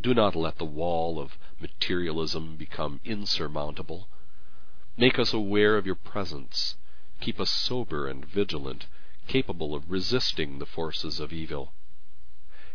Do 0.00 0.14
not 0.14 0.36
let 0.36 0.58
the 0.58 0.64
wall 0.64 1.18
of 1.18 1.36
materialism 1.60 2.56
become 2.56 3.00
insurmountable. 3.04 4.08
Make 4.96 5.18
us 5.18 5.32
aware 5.32 5.76
of 5.76 5.86
your 5.86 5.96
presence. 5.96 6.76
Keep 7.20 7.40
us 7.40 7.50
sober 7.50 8.08
and 8.08 8.24
vigilant, 8.24 8.86
capable 9.26 9.74
of 9.74 9.90
resisting 9.90 10.58
the 10.58 10.66
forces 10.66 11.20
of 11.20 11.32
evil. 11.32 11.74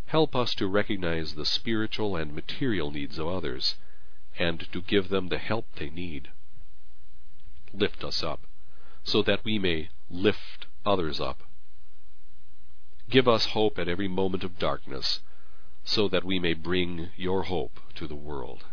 Help 0.08 0.36
us 0.36 0.54
to 0.56 0.68
recognize 0.68 1.34
the 1.34 1.46
spiritual 1.46 2.16
and 2.16 2.34
material 2.34 2.92
needs 2.92 3.18
of 3.18 3.28
others, 3.28 3.76
and 4.38 4.72
to 4.72 4.82
give 4.82 5.10
them 5.10 5.30
the 5.30 5.40
help 5.40 5.66
they 5.76 5.90
need. 5.90 6.30
Lift 7.74 8.04
us 8.04 8.22
up, 8.22 8.42
so 9.04 9.24
that 9.24 9.44
we 9.44 9.58
may 9.58 9.90
lift 10.10 10.68
others 10.86 11.20
up. 11.20 11.44
Give 13.08 13.28
us 13.28 13.46
hope 13.46 13.78
at 13.78 13.88
every 13.88 14.08
moment 14.08 14.44
of 14.44 14.58
darkness, 14.58 15.22
so 15.84 16.08
that 16.08 16.24
we 16.24 16.40
may 16.40 16.54
bring 16.54 17.12
your 17.16 17.44
hope 17.44 17.80
to 17.94 18.08
the 18.08 18.16
world. 18.16 18.66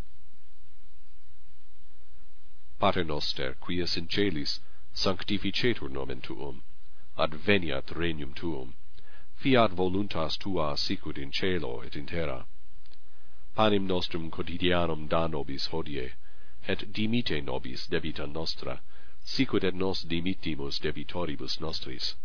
Pater 2.78 3.04
noster, 3.04 3.54
quies 3.60 3.96
in 3.98 4.08
celis, 4.08 4.60
sanctificetur 4.94 5.90
nomen 5.90 6.22
tuum, 6.22 6.62
adveniat 7.18 7.94
regnum 7.94 8.34
tuum, 8.34 8.74
fiat 9.36 9.72
voluntas 9.72 10.38
tua 10.38 10.78
sicut 10.78 11.18
in 11.18 11.30
cielo 11.30 11.82
et 11.82 11.94
in 11.94 12.06
terra. 12.06 12.46
Panem 13.54 13.86
nostrum 13.86 14.30
quotidianum 14.30 15.08
da 15.08 15.26
nobis 15.26 15.66
hodie, 15.66 16.12
et 16.66 16.90
dimite 16.90 17.44
nobis 17.44 17.86
debita 17.86 18.26
nostra, 18.26 18.80
sicut 19.22 19.62
et 19.62 19.74
nos 19.74 20.02
dimittimus 20.02 20.80
debitoribus 20.80 21.60
nostris 21.60 22.16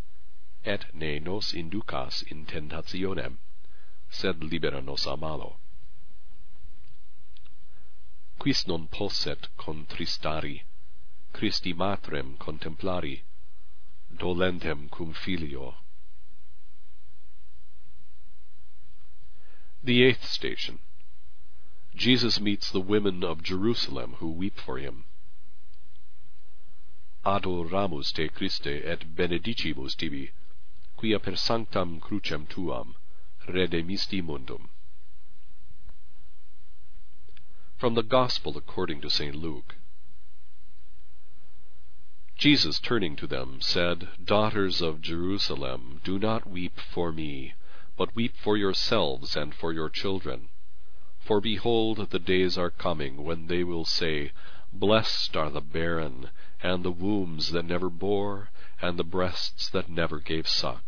et 0.66 0.86
ne 0.94 1.20
nos 1.20 1.54
inducas 1.54 2.24
in 2.24 2.46
tentationem, 2.46 3.38
sed 4.10 4.44
libera 4.44 4.82
nos 4.82 5.06
a 5.06 5.16
malo. 5.16 5.58
Quis 8.40 8.68
non 8.68 8.88
posset 8.88 9.48
contristari, 9.58 10.64
Christi 11.34 11.74
matrem 11.74 12.38
contemplari, 12.38 13.22
dolentem 14.16 14.90
cum 14.90 15.14
filio. 15.14 15.76
The 19.84 20.04
eighth 20.04 20.26
station. 20.26 20.80
Jesus 21.96 22.40
meets 22.40 22.70
the 22.70 22.80
women 22.80 23.24
of 23.24 23.42
Jerusalem 23.42 24.14
who 24.20 24.30
weep 24.32 24.60
for 24.60 24.78
him. 24.78 25.06
Adoramus 27.26 28.14
te 28.14 28.30
Christe 28.30 28.68
et 28.68 29.16
benedicimus 29.16 29.96
tibi, 29.96 30.32
quia 30.98 31.20
per 31.20 31.34
sanctam 31.34 32.00
crucem 32.02 32.48
tuam 32.48 32.96
redemisti 33.48 34.22
mundum. 34.22 34.70
From 37.78 37.94
the 37.94 38.04
Gospel 38.04 38.58
according 38.58 39.02
to 39.02 39.10
St. 39.10 39.36
Luke. 39.36 39.76
Jesus 42.36 42.80
turning 42.80 43.16
to 43.16 43.28
them 43.28 43.62
said, 43.62 44.10
Daughters 44.24 44.82
of 44.82 45.02
Jerusalem, 45.02 46.02
do 46.04 46.20
not 46.20 46.50
weep 46.50 46.80
for 46.80 47.12
me, 47.12 47.54
but 47.96 48.16
weep 48.16 48.36
for 48.36 48.58
yourselves 48.58 49.36
and 49.36 49.54
for 49.54 49.74
your 49.74 49.90
children. 49.90 50.50
For 51.20 51.42
behold, 51.42 52.10
the 52.10 52.20
days 52.20 52.58
are 52.58 52.70
coming 52.70 53.24
when 53.24 53.48
they 53.48 53.64
will 53.64 53.86
say, 53.86 54.32
Blessed 54.72 55.36
are 55.36 55.50
the 55.50 55.62
barren, 55.62 56.30
and 56.62 56.84
the 56.84 56.92
wombs 56.92 57.52
that 57.52 57.66
never 57.66 57.90
bore, 57.90 58.50
and 58.82 58.98
the 58.98 59.04
breasts 59.04 59.70
that 59.70 59.90
never 59.90 60.20
gave 60.20 60.48
suck. 60.48 60.87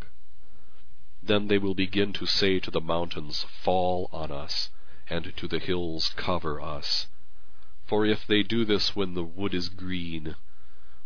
Then 1.29 1.47
they 1.47 1.59
will 1.59 1.75
begin 1.75 2.11
to 2.13 2.25
say 2.25 2.59
to 2.59 2.71
the 2.71 2.81
mountains, 2.81 3.43
Fall 3.43 4.09
on 4.11 4.31
us, 4.31 4.71
and 5.07 5.31
to 5.37 5.47
the 5.47 5.59
hills, 5.59 6.11
Cover 6.15 6.59
us. 6.59 7.05
For 7.85 8.03
if 8.03 8.25
they 8.25 8.41
do 8.41 8.65
this 8.65 8.95
when 8.95 9.13
the 9.13 9.23
wood 9.23 9.53
is 9.53 9.69
green, 9.69 10.35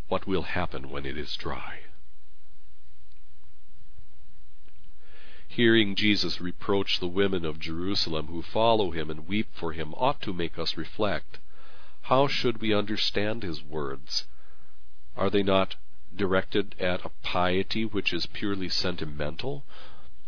what 0.08 0.26
will 0.26 0.44
happen 0.44 0.90
when 0.90 1.06
it 1.06 1.18
is 1.18 1.36
dry? 1.36 1.82
Hearing 5.46 5.94
Jesus 5.94 6.40
reproach 6.40 7.02
the 7.02 7.08
women 7.10 7.44
of 7.44 7.60
Jerusalem 7.60 8.28
who 8.28 8.42
follow 8.42 8.92
him 8.92 9.10
and 9.10 9.28
weep 9.28 9.50
for 9.54 9.74
him 9.74 9.94
ought 9.96 10.22
to 10.22 10.32
make 10.32 10.58
us 10.58 10.78
reflect. 10.78 11.40
How 12.04 12.28
should 12.30 12.62
we 12.62 12.74
understand 12.74 13.44
his 13.44 13.62
words? 13.62 14.26
Are 15.18 15.30
they 15.30 15.44
not 15.44 15.76
directed 16.16 16.76
at 16.80 17.04
a 17.04 17.12
piety 17.24 17.84
which 17.84 18.14
is 18.14 18.26
purely 18.28 18.70
sentimental, 18.70 19.66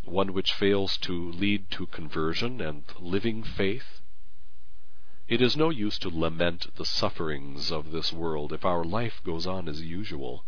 one 0.05 0.33
which 0.33 0.53
fails 0.53 0.97
to 0.97 1.31
lead 1.31 1.69
to 1.71 1.87
conversion 1.87 2.61
and 2.61 2.83
living 2.99 3.43
faith? 3.43 4.01
It 5.27 5.41
is 5.41 5.57
no 5.57 5.69
use 5.69 5.97
to 5.99 6.09
lament 6.09 6.75
the 6.75 6.85
sufferings 6.85 7.71
of 7.71 7.91
this 7.91 8.13
world 8.13 8.53
if 8.53 8.63
our 8.63 8.83
life 8.83 9.21
goes 9.23 9.47
on 9.47 9.67
as 9.67 9.81
usual. 9.81 10.45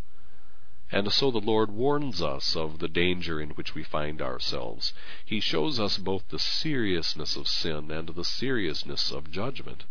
And 0.92 1.12
so 1.12 1.32
the 1.32 1.42
Lord 1.42 1.72
warns 1.72 2.22
us 2.22 2.56
of 2.56 2.80
the 2.80 2.88
danger 2.88 3.42
in 3.42 3.50
which 3.52 3.76
we 3.76 3.84
find 3.84 4.22
ourselves. 4.22 4.94
He 5.26 5.40
shows 5.40 5.80
us 5.80 5.98
both 5.98 6.30
the 6.30 6.40
seriousness 6.40 7.36
of 7.36 7.48
sin 7.48 7.92
and 7.92 8.10
the 8.10 8.24
seriousness 8.24 9.12
of 9.12 9.32
judgment. 9.32 9.86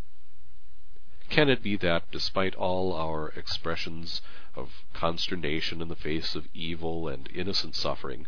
Can 1.28 1.48
it 1.50 1.62
be 1.62 1.76
that, 1.78 2.10
despite 2.12 2.54
all 2.54 2.94
our 2.94 3.30
expressions 3.30 4.22
of 4.54 4.84
consternation 4.94 5.82
in 5.82 5.88
the 5.88 5.96
face 5.96 6.34
of 6.36 6.48
evil 6.54 7.08
and 7.08 7.28
innocent 7.34 7.74
suffering, 7.74 8.26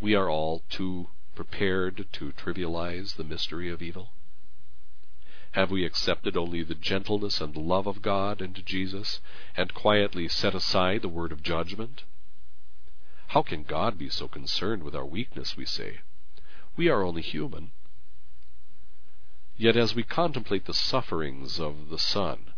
we 0.00 0.14
are 0.14 0.28
all 0.28 0.62
too 0.68 1.08
prepared 1.34 2.06
to 2.12 2.32
trivialize 2.32 3.14
the 3.14 3.24
mystery 3.24 3.70
of 3.70 3.80
evil? 3.80 4.12
Have 5.52 5.70
we 5.70 5.84
accepted 5.84 6.36
only 6.36 6.64
the 6.64 6.74
gentleness 6.74 7.40
and 7.40 7.56
love 7.56 7.86
of 7.86 8.02
God 8.02 8.42
and 8.42 8.66
Jesus, 8.66 9.20
and 9.56 9.72
quietly 9.72 10.26
set 10.26 10.54
aside 10.54 11.02
the 11.02 11.08
word 11.08 11.30
of 11.30 11.44
judgment? 11.44 12.02
How 13.28 13.42
can 13.42 13.62
God 13.62 13.96
be 13.96 14.08
so 14.08 14.26
concerned 14.26 14.82
with 14.82 14.96
our 14.96 15.06
weakness, 15.06 15.56
we 15.56 15.64
say? 15.64 16.00
We 16.76 16.88
are 16.88 17.04
only 17.04 17.22
human. 17.22 17.70
Yet 19.56 19.76
as 19.76 19.94
we 19.94 20.02
contemplate 20.02 20.64
the 20.64 20.74
sufferings 20.74 21.60
of 21.60 21.88
the 21.88 22.00
Son, 22.00 22.52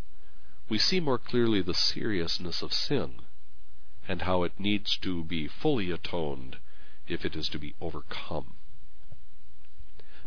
we 0.69 0.79
see 0.79 1.01
more 1.01 1.19
clearly 1.19 1.61
the 1.61 1.75
seriousness 1.75 2.63
of 2.63 2.73
sin, 2.73 3.27
and 4.09 4.23
how 4.23 4.43
it 4.43 4.59
needs 4.59 4.97
to 4.99 5.23
be 5.23 5.49
fully 5.49 5.91
atoned 5.91 6.59
if 7.09 7.25
it 7.25 7.37
is 7.37 7.49
to 7.49 7.59
be 7.59 7.75
overcome. 7.81 8.55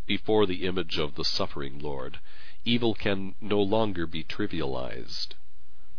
Before 0.06 0.46
the 0.46 0.66
image 0.66 0.98
of 0.98 1.16
the 1.16 1.26
suffering 1.26 1.80
Lord, 1.80 2.20
evil 2.66 2.94
can 2.94 3.36
no 3.40 3.62
longer 3.62 4.08
be 4.08 4.24
trivialized. 4.24 5.36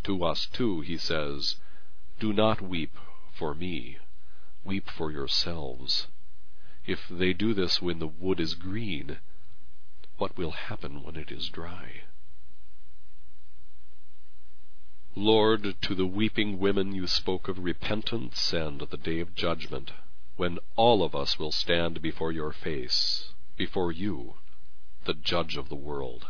To 0.04 0.24
us 0.24 0.46
too, 0.46 0.80
he 0.80 0.96
says, 0.96 1.56
Do 2.18 2.32
not 2.32 2.60
weep 2.60 2.96
for 3.32 3.54
me, 3.54 3.98
weep 4.64 4.90
for 4.90 5.12
yourselves. 5.12 6.08
If 6.86 7.06
they 7.08 7.32
do 7.32 7.54
this 7.54 7.80
when 7.80 7.98
the 7.98 8.08
wood 8.08 8.40
is 8.40 8.54
green, 8.54 9.18
what 10.16 10.36
will 10.36 10.50
happen 10.50 11.02
when 11.02 11.16
it 11.16 11.30
is 11.30 11.48
dry? 11.48 12.02
Lord, 15.14 15.76
to 15.82 15.94
the 15.94 16.06
weeping 16.06 16.58
women 16.58 16.94
you 16.94 17.06
spoke 17.06 17.48
of 17.48 17.58
repentance 17.58 18.52
and 18.52 18.80
the 18.80 18.96
day 18.96 19.20
of 19.20 19.34
judgment, 19.34 19.92
when 20.40 20.58
all 20.74 21.02
of 21.02 21.14
us 21.14 21.38
will 21.38 21.52
stand 21.52 22.00
before 22.00 22.32
your 22.32 22.50
face, 22.50 23.34
before 23.58 23.92
you, 23.92 24.36
the 25.04 25.12
judge 25.12 25.58
of 25.58 25.68
the 25.68 25.74
world. 25.74 26.28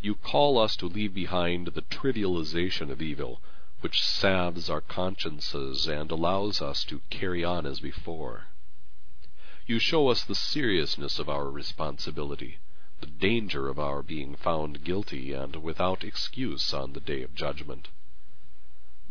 You 0.00 0.14
call 0.14 0.56
us 0.58 0.74
to 0.76 0.86
leave 0.86 1.12
behind 1.12 1.66
the 1.66 1.82
trivialization 1.82 2.90
of 2.90 3.02
evil, 3.02 3.42
which 3.82 4.02
salves 4.02 4.70
our 4.70 4.80
consciences 4.80 5.86
and 5.86 6.10
allows 6.10 6.62
us 6.62 6.84
to 6.84 7.02
carry 7.10 7.44
on 7.44 7.66
as 7.66 7.80
before. 7.80 8.46
You 9.66 9.78
show 9.78 10.08
us 10.08 10.24
the 10.24 10.34
seriousness 10.34 11.18
of 11.18 11.28
our 11.28 11.50
responsibility, 11.50 12.60
the 13.00 13.08
danger 13.08 13.68
of 13.68 13.78
our 13.78 14.02
being 14.02 14.36
found 14.36 14.84
guilty 14.84 15.34
and 15.34 15.56
without 15.56 16.02
excuse 16.02 16.72
on 16.72 16.94
the 16.94 17.00
day 17.00 17.20
of 17.20 17.34
judgment. 17.34 17.88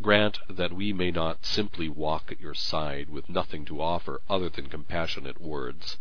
Grant 0.02 0.40
that 0.50 0.74
we 0.74 0.92
may 0.92 1.12
not 1.12 1.46
simply 1.46 1.88
walk 1.88 2.32
at 2.32 2.42
your 2.42 2.56
side 2.56 3.10
with 3.10 3.30
nothing 3.30 3.64
to 3.66 3.80
offer 3.82 4.22
other 4.28 4.50
than 4.50 4.68
compassionate 4.68 5.40
words. 5.40 5.98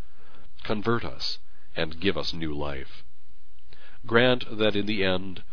Convert 0.62 1.04
us 1.04 1.38
and 1.76 2.00
give 2.00 2.16
us 2.16 2.32
new 2.32 2.54
life. 2.54 3.04
Grant 4.06 4.44
that 4.58 4.74
in 4.74 4.86
the 4.86 5.04
end 5.04 5.44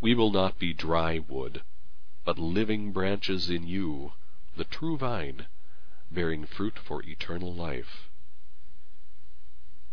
we 0.00 0.14
will 0.14 0.30
not 0.30 0.58
be 0.58 0.74
dry 0.74 1.18
wood, 1.18 1.62
but 2.24 2.38
living 2.38 2.92
branches 2.92 3.48
in 3.48 3.66
you, 3.66 4.12
the 4.56 4.64
true 4.64 4.98
vine, 4.98 5.46
bearing 6.10 6.44
fruit 6.44 6.78
for 6.78 7.02
eternal 7.02 7.54
life. 7.54 8.10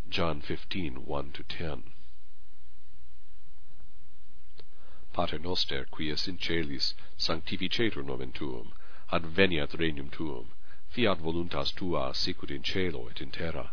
John 0.10 0.42
15:1-10. 0.42 1.84
Pater 5.14 5.40
noster, 5.40 5.86
qui 5.96 6.10
es 6.10 6.28
in 6.28 6.38
celis, 6.38 6.96
sanctificetur 7.18 8.04
nomen 8.04 8.32
tuum, 8.32 8.74
adveniat 9.12 9.78
regnum 9.78 10.10
tuum, 10.10 10.52
fiat 10.90 11.20
voluntas 11.20 11.72
tua 11.72 12.14
sicut 12.14 12.50
in 12.50 12.64
cielo 12.64 13.08
et 13.08 13.22
in 13.22 13.30
terra. 13.30 13.72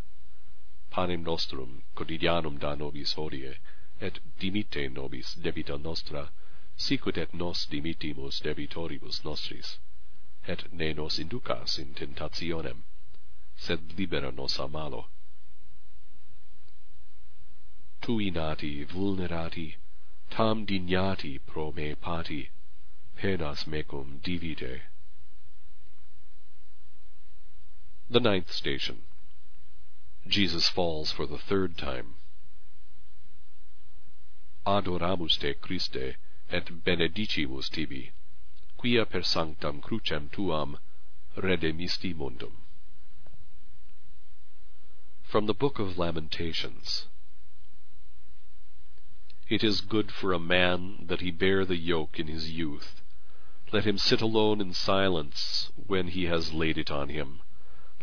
Panem 0.91 1.23
nostrum 1.23 1.83
quotidianum 1.97 2.59
da 2.59 2.75
nobis 2.75 3.15
hodie, 3.15 3.57
et 4.01 4.19
dimitte 4.39 4.89
nobis 4.93 5.35
debita 5.35 5.79
nostra, 5.79 6.31
sicut 6.77 7.17
et 7.17 7.33
nos 7.33 7.67
dimittimus 7.67 8.41
debitoribus 8.41 9.25
nostris. 9.25 9.79
Et 10.47 10.73
ne 10.73 10.93
nos 10.93 11.19
inducas 11.19 11.79
in 11.79 11.95
tentationem, 11.95 12.83
sed 13.57 13.81
libera 13.97 14.31
nos 14.31 14.59
a 14.59 14.67
malo. 14.67 15.09
Tui 18.01 18.31
nati 18.31 18.85
vulnerati, 18.85 19.77
tam 20.31 20.65
dignati 20.65 21.39
pro 21.47 21.73
me 21.73 21.95
pati, 21.95 22.51
penas 23.17 23.65
mecum 23.65 24.23
divide. 24.23 24.83
The 28.09 28.21
ninth 28.21 28.51
station. 28.51 29.03
Jesus 30.27 30.69
falls 30.69 31.13
for 31.13 31.27
the 31.27 31.39
third 31.39 31.77
time 31.77 32.15
adoramus 34.67 35.39
te 35.39 35.55
Christe, 35.55 36.17
et 36.51 36.85
benedicimus 36.85 37.69
tibi, 37.71 38.13
quia 38.77 39.05
per 39.07 39.23
sanctam 39.23 39.81
crucem 39.81 40.29
tuam 40.31 40.79
redemisti 41.37 42.15
mundum. 42.15 42.57
From 45.23 45.47
the 45.47 45.55
Book 45.55 45.79
of 45.79 45.97
Lamentations 45.97 47.07
It 49.51 49.65
is 49.65 49.81
good 49.81 50.13
for 50.13 50.33
a 50.33 50.39
man 50.39 51.07
that 51.09 51.23
he 51.23 51.33
bear 51.33 51.65
the 51.65 51.77
yoke 51.77 52.21
in 52.21 52.29
his 52.29 52.53
youth. 52.53 53.03
Let 53.73 53.85
him 53.85 53.99
sit 53.99 54.21
alone 54.21 54.61
in 54.61 54.73
silence 54.73 55.73
when 55.89 56.07
he 56.07 56.27
has 56.27 56.53
laid 56.53 56.79
it 56.79 56.89
on 56.89 57.09
him. 57.09 57.41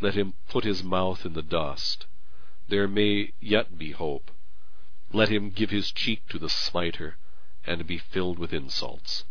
Let 0.02 0.16
him 0.16 0.34
put 0.50 0.66
his 0.66 0.84
mouth 0.84 1.26
in 1.26 1.32
the 1.32 1.41
dust. 1.41 2.06
There 2.68 2.89
may 2.89 3.32
yet 3.39 3.78
be 3.78 3.91
hope 3.91 4.30
let 5.14 5.30
him 5.30 5.50
give 5.50 5.70
his 5.70 5.93
cheek 5.93 6.28
to 6.28 6.38
the 6.38 6.50
smiter, 6.50 7.18
and 7.66 7.88
be 7.88 7.98
filled 7.98 8.38
with 8.38 8.52
insults. 8.52 9.24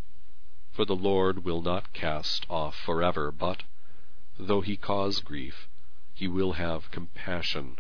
For 0.73 0.87
the 0.87 0.97
Lord 0.97 1.45
will 1.45 1.61
not 1.61 1.93
cast 1.93 2.47
off 2.49 2.75
forever, 2.77 3.31
but, 3.31 3.64
though 4.39 4.62
he 4.62 4.79
cause 4.79 5.21
grief, 5.21 5.69
he 6.14 6.29
will 6.29 6.53
have 6.53 6.91
compassion 6.91 7.79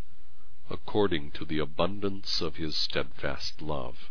according 0.68 1.30
to 1.30 1.46
the 1.46 1.58
abundance 1.58 2.42
of 2.42 2.56
his 2.56 2.76
steadfast 2.76 3.62
love. 3.62 4.10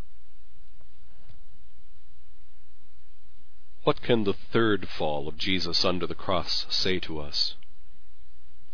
What 3.86 4.02
can 4.02 4.24
the 4.24 4.34
third 4.34 4.90
fall 4.90 5.28
of 5.28 5.38
Jesus 5.38 5.86
under 5.86 6.08
the 6.08 6.16
cross 6.16 6.66
say 6.70 6.98
to 7.02 7.20
us? 7.20 7.54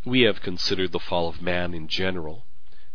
We 0.05 0.21
have 0.21 0.41
considered 0.41 0.93
the 0.93 1.01
fall 1.01 1.27
of 1.27 1.41
man 1.41 1.73
in 1.73 1.89
general, 1.89 2.45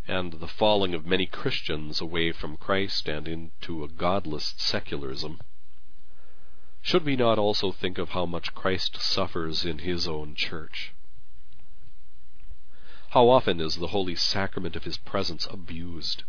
and 0.08 0.32
the 0.32 0.48
falling 0.48 0.94
of 0.94 1.04
many 1.04 1.26
Christians 1.26 2.00
away 2.00 2.32
from 2.32 2.56
Christ 2.56 3.06
and 3.06 3.28
into 3.28 3.84
a 3.84 3.88
godless 3.88 4.54
secularism. 4.56 5.42
Should 6.80 7.04
we 7.04 7.16
not 7.16 7.38
also 7.38 7.70
think 7.70 7.98
of 7.98 8.08
how 8.08 8.24
much 8.24 8.54
Christ 8.54 8.96
suffers 8.96 9.66
in 9.66 9.80
his 9.80 10.08
own 10.08 10.34
church? 10.34 10.94
How 13.10 13.28
often 13.28 13.60
is 13.60 13.76
the 13.76 13.88
holy 13.88 14.14
sacrament 14.14 14.74
of 14.74 14.84
his 14.84 14.96
presence 14.96 15.46
abused? 15.50 16.22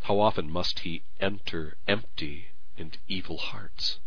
How 0.00 0.18
often 0.18 0.50
must 0.50 0.80
he 0.80 1.04
enter 1.20 1.76
empty 1.86 2.48
and 2.76 2.98
evil 3.06 3.38
hearts? 3.38 4.00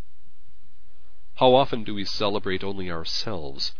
How 1.38 1.53
often 1.53 1.83
do 1.83 1.93
we 1.93 2.05
celebrate 2.05 2.63
only 2.63 2.89
ourselves 2.89 3.73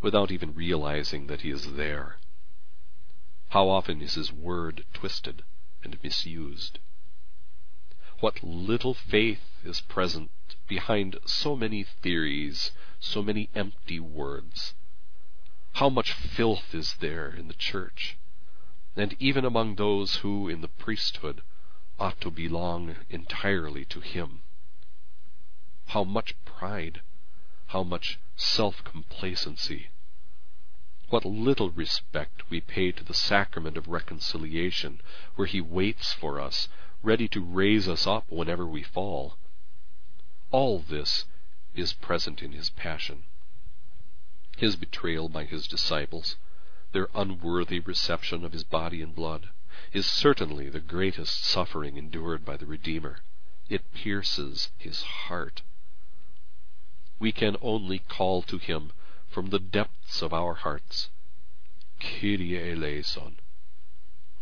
without 0.00 0.32
even 0.32 0.52
realizing 0.52 1.28
that 1.28 1.42
He 1.42 1.50
is 1.50 1.74
there? 1.74 2.18
How 3.50 3.68
often 3.68 4.02
is 4.02 4.14
His 4.14 4.32
word 4.32 4.84
twisted 4.92 5.44
and 5.84 5.96
misused? 6.02 6.80
What 8.18 8.42
little 8.42 8.94
faith 8.94 9.60
is 9.62 9.80
present 9.82 10.32
behind 10.66 11.20
so 11.24 11.54
many 11.54 11.84
theories, 11.84 12.72
so 12.98 13.22
many 13.22 13.48
empty 13.54 14.00
words? 14.00 14.74
How 15.74 15.88
much 15.88 16.12
filth 16.12 16.74
is 16.74 16.94
there 16.94 17.30
in 17.30 17.46
the 17.46 17.54
church, 17.54 18.16
and 18.96 19.14
even 19.20 19.44
among 19.44 19.76
those 19.76 20.16
who, 20.16 20.48
in 20.48 20.62
the 20.62 20.68
priesthood, 20.68 21.42
ought 22.00 22.20
to 22.22 22.30
belong 22.32 22.96
entirely 23.08 23.84
to 23.84 24.00
Him? 24.00 24.42
How 25.86 26.02
much 26.02 26.34
pride, 26.58 27.00
how 27.68 27.84
much 27.84 28.18
self-complacency, 28.34 29.90
what 31.08 31.24
little 31.24 31.70
respect 31.70 32.50
we 32.50 32.60
pay 32.60 32.90
to 32.90 33.04
the 33.04 33.14
sacrament 33.14 33.76
of 33.76 33.86
reconciliation, 33.86 35.00
where 35.36 35.46
He 35.46 35.60
waits 35.60 36.12
for 36.12 36.40
us, 36.40 36.68
ready 37.00 37.28
to 37.28 37.40
raise 37.40 37.86
us 37.86 38.08
up 38.08 38.24
whenever 38.28 38.66
we 38.66 38.82
fall. 38.82 39.38
All 40.50 40.80
this 40.80 41.26
is 41.76 41.92
present 41.92 42.42
in 42.42 42.50
His 42.50 42.70
passion. 42.70 43.22
His 44.56 44.74
betrayal 44.74 45.28
by 45.28 45.44
His 45.44 45.68
disciples, 45.68 46.36
their 46.90 47.08
unworthy 47.14 47.78
reception 47.78 48.44
of 48.44 48.52
His 48.52 48.64
body 48.64 49.00
and 49.00 49.14
blood, 49.14 49.50
is 49.92 50.06
certainly 50.06 50.68
the 50.68 50.80
greatest 50.80 51.44
suffering 51.44 51.96
endured 51.96 52.44
by 52.44 52.56
the 52.56 52.66
Redeemer. 52.66 53.20
It 53.68 53.92
pierces 53.94 54.72
His 54.76 55.02
heart 55.02 55.62
we 57.18 57.32
can 57.32 57.56
only 57.60 57.98
call 57.98 58.42
to 58.42 58.58
him 58.58 58.92
from 59.28 59.50
the 59.50 59.58
depths 59.58 60.22
of 60.22 60.32
our 60.32 60.54
hearts, 60.54 61.10
Kyrie 62.00 62.72
eleison, 62.72 63.38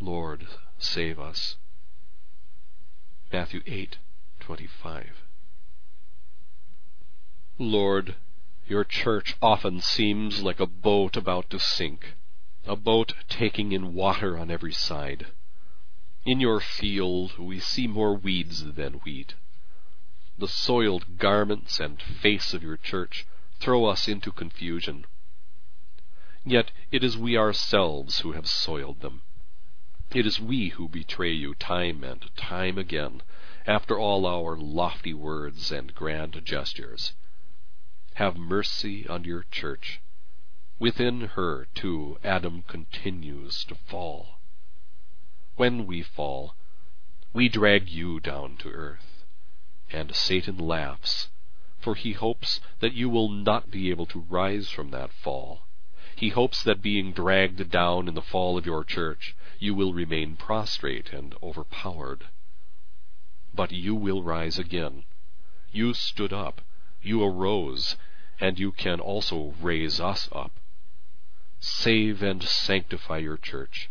Lord, 0.01 0.47
save 0.79 1.19
us. 1.19 1.57
Matthew 3.33 3.63
8:25. 3.67 5.23
Lord, 7.59 8.17
your 8.67 8.85
church 8.85 9.37
often 9.41 9.81
seems 9.81 10.43
like 10.43 10.61
a 10.61 10.67
boat 10.67 11.17
about 11.17 11.49
to 11.51 11.59
sink, 11.59 12.15
a 12.67 12.77
boat 12.77 13.15
taking 13.29 13.73
in 13.73 13.95
water 13.95 14.37
on 14.39 14.51
every 14.51 14.73
side. 14.73 15.27
In 16.25 16.41
your 16.41 16.61
field 16.61 17.39
we 17.39 17.59
see 17.59 17.87
more 17.87 18.15
weeds 18.15 18.73
than 18.75 18.95
wheat. 19.05 19.35
The 20.39 20.49
soiled 20.49 21.19
garments 21.19 21.81
and 21.81 22.01
face 22.03 22.53
of 22.53 22.63
your 22.63 22.77
church 22.77 23.27
throw 23.59 23.87
us 23.87 24.07
into 24.07 24.31
confusion. 24.31 25.07
Yet 26.45 26.73
it 26.93 27.03
is 27.03 27.17
we 27.17 27.39
ourselves 27.39 28.21
who 28.21 28.33
have 28.33 28.47
soiled 28.47 29.01
them. 29.01 29.23
It 30.15 30.27
is 30.27 30.39
we 30.39 30.69
who 30.69 30.89
betray 30.89 31.33
you 31.33 31.55
time 31.55 32.05
and 32.05 32.31
time 32.37 32.77
again, 32.77 33.23
after 33.67 33.99
all 33.99 34.27
our 34.27 34.57
lofty 34.57 35.15
words 35.15 35.73
and 35.73 35.95
grand 35.95 36.45
gestures. 36.45 37.15
Have 38.15 38.37
mercy 38.37 39.09
on 39.09 39.25
your 39.25 39.45
church. 39.51 40.01
Within 40.79 41.23
her, 41.23 41.67
too, 41.75 42.19
Adam 42.23 42.63
continues 42.63 43.65
to 43.65 43.75
fall. 43.75 44.39
When 45.57 45.87
we 45.87 46.03
fall, 46.03 46.55
we 47.33 47.49
drag 47.49 47.89
you 47.89 48.21
down 48.21 48.59
to 48.59 48.69
earth. 48.69 49.16
And 49.93 50.15
Satan 50.15 50.59
laughs, 50.59 51.29
for 51.79 51.95
he 51.95 52.13
hopes 52.13 52.61
that 52.81 52.95
you 52.95 53.09
will 53.09 53.29
not 53.29 53.71
be 53.71 53.91
able 53.91 54.07
to 54.07 54.27
rise 54.29 54.69
from 54.69 54.91
that 54.91 55.13
fall. 55.13 55.63
He 56.17 56.31
hopes 56.31 56.63
that 56.63 56.83
being 56.83 57.13
dragged 57.13 57.71
down 57.71 58.09
in 58.09 58.15
the 58.15 58.23
fall 58.23 58.57
of 58.57 58.67
your 58.67 58.85
church, 58.85 59.37
you 59.59 59.75
will 59.75 59.93
remain 59.93 60.37
prostrate 60.37 61.13
and 61.13 61.35
overpowered. 61.43 62.29
But 63.55 63.71
you 63.73 63.95
will 63.95 64.23
rise 64.23 64.59
again. 64.59 65.05
You 65.73 65.95
stood 65.95 66.33
up, 66.33 66.63
you 67.03 67.23
arose, 67.23 67.97
and 68.41 68.59
you 68.59 68.73
can 68.73 69.01
also 69.01 69.55
raise 69.61 70.01
us 70.01 70.29
up. 70.33 70.53
Save 71.61 72.23
and 72.23 72.43
sanctify 72.43 73.19
your 73.19 73.37
church. 73.37 73.91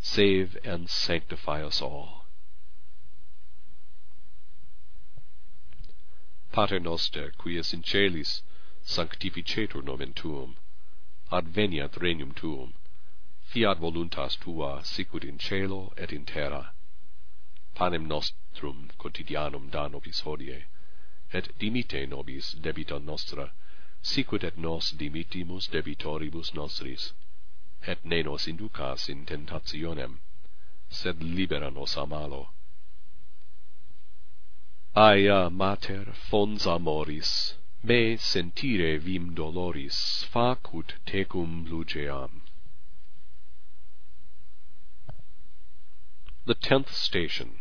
Save 0.00 0.56
and 0.64 0.88
sanctify 0.88 1.62
us 1.64 1.82
all. 1.82 2.15
Pater 6.56 6.80
noster, 6.80 7.32
qui 7.32 7.58
es 7.58 7.74
in 7.74 7.82
celis, 7.82 8.40
sanctificetur 8.82 9.82
nomen 9.84 10.14
tuum. 10.14 10.56
Adveniat 11.30 11.98
regnum 12.00 12.34
tuum. 12.34 12.72
Fiat 13.42 13.78
voluntas 13.78 14.36
tua, 14.36 14.82
sicut 14.82 15.22
in 15.22 15.36
cielo 15.36 15.92
et 15.98 16.14
in 16.14 16.24
terra. 16.24 16.72
Panem 17.74 18.08
nostrum 18.08 18.88
quotidianum 18.96 19.70
da 19.70 19.86
nobis 19.88 20.22
hodie, 20.22 20.64
et 21.30 21.52
dimite 21.58 22.08
nobis 22.08 22.54
debita 22.54 22.98
nostra, 22.98 23.52
sicut 24.00 24.42
et 24.42 24.56
nos 24.56 24.92
dimittimus 24.92 25.68
debitoribus 25.68 26.54
nostris. 26.54 27.12
Et 27.86 28.02
ne 28.02 28.22
nos 28.22 28.46
inducas 28.46 29.10
in 29.10 29.26
tentationem, 29.26 30.20
sed 30.88 31.22
libera 31.22 31.70
nos 31.70 31.98
a 31.98 32.06
malo 32.06 32.55
Aia 34.98 35.50
mater 35.50 36.06
fons 36.14 36.66
amoris, 36.66 37.56
me 37.82 38.16
sentire 38.16 38.98
vim 38.98 39.34
doloris, 39.34 40.24
facut 40.24 40.94
tecum 41.04 41.66
luceam. 41.68 42.40
The 46.46 46.54
tenth 46.54 46.94
station. 46.94 47.58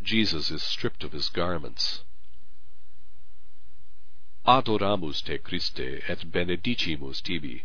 Jesus 0.00 0.52
is 0.52 0.62
stripped 0.62 1.02
of 1.02 1.10
his 1.10 1.30
garments. 1.30 2.04
Adoramus 4.46 5.24
te 5.24 5.38
Christe 5.38 6.00
et 6.08 6.30
benedicimus 6.30 7.20
tibi, 7.22 7.64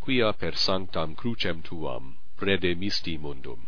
quia 0.00 0.32
per 0.32 0.52
sanctam 0.52 1.16
crucem 1.16 1.60
tuam 1.64 2.18
redemisti 2.38 3.18
mundum. 3.18 3.66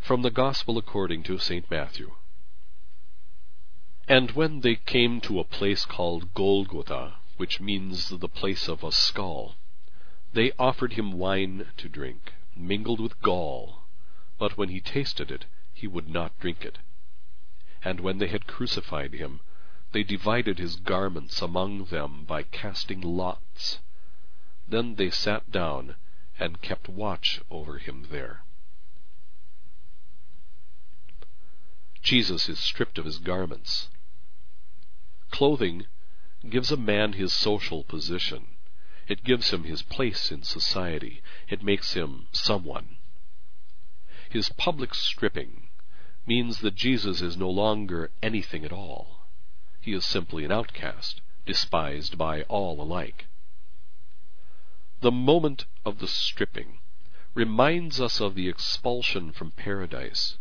From 0.00 0.22
the 0.22 0.30
Gospel 0.30 0.76
according 0.76 1.22
to 1.24 1.38
St. 1.38 1.70
Matthew. 1.70 2.16
And 4.08 4.32
when 4.32 4.62
they 4.62 4.74
came 4.74 5.20
to 5.20 5.38
a 5.38 5.44
place 5.44 5.84
called 5.84 6.34
Golgotha, 6.34 7.16
which 7.36 7.60
means 7.60 8.08
the 8.08 8.28
place 8.28 8.66
of 8.68 8.82
a 8.82 8.90
skull, 8.90 9.56
they 10.32 10.52
offered 10.58 10.94
him 10.94 11.12
wine 11.12 11.70
to 11.76 11.88
drink, 11.88 12.32
mingled 12.56 12.98
with 12.98 13.20
gall, 13.22 13.84
but 14.38 14.56
when 14.56 14.70
he 14.70 14.80
tasted 14.80 15.30
it, 15.30 15.44
he 15.72 15.86
would 15.86 16.08
not 16.08 16.38
drink 16.40 16.64
it. 16.64 16.78
And 17.84 18.00
when 18.00 18.18
they 18.18 18.28
had 18.28 18.46
crucified 18.46 19.12
him, 19.12 19.40
they 19.92 20.02
divided 20.02 20.58
his 20.58 20.76
garments 20.76 21.40
among 21.40 21.84
them 21.84 22.24
by 22.24 22.42
casting 22.42 23.00
lots. 23.00 23.80
Then 24.66 24.96
they 24.96 25.10
sat 25.10 25.52
down 25.52 25.96
and 26.38 26.62
kept 26.62 26.88
watch 26.88 27.40
over 27.50 27.78
him 27.78 28.08
there. 28.10 28.44
Jesus 32.02 32.48
is 32.48 32.58
stripped 32.58 32.98
of 32.98 33.04
his 33.04 33.18
garments. 33.18 33.88
Clothing 35.30 35.86
gives 36.48 36.72
a 36.72 36.76
man 36.76 37.12
his 37.12 37.32
social 37.32 37.84
position. 37.84 38.56
It 39.06 39.24
gives 39.24 39.50
him 39.50 39.64
his 39.64 39.82
place 39.82 40.30
in 40.30 40.42
society. 40.42 41.22
It 41.48 41.62
makes 41.62 41.94
him 41.94 42.28
someone. 42.32 42.96
His 44.28 44.48
public 44.50 44.94
stripping 44.94 45.68
means 46.26 46.60
that 46.60 46.76
Jesus 46.76 47.20
is 47.20 47.36
no 47.36 47.50
longer 47.50 48.10
anything 48.22 48.64
at 48.64 48.72
all. 48.72 49.26
He 49.80 49.92
is 49.92 50.04
simply 50.04 50.44
an 50.44 50.52
outcast, 50.52 51.20
despised 51.44 52.16
by 52.16 52.42
all 52.42 52.80
alike. 52.80 53.26
The 55.00 55.10
moment 55.10 55.64
of 55.84 55.98
the 55.98 56.06
stripping 56.06 56.78
reminds 57.34 58.00
us 58.00 58.20
of 58.20 58.34
the 58.34 58.48
expulsion 58.48 59.32
from 59.32 59.50
paradise. 59.50 60.36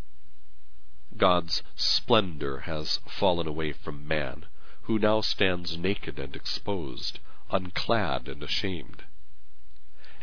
God's 1.19 1.61
splendor 1.75 2.61
has 2.61 2.99
fallen 3.05 3.45
away 3.45 3.73
from 3.73 4.07
man, 4.07 4.45
who 4.83 4.97
now 4.97 5.21
stands 5.21 5.77
naked 5.77 6.17
and 6.17 6.35
exposed, 6.35 7.19
unclad 7.51 8.27
and 8.27 8.41
ashamed. 8.41 9.03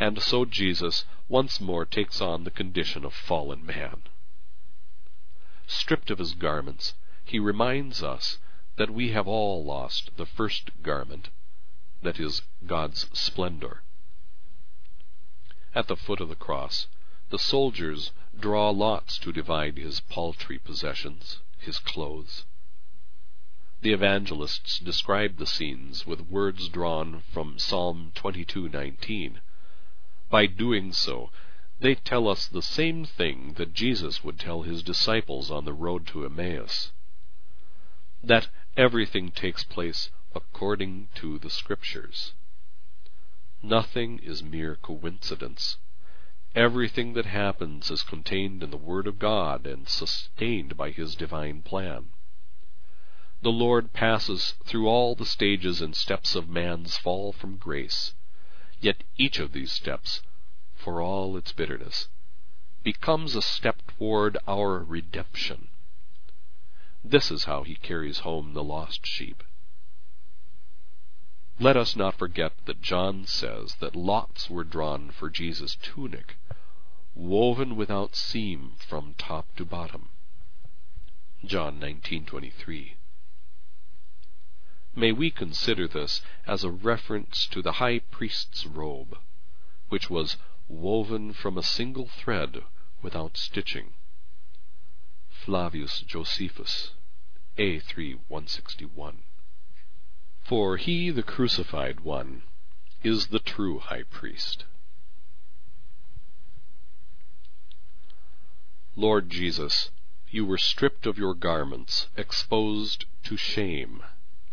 And 0.00 0.20
so 0.20 0.44
Jesus 0.44 1.04
once 1.28 1.60
more 1.60 1.84
takes 1.84 2.20
on 2.20 2.44
the 2.44 2.50
condition 2.50 3.04
of 3.04 3.14
fallen 3.14 3.64
man. 3.64 4.02
Stripped 5.66 6.10
of 6.10 6.18
his 6.18 6.34
garments, 6.34 6.94
he 7.24 7.38
reminds 7.38 8.02
us 8.02 8.38
that 8.76 8.90
we 8.90 9.10
have 9.10 9.28
all 9.28 9.64
lost 9.64 10.16
the 10.16 10.26
first 10.26 10.70
garment, 10.82 11.28
that 12.02 12.18
is, 12.18 12.42
God's 12.66 13.06
splendor. 13.12 13.82
At 15.74 15.88
the 15.88 15.96
foot 15.96 16.20
of 16.20 16.28
the 16.28 16.34
cross, 16.34 16.86
the 17.30 17.38
soldiers 17.38 18.12
draw 18.38 18.70
lots 18.70 19.18
to 19.18 19.32
divide 19.32 19.76
his 19.76 20.00
paltry 20.00 20.58
possessions, 20.58 21.40
his 21.58 21.78
clothes. 21.78 22.44
The 23.80 23.92
evangelists 23.92 24.78
describe 24.78 25.36
the 25.36 25.46
scenes 25.46 26.06
with 26.06 26.28
words 26.28 26.68
drawn 26.68 27.20
from 27.32 27.58
Psalm 27.58 28.12
22:19. 28.14 29.40
By 30.28 30.46
doing 30.46 30.92
so, 30.92 31.30
they 31.78 31.94
tell 31.94 32.26
us 32.26 32.46
the 32.46 32.62
same 32.62 33.04
thing 33.04 33.54
that 33.54 33.74
Jesus 33.74 34.24
would 34.24 34.38
tell 34.38 34.62
his 34.62 34.82
disciples 34.82 35.50
on 35.50 35.64
the 35.64 35.74
road 35.74 36.06
to 36.08 36.24
Emmaus. 36.24 36.92
That 38.22 38.48
everything 38.76 39.30
takes 39.30 39.62
place 39.62 40.10
according 40.34 41.08
to 41.16 41.38
the 41.38 41.50
Scriptures. 41.50 42.32
Nothing 43.62 44.18
is 44.18 44.42
mere 44.42 44.76
coincidence. 44.76 45.78
Everything 46.56 47.12
that 47.12 47.26
happens 47.26 47.90
is 47.90 48.02
contained 48.02 48.62
in 48.62 48.70
the 48.70 48.78
Word 48.78 49.06
of 49.06 49.18
God 49.18 49.66
and 49.66 49.86
sustained 49.86 50.74
by 50.74 50.90
His 50.90 51.14
divine 51.14 51.60
plan. 51.60 52.06
The 53.42 53.52
Lord 53.52 53.92
passes 53.92 54.54
through 54.64 54.88
all 54.88 55.14
the 55.14 55.26
stages 55.26 55.82
and 55.82 55.94
steps 55.94 56.34
of 56.34 56.48
man's 56.48 56.96
fall 56.96 57.34
from 57.34 57.58
grace, 57.58 58.14
yet 58.80 59.04
each 59.18 59.38
of 59.38 59.52
these 59.52 59.70
steps, 59.70 60.22
for 60.74 61.02
all 61.02 61.36
its 61.36 61.52
bitterness, 61.52 62.08
becomes 62.82 63.36
a 63.36 63.42
step 63.42 63.82
toward 63.98 64.38
our 64.48 64.78
redemption. 64.78 65.68
This 67.04 67.30
is 67.30 67.44
how 67.44 67.64
He 67.64 67.74
carries 67.74 68.20
home 68.20 68.54
the 68.54 68.64
lost 68.64 69.04
sheep. 69.04 69.42
Let 71.58 71.76
us 71.78 71.96
not 71.96 72.18
forget 72.18 72.52
that 72.66 72.82
John 72.82 73.24
says 73.24 73.76
that 73.76 73.96
lots 73.96 74.50
were 74.50 74.62
drawn 74.62 75.10
for 75.10 75.30
Jesus' 75.30 75.76
tunic, 75.76 76.36
woven 77.14 77.76
without 77.76 78.14
seam 78.14 78.74
from 78.76 79.14
top 79.14 79.56
to 79.56 79.64
bottom. 79.64 80.10
John 81.42 81.80
19:23. 81.80 82.96
May 84.94 85.12
we 85.12 85.30
consider 85.30 85.88
this 85.88 86.20
as 86.46 86.62
a 86.62 86.70
reference 86.70 87.46
to 87.46 87.62
the 87.62 87.72
high 87.72 88.00
priest's 88.00 88.66
robe, 88.66 89.18
which 89.88 90.10
was 90.10 90.36
woven 90.68 91.32
from 91.32 91.56
a 91.56 91.62
single 91.62 92.06
thread 92.06 92.64
without 93.00 93.38
stitching. 93.38 93.94
Flavius 95.30 96.00
Josephus, 96.00 96.92
A3 97.56 98.18
161. 98.28 99.22
For 100.48 100.76
he, 100.76 101.10
the 101.10 101.24
crucified 101.24 102.02
one, 102.02 102.44
is 103.02 103.26
the 103.26 103.40
true 103.40 103.80
high 103.80 104.04
priest. 104.04 104.64
Lord 108.94 109.28
Jesus, 109.28 109.90
you 110.30 110.46
were 110.46 110.56
stripped 110.56 111.04
of 111.04 111.18
your 111.18 111.34
garments, 111.34 112.06
exposed 112.16 113.06
to 113.24 113.36
shame, 113.36 114.04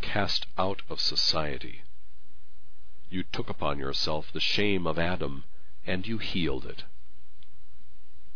cast 0.01 0.47
out 0.57 0.81
of 0.89 0.99
society. 0.99 1.83
You 3.11 3.21
took 3.21 3.47
upon 3.47 3.77
yourself 3.77 4.31
the 4.31 4.39
shame 4.39 4.87
of 4.87 4.97
Adam, 4.97 5.43
and 5.85 6.07
you 6.07 6.17
healed 6.17 6.65
it. 6.65 6.85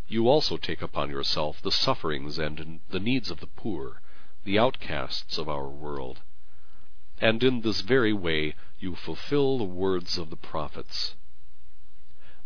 You 0.07 0.29
also 0.29 0.57
take 0.57 0.83
upon 0.83 1.09
yourself 1.09 1.59
the 1.59 1.71
sufferings 1.71 2.37
and 2.37 2.81
the 2.89 2.99
needs 2.99 3.31
of 3.31 3.39
the 3.39 3.47
poor, 3.47 4.03
the 4.43 4.59
outcasts 4.59 5.39
of 5.39 5.49
our 5.49 5.67
world 5.67 6.21
and 7.19 7.43
in 7.43 7.61
this 7.61 7.81
very 7.81 8.13
way 8.13 8.55
you 8.79 8.95
fulfill 8.95 9.57
the 9.57 9.63
words 9.63 10.17
of 10.17 10.29
the 10.29 10.35
prophets. 10.35 11.15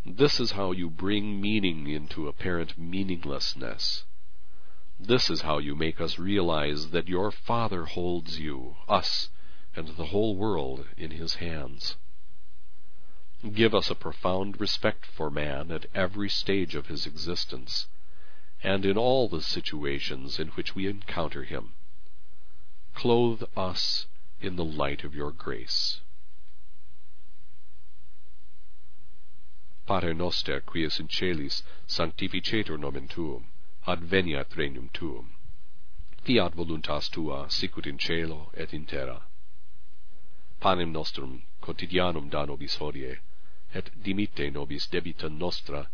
This 0.06 0.40
is 0.40 0.52
how 0.52 0.72
you 0.72 0.90
bring 0.90 1.42
meaning 1.42 1.88
into 1.88 2.28
apparent 2.28 2.78
meaninglessness. 2.78 4.06
This 5.00 5.30
is 5.30 5.42
how 5.42 5.58
you 5.58 5.76
make 5.76 6.00
us 6.00 6.18
realize 6.18 6.92
that 6.92 7.08
your 7.08 7.32
Father 7.32 7.86
holds 7.86 8.40
you, 8.40 8.78
us, 8.88 9.30
and 9.76 9.90
the 9.90 10.06
whole 10.06 10.36
world 10.36 10.88
in 10.98 11.12
his 11.12 11.36
hands. 11.36 11.98
Give 13.54 13.74
us 13.74 13.90
a 13.90 13.96
profound 13.96 14.60
respect 14.60 15.06
for 15.06 15.30
man 15.30 15.72
at 15.72 15.88
every 15.94 16.30
stage 16.30 16.76
of 16.76 16.88
his 16.88 17.06
existence, 17.06 17.88
and 18.64 18.86
in 18.86 18.98
all 18.98 19.28
the 19.28 19.42
situations 19.42 20.40
in 20.40 20.50
which 20.50 20.76
we 20.76 20.88
encounter 20.88 21.44
him. 21.44 21.74
Clothe 22.94 23.44
us 23.58 24.08
in 24.42 24.56
the 24.56 24.66
light 24.66 25.04
of 25.04 25.16
your 25.16 25.32
grace. 25.32 26.02
Pater 29.86 30.14
noster, 30.14 30.62
qui 30.62 30.84
es 30.84 31.00
in 31.00 31.08
celis, 31.08 31.64
sanctificetur 31.88 32.78
nomen 32.78 33.08
tuum, 33.08 33.48
adveniat 33.86 34.56
regnum 34.56 34.90
tuum. 34.94 35.32
Fiat 36.24 36.54
voluntas 36.54 37.10
tua, 37.10 37.50
sicut 37.50 37.86
in 37.86 37.98
cielo 37.98 38.52
et 38.54 38.74
in 38.74 38.86
terra. 38.86 39.24
Panem 40.60 40.92
nostrum 40.92 41.44
quotidianum 41.62 42.30
da 42.30 42.46
nobis 42.46 42.76
hodie, 42.78 43.18
et 43.74 43.90
dimitte 44.04 44.52
nobis 44.54 44.88
debita 44.88 45.28
nostra, 45.30 45.90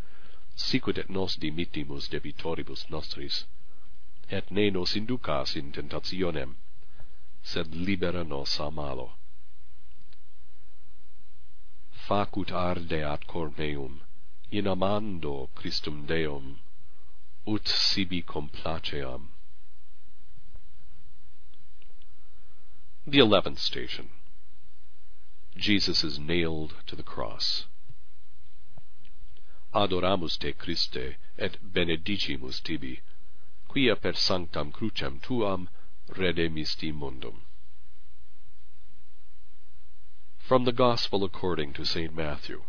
sicut 0.56 0.98
et 0.98 1.10
nos 1.10 1.38
dimittimus 1.38 2.10
debitoribus 2.10 2.90
nostris, 2.90 3.46
et 4.30 4.52
ne 4.52 4.70
nos 4.70 4.96
inducas 4.96 5.56
in 5.56 5.72
tentationem, 5.72 6.56
sed 7.48 7.74
libera 7.74 8.24
nos 8.26 8.60
a 8.60 8.70
malo. 8.70 9.12
Facut 12.08 12.52
ardeat 12.52 13.26
cor 13.26 13.50
meum, 13.58 14.02
in 14.52 14.66
amando 14.66 15.50
Christum 15.56 16.06
Deum, 16.06 16.60
ut 17.48 17.66
sibi 17.68 18.22
complaceam. 18.22 19.30
The 23.06 23.20
eleventh 23.20 23.60
station. 23.60 24.10
Jesus 25.56 26.04
is 26.04 26.20
nailed 26.20 26.74
to 26.88 26.98
the 26.98 27.10
cross. 27.14 27.66
Adoramus 29.74 30.38
te 30.38 30.52
Christe, 30.52 31.16
et 31.38 31.58
benedicimus 31.64 32.62
tibi, 32.62 33.00
quia 33.70 33.96
per 33.96 34.14
sanctam 34.14 34.74
crucem 34.74 35.22
tuam 35.22 35.70
redemisti 36.10 36.94
mundum. 36.94 37.42
From 40.38 40.66
the 40.66 40.72
Gospel 40.72 41.24
according 41.24 41.74
to 41.74 41.86
St. 41.86 42.16
Matthew. 42.16 42.64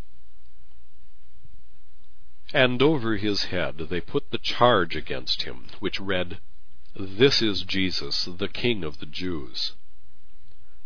And 2.52 2.80
over 2.82 3.16
his 3.16 3.44
head 3.44 3.78
they 3.78 4.00
put 4.00 4.30
the 4.30 4.38
charge 4.38 4.96
against 4.96 5.42
him, 5.42 5.66
which 5.78 6.00
read, 6.00 6.40
This 6.96 7.42
is 7.42 7.62
Jesus, 7.62 8.24
the 8.24 8.48
King 8.48 8.82
of 8.82 8.98
the 8.98 9.06
Jews. 9.06 9.74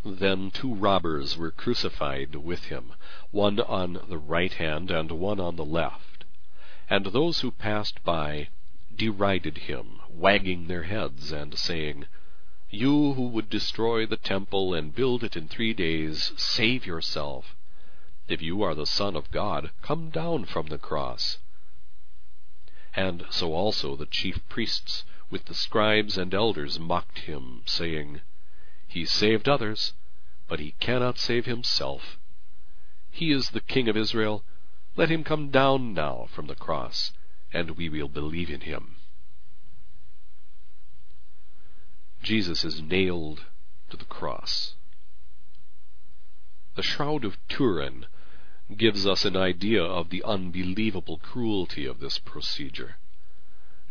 Then 0.04 0.50
two 0.50 0.74
robbers 0.74 1.38
were 1.38 1.52
crucified 1.52 2.34
with 2.34 2.64
him, 2.64 2.92
one 3.30 3.60
on 3.60 4.04
the 4.08 4.18
right 4.18 4.52
hand 4.52 4.90
and 4.90 5.12
one 5.12 5.38
on 5.38 5.54
the 5.54 5.64
left. 5.64 6.24
And 6.90 7.06
those 7.06 7.40
who 7.40 7.52
passed 7.52 8.02
by 8.02 8.48
derided 8.94 9.58
him, 9.58 10.00
wagging 10.10 10.66
their 10.66 10.82
heads, 10.82 11.32
and 11.32 11.56
saying, 11.56 12.06
you 12.72 13.12
who 13.12 13.28
would 13.28 13.50
destroy 13.50 14.06
the 14.06 14.16
temple 14.16 14.72
and 14.72 14.94
build 14.94 15.22
it 15.22 15.36
in 15.36 15.46
three 15.46 15.74
days, 15.74 16.32
save 16.36 16.86
yourself. 16.86 17.54
If 18.28 18.40
you 18.40 18.62
are 18.62 18.74
the 18.74 18.86
Son 18.86 19.14
of 19.14 19.30
God, 19.30 19.70
come 19.82 20.08
down 20.08 20.46
from 20.46 20.68
the 20.68 20.78
cross. 20.78 21.38
And 22.94 23.26
so 23.28 23.52
also 23.52 23.94
the 23.94 24.06
chief 24.06 24.40
priests 24.48 25.04
with 25.30 25.44
the 25.44 25.54
scribes 25.54 26.16
and 26.16 26.32
elders 26.32 26.78
mocked 26.78 27.20
him, 27.20 27.60
saying, 27.66 28.22
He 28.88 29.04
saved 29.04 29.50
others, 29.50 29.92
but 30.48 30.58
he 30.58 30.74
cannot 30.80 31.18
save 31.18 31.44
himself. 31.44 32.18
He 33.10 33.32
is 33.32 33.50
the 33.50 33.60
King 33.60 33.88
of 33.88 33.98
Israel. 33.98 34.44
Let 34.96 35.10
him 35.10 35.24
come 35.24 35.50
down 35.50 35.92
now 35.92 36.26
from 36.30 36.46
the 36.46 36.54
cross, 36.54 37.12
and 37.52 37.72
we 37.72 37.90
will 37.90 38.08
believe 38.08 38.48
in 38.48 38.62
him. 38.62 38.96
Jesus 42.22 42.62
is 42.62 42.80
nailed 42.80 43.46
to 43.90 43.96
the 43.96 44.04
cross. 44.04 44.76
The 46.76 46.82
Shroud 46.82 47.24
of 47.24 47.36
Turin 47.48 48.06
gives 48.76 49.06
us 49.06 49.24
an 49.24 49.36
idea 49.36 49.82
of 49.82 50.10
the 50.10 50.22
unbelievable 50.22 51.18
cruelty 51.18 51.84
of 51.84 51.98
this 51.98 52.18
procedure. 52.18 52.96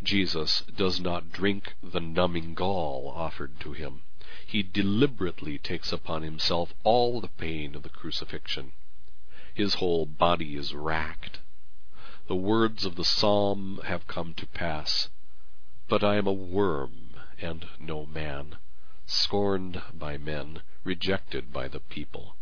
Jesus 0.01 0.61
does 0.61 1.01
not 1.01 1.33
drink 1.33 1.75
the 1.83 1.99
numbing 1.99 2.53
gall 2.53 3.11
offered 3.13 3.59
to 3.59 3.73
him. 3.73 4.01
He 4.47 4.63
deliberately 4.63 5.57
takes 5.57 5.91
upon 5.91 6.23
himself 6.23 6.73
all 6.83 7.19
the 7.19 7.27
pain 7.27 7.75
of 7.75 7.83
the 7.83 7.89
crucifixion. 7.89 8.71
His 9.53 9.75
whole 9.75 10.05
body 10.05 10.55
is 10.55 10.73
racked. 10.73 11.39
The 12.27 12.35
words 12.35 12.85
of 12.85 12.95
the 12.95 13.03
psalm 13.03 13.81
have 13.83 14.07
come 14.07 14.33
to 14.35 14.47
pass. 14.47 15.09
But 15.89 16.01
I 16.01 16.15
am 16.15 16.27
a 16.27 16.31
worm 16.31 17.00
and 17.41 17.67
no 17.79 18.05
man, 18.05 18.57
scorned 19.05 19.81
by 19.93 20.17
men, 20.17 20.61
rejected 20.83 21.51
by 21.51 21.67
the 21.67 21.79
people. 21.79 22.35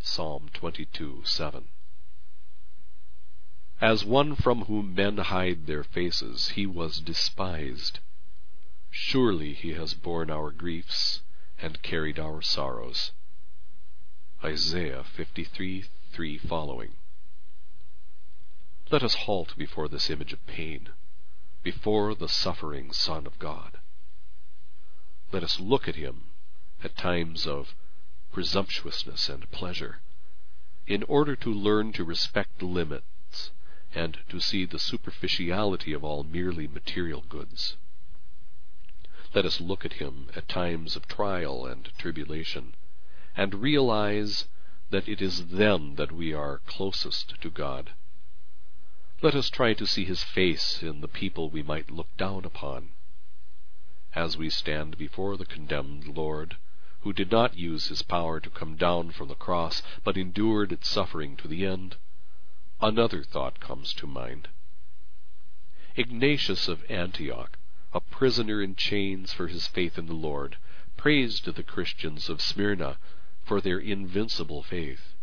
Psalm 0.00 0.48
22, 0.52 1.22
7. 1.24 1.68
As 3.80 4.04
one 4.04 4.34
from 4.34 4.64
whom 4.66 4.94
men 4.94 5.16
hide 5.18 5.66
their 5.66 5.84
faces, 5.84 6.50
he 6.50 6.66
was 6.66 7.00
despised. 7.00 8.00
Surely 8.90 9.54
he 9.54 9.72
has 9.72 9.94
borne 9.94 10.30
our 10.30 10.50
griefs 10.50 11.22
and 11.58 11.82
carried 11.82 12.18
our 12.18 12.42
sorrows. 12.42 13.12
Isaiah 14.42 15.04
53, 15.04 15.84
3 16.12 16.38
following. 16.38 16.92
Let 18.90 19.02
us 19.02 19.14
halt 19.14 19.56
before 19.56 19.88
this 19.88 20.10
image 20.10 20.32
of 20.32 20.46
pain, 20.46 20.88
before 21.62 22.14
the 22.14 22.28
suffering 22.28 22.92
Son 22.92 23.26
of 23.26 23.38
God. 23.38 23.79
Let 25.32 25.44
us 25.44 25.60
look 25.60 25.86
at 25.86 25.94
him 25.94 26.30
at 26.82 26.96
times 26.96 27.46
of 27.46 27.74
presumptuousness 28.32 29.28
and 29.28 29.48
pleasure, 29.50 30.00
in 30.86 31.04
order 31.04 31.36
to 31.36 31.52
learn 31.52 31.92
to 31.92 32.04
respect 32.04 32.62
limits 32.62 33.52
and 33.94 34.18
to 34.28 34.40
see 34.40 34.64
the 34.64 34.78
superficiality 34.78 35.92
of 35.92 36.02
all 36.02 36.24
merely 36.24 36.66
material 36.66 37.22
goods. 37.28 37.76
Let 39.32 39.44
us 39.46 39.60
look 39.60 39.84
at 39.84 39.94
him 39.94 40.30
at 40.34 40.48
times 40.48 40.96
of 40.96 41.06
trial 41.06 41.64
and 41.64 41.90
tribulation, 41.96 42.74
and 43.36 43.62
realize 43.62 44.48
that 44.90 45.08
it 45.08 45.22
is 45.22 45.46
then 45.46 45.94
that 45.94 46.10
we 46.10 46.32
are 46.32 46.58
closest 46.66 47.40
to 47.40 47.50
God. 47.50 47.92
Let 49.22 49.36
us 49.36 49.48
try 49.48 49.74
to 49.74 49.86
see 49.86 50.04
his 50.04 50.24
face 50.24 50.82
in 50.82 51.00
the 51.00 51.08
people 51.08 51.50
we 51.50 51.62
might 51.62 51.90
look 51.90 52.08
down 52.16 52.44
upon. 52.44 52.90
As 54.16 54.36
we 54.36 54.50
stand 54.50 54.98
before 54.98 55.36
the 55.36 55.46
condemned 55.46 56.08
Lord, 56.08 56.56
who 57.02 57.12
did 57.12 57.30
not 57.30 57.56
use 57.56 57.86
his 57.86 58.02
power 58.02 58.40
to 58.40 58.50
come 58.50 58.74
down 58.74 59.12
from 59.12 59.28
the 59.28 59.36
cross, 59.36 59.84
but 60.02 60.16
endured 60.16 60.72
its 60.72 60.90
suffering 60.90 61.36
to 61.36 61.46
the 61.46 61.64
end, 61.64 61.94
Another 62.80 63.22
thought 63.22 63.60
comes 63.60 63.94
to 63.94 64.08
mind. 64.08 64.48
Ignatius 65.94 66.66
of 66.66 66.84
Antioch, 66.90 67.56
a 67.92 68.00
prisoner 68.00 68.60
in 68.60 68.74
chains 68.74 69.32
for 69.32 69.46
his 69.46 69.68
faith 69.68 69.96
in 69.96 70.06
the 70.06 70.12
Lord, 70.12 70.56
praised 70.96 71.44
the 71.44 71.62
Christians 71.62 72.28
of 72.28 72.42
Smyrna 72.42 72.98
for 73.44 73.60
their 73.60 73.78
invincible 73.78 74.64
faith. 74.64 75.14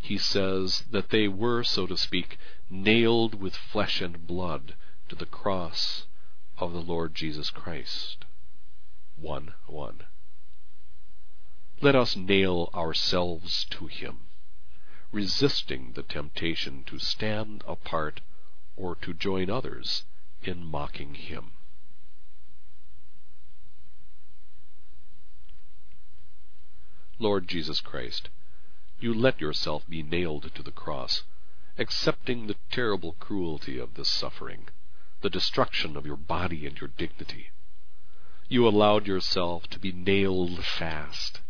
He 0.00 0.18
says 0.18 0.84
that 0.92 1.10
they 1.10 1.26
were, 1.26 1.64
so 1.64 1.88
to 1.88 1.96
speak, 1.96 2.38
nailed 2.70 3.34
with 3.34 3.56
flesh 3.56 4.00
and 4.00 4.24
blood 4.24 4.76
to 5.08 5.16
the 5.16 5.26
cross 5.26 6.06
of 6.62 6.72
the 6.72 6.80
Lord 6.80 7.14
Jesus 7.14 7.50
Christ. 7.50 8.24
1 9.16 9.54
1. 9.66 10.00
Let 11.80 11.96
us 11.96 12.16
nail 12.16 12.70
ourselves 12.74 13.64
to 13.70 13.86
him 13.86 14.20
resisting 15.12 15.92
the 15.92 16.02
temptation 16.02 16.82
to 16.84 16.98
stand 16.98 17.62
apart 17.68 18.20
or 18.76 18.96
to 18.96 19.12
join 19.12 19.50
others 19.50 20.04
in 20.42 20.64
mocking 20.64 21.14
him. 21.14 21.52
Lord 27.18 27.46
Jesus 27.46 27.80
Christ, 27.80 28.30
you 28.98 29.12
let 29.12 29.40
yourself 29.40 29.86
be 29.88 30.02
nailed 30.02 30.54
to 30.54 30.62
the 30.62 30.72
cross, 30.72 31.22
accepting 31.76 32.46
the 32.46 32.56
terrible 32.70 33.12
cruelty 33.20 33.78
of 33.78 33.94
this 33.94 34.08
suffering, 34.08 34.68
the 35.22 35.30
destruction 35.30 35.96
of 35.96 36.06
your 36.06 36.16
body 36.16 36.66
and 36.66 36.80
your 36.80 36.90
dignity. 36.96 37.50
You 38.48 38.68
allowed 38.68 39.06
yourself 39.06 39.68
to 39.70 39.78
be 39.78 39.92
nailed 39.92 40.64
fast 40.64 41.40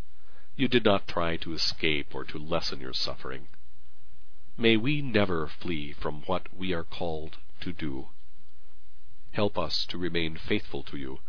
you 0.55 0.69
did 0.69 0.85
not 0.85 1.09
try 1.09 1.37
to 1.39 1.55
escape 1.55 2.15
or 2.15 2.25
to 2.25 2.39
lessen 2.39 2.81
your 2.81 2.93
suffering. 2.93 3.49
May 4.57 4.77
we 4.77 5.01
never 5.01 5.49
flee 5.49 5.93
from 5.93 6.23
what 6.27 6.55
we 6.55 6.75
are 6.75 6.85
called 6.85 7.39
to 7.61 7.73
do. 7.73 8.09
Help 9.33 9.59
us 9.59 9.87
to 9.87 9.97
remain 9.97 10.37
faithful 10.37 10.83
to 10.85 10.99
you. 10.99 11.21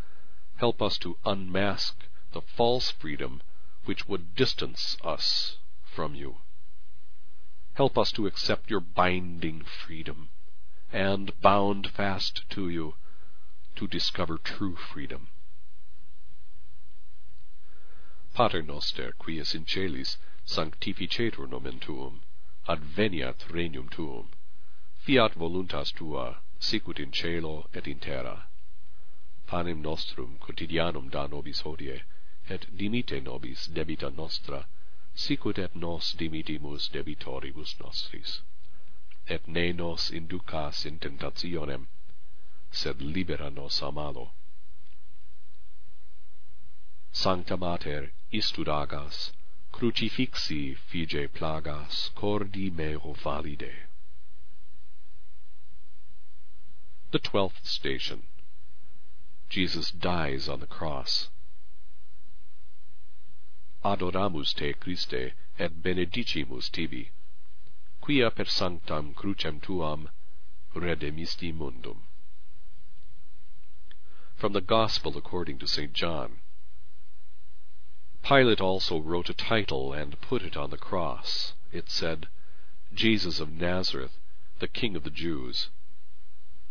Help 0.57 0.81
us 0.81 0.97
to 0.99 1.17
unmask 1.25 2.05
the 2.33 2.41
false 2.41 2.91
freedom 2.91 3.41
which 3.85 4.07
would 4.07 4.35
distance 4.35 4.97
us 5.03 5.57
from 5.83 6.15
you. 6.15 6.37
Help 7.75 7.97
us 7.97 8.11
to 8.11 8.27
accept 8.27 8.69
your 8.69 8.81
binding 8.81 9.63
freedom, 9.63 10.29
and, 10.93 11.31
bound 11.41 11.89
fast 11.89 12.47
to 12.51 12.69
you, 12.69 12.93
to 13.75 13.87
discover 13.87 14.37
true 14.37 14.75
freedom. 14.75 15.27
Pater 18.33 18.61
noster, 18.61 19.13
qui 19.17 19.39
es 19.39 19.55
in 19.55 19.65
celis, 19.65 20.17
sanctificetur 20.45 21.49
nomen 21.49 21.79
tuum, 21.79 22.21
adveniat 22.67 23.39
regnum 23.49 23.89
tuum, 23.89 24.29
fiat 24.99 25.33
voluntas 25.33 25.91
tua, 25.91 26.37
sicut 26.59 26.99
in 26.99 27.11
cielo 27.11 27.67
et 27.73 27.87
in 27.87 27.99
terra. 27.99 28.45
Panem 29.47 29.81
nostrum 29.81 30.37
quotidianum 30.39 31.09
da 31.09 31.27
nobis 31.27 31.61
hodie, 31.61 32.01
et 32.47 32.67
dimite 32.77 33.21
nobis 33.21 33.67
debita 33.67 34.09
nostra, 34.15 34.65
sicut 35.15 35.57
et 35.57 35.75
nos 35.75 36.13
dimitimus 36.13 36.89
debitoribus 36.89 37.79
nostris. 37.79 38.41
Et 39.28 39.47
ne 39.47 39.71
nos 39.71 40.11
inducas 40.11 40.86
in 40.86 40.99
tentationem, 40.99 41.88
sed 42.71 43.01
libera 43.01 43.49
nos 43.49 43.82
a 43.82 43.91
malo. 43.91 44.32
Sancta 47.11 47.55
Mater, 47.55 48.11
istud 48.32 48.67
agas, 48.67 49.32
crucifixi 49.71 50.76
fige 50.76 51.28
plagas, 51.30 52.09
cordi 52.15 52.69
meo 52.69 53.13
valide. 53.13 53.74
The 57.11 57.19
twelfth 57.19 57.67
station. 57.67 58.24
Jesus 59.47 59.91
dies 59.91 60.49
on 60.49 60.59
the 60.59 60.67
cross. 60.67 61.30
Adoramus 63.86 64.53
te, 64.55 64.74
Christe, 64.74 65.34
et 65.59 65.84
benedicimus 65.84 66.71
tibi, 66.71 67.11
quia 68.04 68.30
per 68.30 68.43
sanctam 68.43 69.16
crucem 69.16 69.62
tuam 69.62 70.10
redemisti 70.76 71.54
mundum. 71.54 72.01
From 74.36 74.51
the 74.51 74.60
Gospel 74.60 75.18
according 75.18 75.58
to 75.60 75.68
St. 75.68 75.93
John, 75.93 76.41
Pilate 78.22 78.60
also 78.60 78.99
wrote 78.99 79.30
a 79.30 79.34
title 79.34 79.93
and 79.93 80.20
put 80.20 80.41
it 80.41 80.58
on 80.58 80.70
the 80.70 80.78
cross. 80.78 81.54
It 81.72 81.89
said, 81.89 82.28
Jesus 82.93 83.39
of 83.39 83.54
Nazareth, 83.54 84.20
the 84.60 84.68
King 84.68 84.97
of 84.97 85.06
the 85.06 85.10
Jews. 85.10 85.70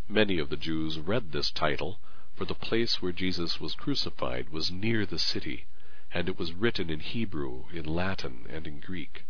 Many 0.07 0.39
of 0.39 0.51
the 0.51 0.59
Jews 0.59 0.99
read 0.99 1.33
this 1.33 1.51
title, 1.51 1.99
for 2.35 2.45
the 2.45 2.55
place 2.55 3.01
where 3.01 3.11
Jesus 3.11 3.59
was 3.59 3.75
crucified 3.75 4.51
was 4.51 4.71
near 4.71 5.07
the 5.07 5.19
city, 5.19 5.65
and 6.13 6.29
it 6.29 6.39
was 6.39 6.53
written 6.53 6.91
in 6.91 7.01
Hebrew, 7.01 7.65
in 7.73 7.87
Latin, 7.87 8.45
and 8.51 8.67
in 8.67 8.81
Greek. 8.81 9.25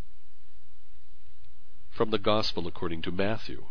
From 1.92 2.10
the 2.10 2.18
Gospel 2.18 2.66
according 2.66 3.02
to 3.02 3.12
Matthew. 3.12 3.66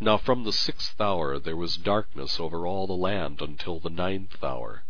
Now 0.00 0.18
from 0.18 0.42
the 0.42 0.52
sixth 0.52 1.00
hour 1.00 1.38
there 1.38 1.56
was 1.56 1.76
darkness 1.76 2.40
over 2.40 2.66
all 2.66 2.88
the 2.88 2.94
land 2.94 3.40
until 3.40 3.78
the 3.78 3.90
ninth 3.90 4.42
hour. 4.42 4.82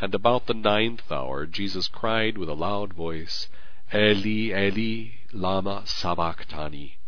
And 0.00 0.14
about 0.14 0.46
the 0.46 0.54
ninth 0.54 1.10
hour 1.10 1.44
Jesus 1.44 1.88
cried 1.88 2.38
with 2.38 2.48
a 2.48 2.54
loud 2.54 2.92
voice, 2.92 3.48
Eli, 3.92 4.56
Eli, 4.56 5.10
lama 5.32 5.82
sabachthani, 5.86 6.98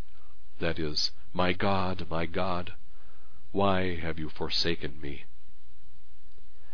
that 0.58 0.80
is, 0.80 1.12
My 1.32 1.52
God, 1.52 2.10
my 2.10 2.26
God, 2.26 2.74
why 3.52 3.94
have 3.94 4.18
you 4.18 4.28
forsaken 4.28 5.00
me? 5.00 5.24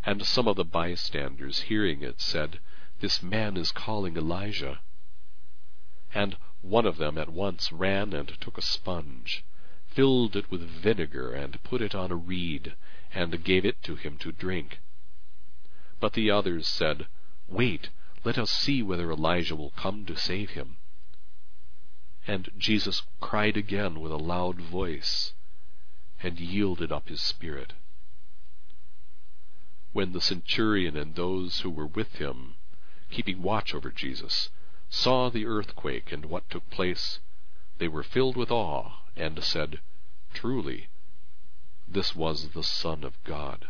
And 0.06 0.26
some 0.26 0.48
of 0.48 0.56
the 0.56 0.64
bystanders, 0.64 1.60
hearing 1.68 2.02
it, 2.02 2.22
said, 2.22 2.60
This 3.00 3.22
man 3.22 3.58
is 3.58 3.72
calling 3.72 4.16
Elijah. 4.16 4.80
And 6.14 6.38
one 6.64 6.86
of 6.86 6.96
them 6.96 7.18
at 7.18 7.28
once 7.28 7.70
ran 7.70 8.14
and 8.14 8.40
took 8.40 8.56
a 8.56 8.62
sponge, 8.62 9.44
filled 9.86 10.34
it 10.34 10.50
with 10.50 10.62
vinegar, 10.62 11.32
and 11.34 11.62
put 11.62 11.82
it 11.82 11.94
on 11.94 12.10
a 12.10 12.16
reed, 12.16 12.74
and 13.12 13.44
gave 13.44 13.66
it 13.66 13.82
to 13.82 13.94
him 13.96 14.16
to 14.16 14.32
drink. 14.32 14.80
But 16.00 16.14
the 16.14 16.30
others 16.30 16.66
said, 16.66 17.06
Wait, 17.48 17.90
let 18.24 18.38
us 18.38 18.50
see 18.50 18.82
whether 18.82 19.12
Elijah 19.12 19.54
will 19.54 19.72
come 19.72 20.06
to 20.06 20.16
save 20.16 20.50
him. 20.50 20.78
And 22.26 22.48
Jesus 22.56 23.02
cried 23.20 23.58
again 23.58 24.00
with 24.00 24.10
a 24.10 24.16
loud 24.16 24.58
voice, 24.58 25.34
and 26.22 26.40
yielded 26.40 26.90
up 26.90 27.08
his 27.08 27.20
spirit. 27.20 27.74
When 29.92 30.12
the 30.12 30.22
centurion 30.22 30.96
and 30.96 31.14
those 31.14 31.60
who 31.60 31.70
were 31.70 31.86
with 31.86 32.16
him, 32.16 32.54
keeping 33.10 33.42
watch 33.42 33.74
over 33.74 33.90
Jesus, 33.90 34.48
saw 34.96 35.28
the 35.28 35.44
earthquake 35.44 36.12
and 36.12 36.24
what 36.24 36.48
took 36.48 36.70
place, 36.70 37.18
they 37.78 37.88
were 37.88 38.02
filled 38.02 38.36
with 38.36 38.50
awe, 38.50 38.92
and 39.16 39.42
said, 39.42 39.80
Truly, 40.32 40.88
this 41.86 42.14
was 42.14 42.50
the 42.50 42.62
Son 42.62 43.02
of 43.02 43.22
God. 43.24 43.68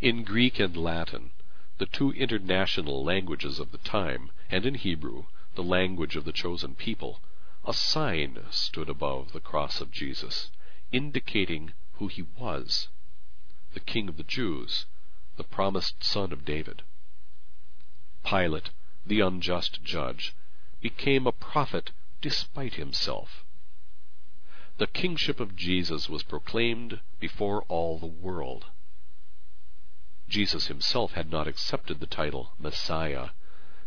In 0.00 0.22
Greek 0.22 0.60
and 0.60 0.76
Latin, 0.76 1.32
the 1.78 1.86
two 1.86 2.12
international 2.12 3.02
languages 3.02 3.58
of 3.58 3.72
the 3.72 3.78
time, 3.78 4.30
and 4.50 4.64
in 4.64 4.74
Hebrew, 4.74 5.24
the 5.54 5.64
language 5.64 6.14
of 6.14 6.24
the 6.24 6.32
chosen 6.32 6.74
people, 6.74 7.20
a 7.64 7.72
sign 7.72 8.44
stood 8.50 8.88
above 8.88 9.32
the 9.32 9.40
cross 9.40 9.80
of 9.80 9.90
Jesus, 9.90 10.50
indicating 10.92 11.72
who 11.94 12.06
he 12.06 12.22
was 12.22 12.88
the 13.72 13.80
King 13.80 14.08
of 14.08 14.18
the 14.18 14.22
Jews, 14.22 14.86
the 15.36 15.44
promised 15.44 16.04
son 16.04 16.32
of 16.32 16.44
David. 16.44 16.82
Pilate, 18.28 18.68
the 19.06 19.20
unjust 19.20 19.82
judge, 19.82 20.34
became 20.82 21.26
a 21.26 21.32
prophet 21.32 21.92
despite 22.20 22.74
himself. 22.74 23.46
The 24.76 24.86
kingship 24.86 25.40
of 25.40 25.56
Jesus 25.56 26.10
was 26.10 26.22
proclaimed 26.24 27.00
before 27.18 27.62
all 27.68 27.98
the 27.98 28.06
world. 28.06 28.66
Jesus 30.28 30.66
himself 30.66 31.12
had 31.12 31.30
not 31.30 31.48
accepted 31.48 32.00
the 32.00 32.06
title 32.06 32.52
Messiah 32.58 33.30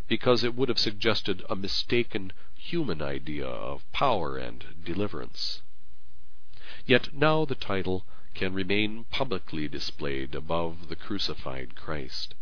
because 0.07 0.43
it 0.43 0.55
would 0.55 0.69
have 0.69 0.79
suggested 0.79 1.43
a 1.47 1.55
mistaken 1.55 2.33
human 2.55 2.99
idea 2.99 3.45
of 3.45 3.89
power 3.91 4.37
and 4.37 4.83
deliverance. 4.83 5.61
Yet 6.87 7.13
now 7.13 7.45
the 7.45 7.53
title 7.53 8.07
can 8.33 8.55
remain 8.55 9.03
publicly 9.11 9.67
displayed 9.67 10.33
above 10.33 10.89
the 10.89 10.95
crucified 10.95 11.75
Christ. 11.75 12.33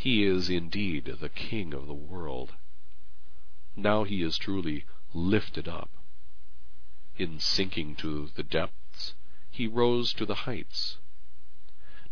He 0.00 0.22
is 0.22 0.48
indeed 0.48 1.06
the 1.18 1.28
King 1.28 1.74
of 1.74 1.88
the 1.88 1.92
world. 1.92 2.54
Now 3.74 4.04
he 4.04 4.22
is 4.22 4.38
truly 4.38 4.84
lifted 5.12 5.66
up. 5.66 5.90
In 7.16 7.40
sinking 7.40 7.96
to 7.96 8.28
the 8.36 8.44
depths, 8.44 9.16
he 9.50 9.66
rose 9.66 10.12
to 10.12 10.24
the 10.24 10.46
heights. 10.46 10.98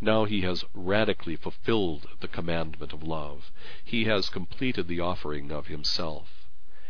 Now 0.01 0.25
he 0.25 0.41
has 0.41 0.65
radically 0.75 1.37
fulfilled 1.37 2.09
the 2.19 2.27
commandment 2.27 2.93
of 2.93 3.05
love. 3.05 3.53
He 3.85 4.07
has 4.07 4.31
completed 4.31 4.89
the 4.89 4.99
offering 4.99 5.53
of 5.53 5.69
himself. 5.69 6.49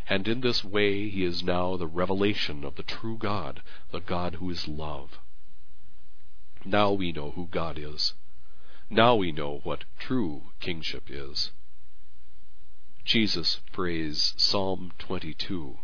And 0.08 0.26
in 0.26 0.40
this 0.40 0.64
way 0.64 1.10
he 1.10 1.24
is 1.24 1.42
now 1.42 1.76
the 1.76 1.86
revelation 1.86 2.64
of 2.64 2.76
the 2.76 2.82
true 2.82 3.18
God, 3.18 3.62
the 3.90 4.00
God 4.00 4.36
who 4.36 4.48
is 4.48 4.66
love. 4.66 5.20
Now 6.64 6.92
we 6.92 7.12
know 7.12 7.32
who 7.32 7.48
God 7.48 7.76
is. 7.76 8.14
Now 8.88 9.16
we 9.16 9.32
know 9.32 9.58
what 9.64 9.84
true 9.98 10.52
kingship 10.60 11.10
is. 11.10 11.50
Jesus 13.04 13.60
prays 13.72 14.32
Psalm 14.36 14.92
22, 14.98 15.78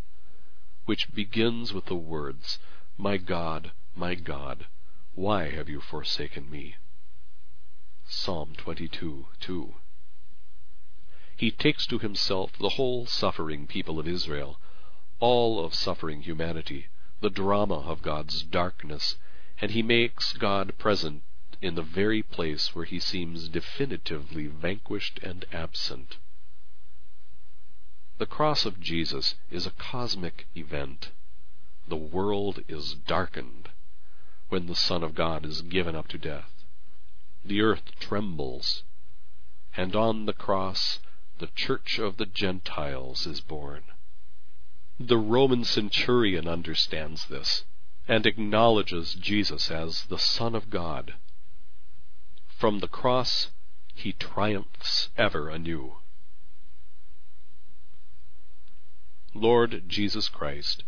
which 0.84 1.12
begins 1.12 1.72
with 1.72 1.86
the 1.86 1.96
words, 1.96 2.60
My 2.96 3.16
God, 3.16 3.72
my 3.96 4.14
God, 4.14 4.66
why 5.14 5.50
have 5.50 5.68
you 5.68 5.80
forsaken 5.80 6.48
me? 6.48 6.76
Psalm 8.04 8.54
22, 8.56 9.26
2. 9.40 9.74
He 11.36 11.50
takes 11.50 11.86
to 11.88 11.98
himself 11.98 12.52
the 12.52 12.70
whole 12.70 13.06
suffering 13.06 13.66
people 13.66 13.98
of 13.98 14.06
Israel, 14.06 14.60
all 15.18 15.64
of 15.64 15.74
suffering 15.74 16.22
humanity, 16.22 16.86
the 17.20 17.30
drama 17.30 17.80
of 17.80 18.02
God's 18.02 18.44
darkness, 18.44 19.16
and 19.60 19.72
he 19.72 19.82
makes 19.82 20.32
God 20.34 20.78
present 20.78 21.22
in 21.62 21.74
the 21.74 21.82
very 21.82 22.22
place 22.22 22.74
where 22.74 22.84
he 22.84 22.98
seems 22.98 23.48
definitively 23.48 24.46
vanquished 24.46 25.18
and 25.22 25.46
absent. 25.52 26.18
The 28.18 28.26
cross 28.26 28.66
of 28.66 28.80
Jesus 28.80 29.36
is 29.50 29.66
a 29.66 29.70
cosmic 29.70 30.46
event. 30.54 31.12
The 31.88 31.96
world 31.96 32.62
is 32.68 32.94
darkened 33.06 33.70
when 34.50 34.66
the 34.66 34.74
Son 34.74 35.02
of 35.02 35.14
God 35.14 35.46
is 35.46 35.62
given 35.62 35.96
up 35.96 36.08
to 36.08 36.18
death 36.18 36.52
the 37.44 37.60
earth 37.60 37.98
trembles, 37.98 38.84
and 39.76 39.96
on 39.96 40.26
the 40.26 40.32
cross 40.32 41.00
the 41.38 41.48
church 41.48 41.98
of 41.98 42.16
the 42.16 42.26
Gentiles 42.26 43.26
is 43.26 43.40
born. 43.40 43.82
The 45.00 45.18
Roman 45.18 45.64
centurion 45.64 46.46
understands 46.46 47.26
this 47.26 47.64
and 48.06 48.26
acknowledges 48.26 49.14
Jesus 49.14 49.70
as 49.70 50.04
the 50.04 50.18
Son 50.18 50.54
of 50.54 50.70
God. 50.70 51.14
From 52.62 52.78
the 52.78 52.86
cross 52.86 53.50
he 53.92 54.12
triumphs 54.12 55.10
ever 55.16 55.48
anew. 55.48 55.96
Lord 59.34 59.88
Jesus 59.88 60.28
Christ, 60.28 60.84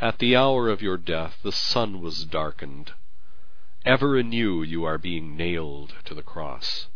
at 0.00 0.20
the 0.20 0.36
hour 0.36 0.68
of 0.68 0.80
your 0.80 0.96
death 0.96 1.40
the 1.42 1.50
sun 1.50 2.00
was 2.00 2.24
darkened 2.24 2.92
Ever 3.84 4.16
anew 4.16 4.62
you 4.62 4.84
are 4.84 4.96
being 4.96 5.36
nailed 5.36 5.92
to 6.04 6.14
the 6.14 6.22
cross. 6.22 6.86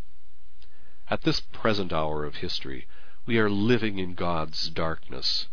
At 1.11 1.23
this 1.23 1.41
present 1.41 1.93
hour 1.93 2.25
of 2.25 2.37
history, 2.37 2.87
we 3.27 3.41
are 3.41 3.51
living 3.51 3.99
in 3.99 4.15
God's 4.15 4.71
darkness. 4.71 5.49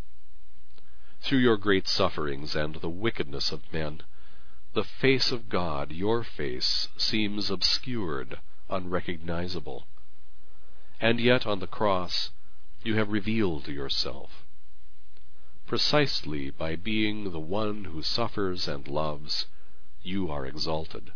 Through 1.21 1.39
your 1.39 1.57
great 1.57 1.87
sufferings 1.87 2.55
and 2.55 2.75
the 2.75 2.87
wickedness 2.87 3.51
of 3.51 3.73
men, 3.73 4.03
the 4.73 4.83
face 4.83 5.31
of 5.31 5.49
God, 5.49 5.91
your 5.91 6.23
face, 6.23 6.89
seems 6.97 7.51
obscured, 7.51 8.39
unrecognizable. 8.69 9.87
And 10.99 11.19
yet 11.19 11.45
on 11.45 11.59
the 11.59 11.67
cross 11.67 12.31
you 12.83 12.95
have 12.95 13.11
revealed 13.11 13.67
yourself. 13.67 14.45
Precisely 15.67 16.49
by 16.49 16.75
being 16.75 17.31
the 17.31 17.39
one 17.39 17.85
who 17.85 18.01
suffers 18.01 18.67
and 18.67 18.87
loves, 18.87 19.47
you 20.01 20.29
are 20.31 20.45
exalted. 20.45 21.13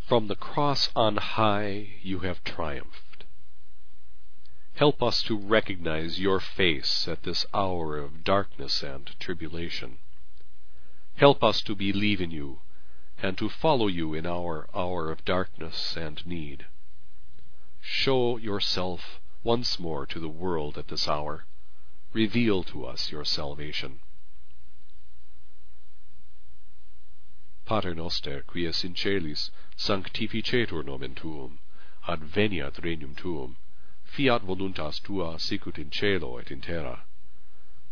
From 0.00 0.28
the 0.28 0.36
cross 0.36 0.90
on 0.94 1.16
high 1.16 1.96
you 2.02 2.20
have 2.20 2.44
triumphed. 2.44 3.24
Help 4.74 5.02
us 5.02 5.22
to 5.24 5.36
recognize 5.36 6.18
your 6.18 6.40
face 6.40 7.06
at 7.06 7.24
this 7.24 7.44
hour 7.52 7.98
of 7.98 8.24
darkness 8.24 8.82
and 8.82 9.14
tribulation. 9.20 9.98
Help 11.16 11.44
us 11.44 11.62
to 11.62 11.74
believe 11.74 12.20
in 12.20 12.30
you 12.30 12.60
and 13.22 13.38
to 13.38 13.48
follow 13.48 13.86
you 13.86 14.14
in 14.14 14.26
our 14.26 14.68
hour 14.74 15.10
of 15.10 15.24
darkness 15.24 15.96
and 15.96 16.26
need. 16.26 16.66
Show 17.80 18.36
yourself 18.36 19.20
once 19.44 19.78
more 19.78 20.06
to 20.06 20.18
the 20.18 20.28
world 20.28 20.76
at 20.78 20.88
this 20.88 21.08
hour. 21.08 21.46
Reveal 22.12 22.62
to 22.64 22.84
us 22.84 23.10
your 23.10 23.24
salvation. 23.24 24.00
Pater 27.64 27.94
noster, 27.94 28.42
qui 28.42 28.66
es 28.66 28.84
in 28.84 28.94
celis, 28.94 29.50
sanctificetur 29.76 30.84
nomen 30.84 31.14
tuum, 31.14 31.58
adveniat 32.08 32.82
regnum 32.82 33.16
tuum, 33.16 33.56
fiat 34.04 34.42
voluntas 34.42 35.00
tua 35.00 35.38
sicut 35.38 35.78
in 35.78 35.90
cielo 35.90 36.38
et 36.38 36.50
in 36.50 36.60
terra. 36.60 37.04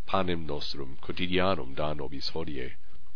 Panem 0.06 0.44
nostrum 0.44 0.98
quotidianum 1.00 1.74
da 1.74 1.94
nobis 1.94 2.30
hodie, 2.30 2.72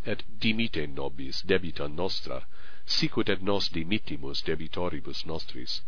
et 0.06 0.22
dimite 0.38 0.86
nobis 0.86 1.42
debita 1.42 1.88
nostra, 1.88 2.46
sicut 2.86 3.28
et 3.28 3.42
nos 3.42 3.68
dimittimus 3.68 4.42
debitoribus 4.42 5.24
nostris, 5.26 5.80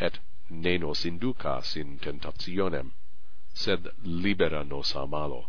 et 0.00 0.18
ne 0.50 0.78
nos 0.78 1.04
inducas 1.04 1.76
in 1.76 1.98
tentationem, 1.98 2.92
sed 3.54 3.88
libera 4.02 4.62
nos 4.64 4.94
a 4.94 5.06
malo. 5.06 5.48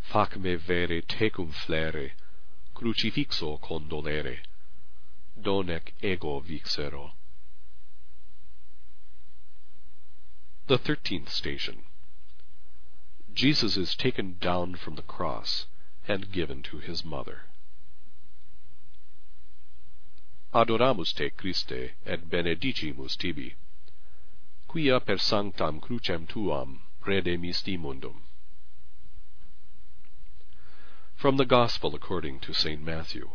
Fac 0.00 0.36
me 0.36 0.56
vere 0.56 1.02
tecum 1.02 1.52
flere, 1.52 2.12
crucifixo 2.74 3.58
condolere, 3.60 4.38
donec 5.36 5.92
ego 6.02 6.40
vixero. 6.40 7.12
The 10.68 10.78
thirteenth 10.78 11.30
station. 11.30 11.84
Jesus 13.36 13.76
is 13.76 13.94
taken 13.94 14.38
down 14.40 14.76
from 14.76 14.94
the 14.94 15.02
cross 15.02 15.66
and 16.08 16.32
given 16.32 16.62
to 16.62 16.78
his 16.78 17.04
mother. 17.04 17.42
Adoramus 20.54 21.12
te, 21.14 21.28
Christe, 21.28 21.92
et 22.06 22.30
benedicimus 22.30 23.14
tibi, 23.14 23.54
quia 24.66 25.00
per 25.00 25.16
sanctam 25.16 25.82
crucem 25.82 26.26
tuam 26.26 26.78
redemisti 27.04 27.78
mundum. 27.78 28.22
From 31.14 31.36
the 31.36 31.44
Gospel 31.44 31.94
according 31.94 32.40
to 32.40 32.54
St. 32.54 32.82
Matthew. 32.82 33.32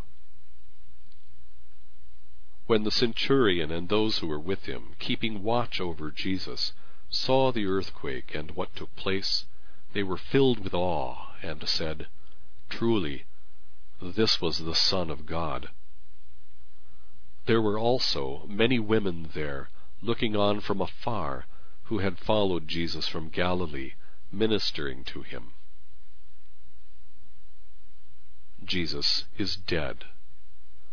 When 2.65 2.85
the 2.85 2.91
centurion 2.91 3.69
and 3.69 3.87
those 3.87 4.17
who 4.17 4.27
were 4.27 4.39
with 4.39 4.65
him, 4.65 4.95
keeping 4.97 5.43
watch 5.43 5.79
over 5.79 6.09
Jesus, 6.09 6.73
saw 7.11 7.51
the 7.51 7.67
earthquake 7.67 8.33
and 8.33 8.51
what 8.51 8.75
took 8.75 8.95
place, 8.95 9.45
they 9.93 10.03
were 10.03 10.17
filled 10.17 10.59
with 10.59 10.73
awe, 10.73 11.33
and 11.41 11.67
said, 11.67 12.07
Truly, 12.69 13.25
this 14.01 14.39
was 14.39 14.59
the 14.59 14.75
Son 14.75 15.09
of 15.09 15.25
God. 15.25 15.69
There 17.45 17.61
were 17.61 17.77
also 17.77 18.45
many 18.47 18.79
women 18.79 19.31
there, 19.33 19.69
looking 20.01 20.35
on 20.35 20.61
from 20.61 20.81
afar, 20.81 21.45
who 21.83 21.99
had 21.99 22.17
followed 22.17 22.67
Jesus 22.67 23.07
from 23.07 23.29
Galilee, 23.29 23.93
ministering 24.31 25.03
to 25.05 25.21
him. 25.21 25.53
Jesus 28.63 29.25
is 29.37 29.55
dead. 29.55 30.05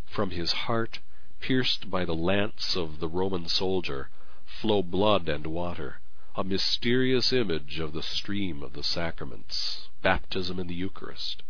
From 0.06 0.30
his 0.30 0.52
heart, 0.52 1.00
pierced 1.40 1.90
by 1.90 2.04
the 2.04 2.14
lance 2.14 2.76
of 2.76 2.98
the 2.98 3.08
Roman 3.08 3.46
soldier, 3.48 4.10
flow 4.44 4.82
blood 4.82 5.28
and 5.28 5.46
water, 5.46 6.00
a 6.36 6.44
mysterious 6.44 7.32
image 7.32 7.78
of 7.78 7.92
the 7.92 8.02
stream 8.02 8.62
of 8.62 8.72
the 8.72 8.82
sacraments, 8.82 9.88
baptism 10.02 10.58
and 10.58 10.68
the 10.68 10.74
Eucharist, 10.74 11.42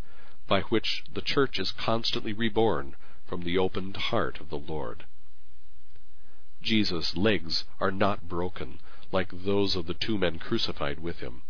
by 0.47 0.61
which 0.61 1.03
the 1.13 1.21
Church 1.21 1.59
is 1.59 1.71
constantly 1.71 2.33
reborn 2.33 2.95
from 3.25 3.41
the 3.41 3.57
opened 3.57 3.97
heart 3.97 4.39
of 4.39 4.49
the 4.49 4.57
Lord. 4.57 5.05
Jesus' 6.61 7.15
legs 7.15 7.65
are 7.79 7.91
not 7.91 8.27
broken 8.27 8.79
like 9.11 9.29
those 9.31 9.75
of 9.75 9.85
the 9.85 9.93
two 9.93 10.17
men 10.17 10.39
crucified 10.39 10.99
with 10.99 11.19
him. 11.19 11.41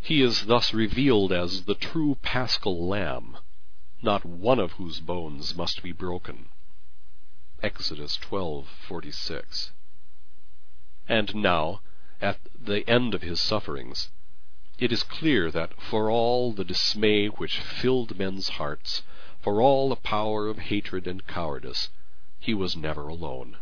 He 0.00 0.20
is 0.22 0.46
thus 0.46 0.74
revealed 0.74 1.32
as 1.32 1.64
the 1.64 1.74
true 1.74 2.16
paschal 2.22 2.86
lamb, 2.86 3.38
not 4.02 4.24
one 4.24 4.58
of 4.58 4.72
whose 4.72 5.00
bones 5.00 5.56
must 5.56 5.82
be 5.82 5.92
broken. 5.92 6.50
Exodus 7.62 8.18
12:46. 8.18 9.70
And 11.08 11.34
now, 11.34 11.80
at 12.20 12.38
the 12.54 12.88
end 12.88 13.12
of 13.12 13.22
his 13.22 13.40
sufferings, 13.40 14.10
it 14.78 14.92
is 14.92 15.02
clear 15.02 15.50
that 15.50 15.80
for 15.82 16.10
all 16.10 16.52
the 16.52 16.64
dismay 16.64 17.26
which 17.26 17.58
filled 17.58 18.16
men's 18.16 18.50
hearts, 18.50 19.02
for 19.40 19.60
all 19.60 19.88
the 19.88 19.96
power 19.96 20.46
of 20.46 20.58
hatred 20.58 21.08
and 21.08 21.26
cowardice, 21.26 21.90
he 22.38 22.54
was 22.54 22.76
never 22.76 23.08
alone. 23.08 23.56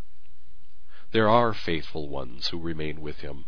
There 1.12 1.28
are 1.28 1.54
faithful 1.54 2.08
ones 2.08 2.48
who 2.48 2.58
remain 2.58 3.00
with 3.00 3.20
him. 3.20 3.46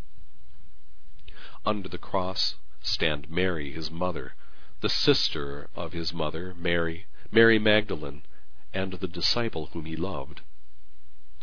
Under 1.66 1.88
the 1.88 1.98
cross 1.98 2.56
stand 2.80 3.28
Mary, 3.30 3.72
his 3.72 3.90
mother, 3.90 4.34
the 4.80 4.88
sister 4.88 5.68
of 5.74 5.92
his 5.92 6.12
mother, 6.12 6.54
Mary, 6.54 7.06
Mary 7.30 7.58
Magdalene, 7.58 8.22
and 8.72 8.94
the 8.94 9.08
disciple 9.08 9.66
whom 9.66 9.84
he 9.84 9.96
loved. 9.96 10.40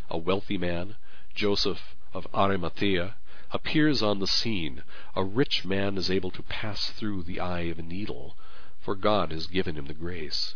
A 0.09 0.18
wealthy 0.18 0.57
man, 0.57 0.95
Joseph 1.34 1.95
of 2.14 2.28
Arimathea, 2.34 3.16
appears 3.52 4.02
on 4.02 4.20
the 4.20 4.28
scene. 4.28 4.84
A 5.16 5.24
rich 5.24 5.66
man 5.66 5.97
is 5.97 6.10
able 6.10 6.32
to 6.32 6.43
pass 6.43 6.89
through 6.89 7.24
the 7.24 7.39
eye 7.39 7.70
of 7.72 7.80
a 7.80 7.82
needle, 7.82 8.38
for 8.80 8.95
God 8.95 9.32
has 9.32 9.47
given 9.47 9.76
him 9.76 9.86
the 9.86 9.93
grace. 9.93 10.56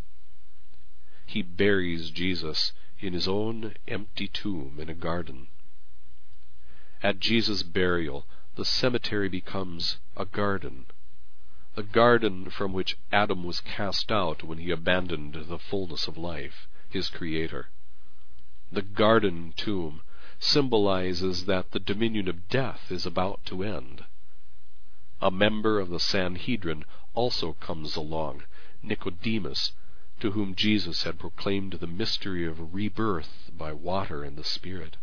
He 1.26 1.42
buries 1.42 2.12
Jesus 2.12 2.72
in 3.00 3.14
his 3.14 3.28
own 3.28 3.76
empty 3.88 4.28
tomb 4.28 4.80
in 4.80 4.90
a 4.90 4.94
garden. 4.94 5.48
At 7.04 7.20
Jesus' 7.20 7.64
burial, 7.64 8.26
the 8.56 8.66
cemetery 8.66 9.30
becomes 9.30 9.98
a 10.16 10.26
garden 10.26 10.86
the 11.76 11.84
garden 11.84 12.50
from 12.50 12.72
which 12.72 12.98
Adam 13.12 13.44
was 13.44 13.60
cast 13.60 14.10
out 14.10 14.44
when 14.44 14.60
he 14.60 14.72
abandoned 14.72 15.34
the 15.50 15.60
fullness 15.60 16.08
of 16.08 16.18
life, 16.18 16.70
his 16.90 17.10
Creator. 17.10 17.70
The 18.72 18.82
garden 18.82 19.54
tomb 19.58 20.02
symbolizes 20.40 21.46
that 21.46 21.72
the 21.72 21.80
dominion 21.80 22.28
of 22.28 22.50
death 22.50 22.92
is 22.92 23.06
about 23.06 23.44
to 23.46 23.64
end. 23.64 24.06
A 25.22 25.32
member 25.32 25.80
of 25.80 25.90
the 25.90 26.00
Sanhedrin 26.00 26.86
also 27.14 27.54
comes 27.54 27.96
along, 27.96 28.44
Nicodemus, 28.84 29.72
to 30.20 30.32
whom 30.32 30.56
Jesus 30.56 31.04
had 31.04 31.20
proclaimed 31.20 31.74
the 31.74 31.88
mystery 31.88 32.46
of 32.46 32.74
rebirth 32.74 33.52
by 33.58 33.74
water 33.74 34.24
and 34.24 34.38
the 34.38 34.44
Spirit. 34.44 34.98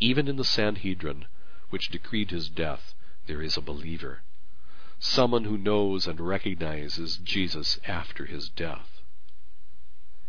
Even 0.00 0.28
in 0.28 0.36
the 0.36 0.44
Sanhedrin, 0.44 1.26
which 1.70 1.88
decreed 1.88 2.30
his 2.30 2.48
death, 2.48 2.94
there 3.26 3.42
is 3.42 3.56
a 3.56 3.62
believer 3.62 4.22
someone 4.98 5.44
who 5.44 5.58
knows 5.58 6.06
and 6.06 6.20
recognizes 6.20 7.18
Jesus 7.18 7.78
after 7.86 8.24
his 8.26 8.48
death. 8.48 9.02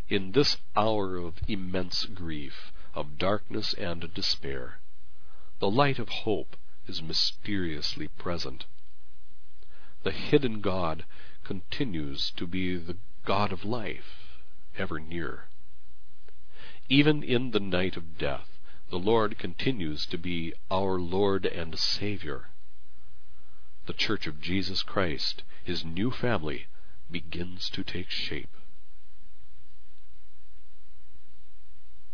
In 0.10 0.34
this 0.34 0.58
hour 0.76 1.18
of 1.18 1.36
immense 1.48 2.06
grief, 2.06 2.72
of 2.98 3.18
darkness 3.18 3.74
and 3.76 4.14
despair, 4.14 4.80
the 5.60 5.70
light 5.70 6.00
of 6.00 6.10
hope 6.10 6.58
is 6.88 7.02
mysteriously 7.02 8.08
present. 8.08 8.66
The 10.04 10.12
hidden 10.12 10.60
God 10.60 11.06
continues 11.44 12.32
to 12.32 12.48
be 12.48 12.76
the 12.76 12.98
God 13.24 13.54
of 13.54 13.64
life, 13.64 14.40
ever 14.78 15.00
near. 15.00 15.46
Even 16.90 17.24
in 17.24 17.52
the 17.52 17.60
night 17.60 17.96
of 17.96 18.18
death, 18.18 18.60
the 18.90 19.00
Lord 19.00 19.38
continues 19.38 20.06
to 20.08 20.18
be 20.18 20.54
our 20.70 21.00
Lord 21.00 21.46
and 21.46 21.78
Savior 21.78 22.50
the 23.88 23.94
Church 23.94 24.28
of 24.28 24.42
Jesus 24.42 24.84
Christ, 24.84 25.44
his 25.64 25.86
new 25.86 26.12
family, 26.12 26.68
begins 27.10 27.70
to 27.70 27.86
take 27.86 28.10
shape. 28.10 28.57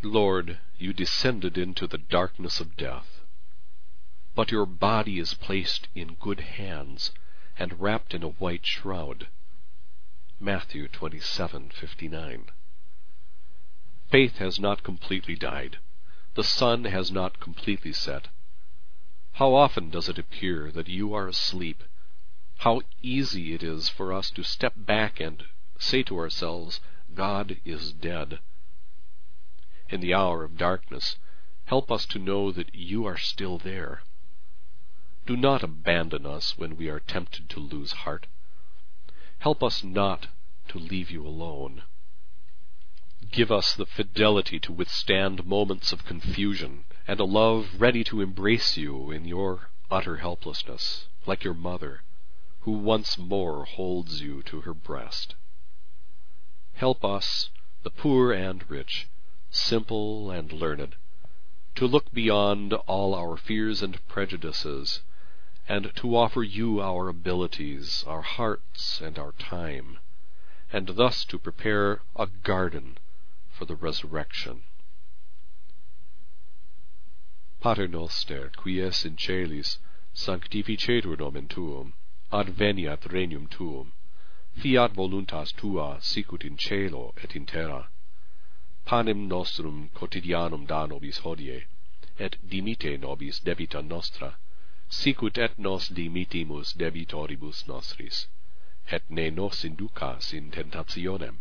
Lord, 0.06 0.60
you 0.78 0.91
descended 0.91 1.58
into 1.58 1.88
the 1.88 1.97
darkness 1.97 2.60
of 2.60 2.76
death, 2.76 3.22
but 4.36 4.51
your 4.51 4.66
body 4.66 5.18
is 5.18 5.34
placed 5.34 5.88
in 5.95 6.16
good 6.16 6.41
hands 6.41 7.14
and 7.58 7.80
wrapped 7.80 8.14
in 8.14 8.22
a 8.22 8.28
white 8.28 8.66
shroud. 8.66 9.30
Matthew 10.41 10.89
27:59. 10.89 12.49
Faith 14.10 14.39
has 14.39 14.60
not 14.60 14.84
completely 14.84 15.36
died. 15.36 15.78
The 16.34 16.43
sun 16.43 16.84
has 16.84 17.10
not 17.10 17.39
completely 17.39 17.93
set. 17.93 18.28
How 19.34 19.54
often 19.54 19.89
does 19.89 20.10
it 20.10 20.20
appear 20.20 20.70
that 20.74 20.89
you 20.89 21.14
are 21.14 21.30
asleep? 21.30 21.82
How 22.58 22.82
easy 23.01 23.54
it 23.54 23.64
is 23.64 23.88
for 23.88 24.12
us 24.12 24.30
to 24.32 24.43
step 24.43 24.74
back 24.76 25.22
and 25.22 25.45
say 25.80 26.04
to 26.04 26.18
ourselves, 26.18 26.82
God 27.14 27.62
is 27.64 27.93
dead. 27.93 28.39
In 29.94 30.02
the 30.02 30.16
hour 30.16 30.44
of 30.44 30.58
darkness, 30.58 31.18
help 31.66 31.91
us 31.91 32.08
to 32.08 32.18
know 32.18 32.52
that 32.52 32.74
you 32.74 33.06
are 33.06 33.16
still 33.16 33.60
there. 33.60 34.02
Do 35.28 35.38
not 35.38 35.62
abandon 35.62 36.26
us 36.26 36.58
when 36.58 36.78
we 36.78 36.89
are 36.89 37.00
tempted 37.00 37.48
to 37.52 37.60
lose 37.60 37.91
heart. 37.91 38.26
Help 39.38 39.62
us 39.62 39.84
not 39.84 40.30
to 40.70 40.80
leave 40.80 41.12
you 41.12 41.24
alone. 41.28 41.84
Give 43.30 43.52
us 43.52 43.76
the 43.76 43.86
fidelity 43.86 44.60
to 44.62 44.74
withstand 44.74 45.46
moments 45.46 45.94
of 45.94 46.06
confusion 46.06 46.86
and 47.08 47.20
a 47.20 47.26
love 47.26 47.80
ready 47.80 48.04
to 48.06 48.22
embrace 48.22 48.76
you 48.76 49.12
in 49.12 49.26
your 49.26 49.70
utter 49.91 50.18
helplessness, 50.18 51.08
like 51.28 51.44
your 51.44 51.54
mother, 51.54 52.02
who 52.62 52.72
once 52.72 53.20
more 53.20 53.66
holds 53.66 54.24
you 54.24 54.41
to 54.41 54.62
her 54.62 54.74
breast. 54.74 55.36
Help 56.74 57.06
us, 57.06 57.52
the 57.84 57.91
poor 57.91 58.34
and 58.34 58.68
rich, 58.72 59.08
simple 59.54 60.32
and 60.32 60.51
learned, 60.51 60.95
to 61.76 61.86
look 61.86 62.12
beyond 62.12 62.74
all 62.74 63.14
our 63.14 63.38
fears 63.38 63.84
and 63.84 64.06
prejudices, 64.08 65.04
and 65.70 65.91
to 65.95 66.18
offer 66.18 66.41
you 66.43 66.82
our 66.82 67.08
abilities, 67.08 68.04
our 68.08 68.24
hearts, 68.24 68.99
and 68.99 69.18
our 69.20 69.32
time, 69.34 69.99
and 70.72 70.88
thus 70.95 71.24
to 71.24 71.38
prepare 71.38 72.01
a 72.16 72.26
garden 72.26 72.97
for 73.51 73.66
the 73.66 73.76
resurrection. 73.76 74.64
Pater 77.62 77.88
noster, 77.88 78.51
qui 78.58 78.82
es 78.82 79.06
in 79.06 79.16
celis, 79.18 79.78
sanctificetur 80.14 81.18
nomen 81.18 81.47
tuum, 81.47 81.93
adveniat 82.32 83.01
regnum 83.12 83.47
tuum, 83.47 83.93
fiat 84.56 84.93
voluntas 84.93 85.56
tua 85.56 85.99
sicut 86.01 86.43
in 86.43 86.58
cielo 86.58 87.14
et 87.24 87.36
in 87.36 87.45
terra. 87.45 87.88
panem 88.86 89.28
nostrum 89.28 89.90
quotidianum 89.94 90.66
da 90.68 90.86
nobis 90.86 91.20
hodie, 91.20 91.66
et 92.20 92.38
dimite 92.48 93.00
nobis 93.00 93.40
debita 93.40 93.82
nostra, 93.82 94.36
sicut 94.90 95.38
et 95.38 95.58
nos 95.58 95.90
dimitimus 95.90 96.74
debitoribus 96.74 97.68
nostris, 97.68 98.28
et 98.92 99.10
ne 99.10 99.30
nos 99.30 99.64
inducas 99.64 100.34
in 100.34 100.52
tentationem, 100.52 101.38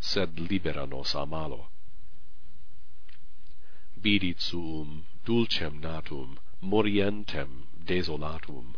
sed 0.00 0.38
libera 0.38 0.86
nos 0.86 1.14
a 1.14 1.24
malo. 1.26 1.68
Bidit 4.00 4.40
suum 4.40 5.04
dulcem 5.24 5.80
natum, 5.80 6.38
morientem 6.62 7.66
desolatum, 7.84 8.74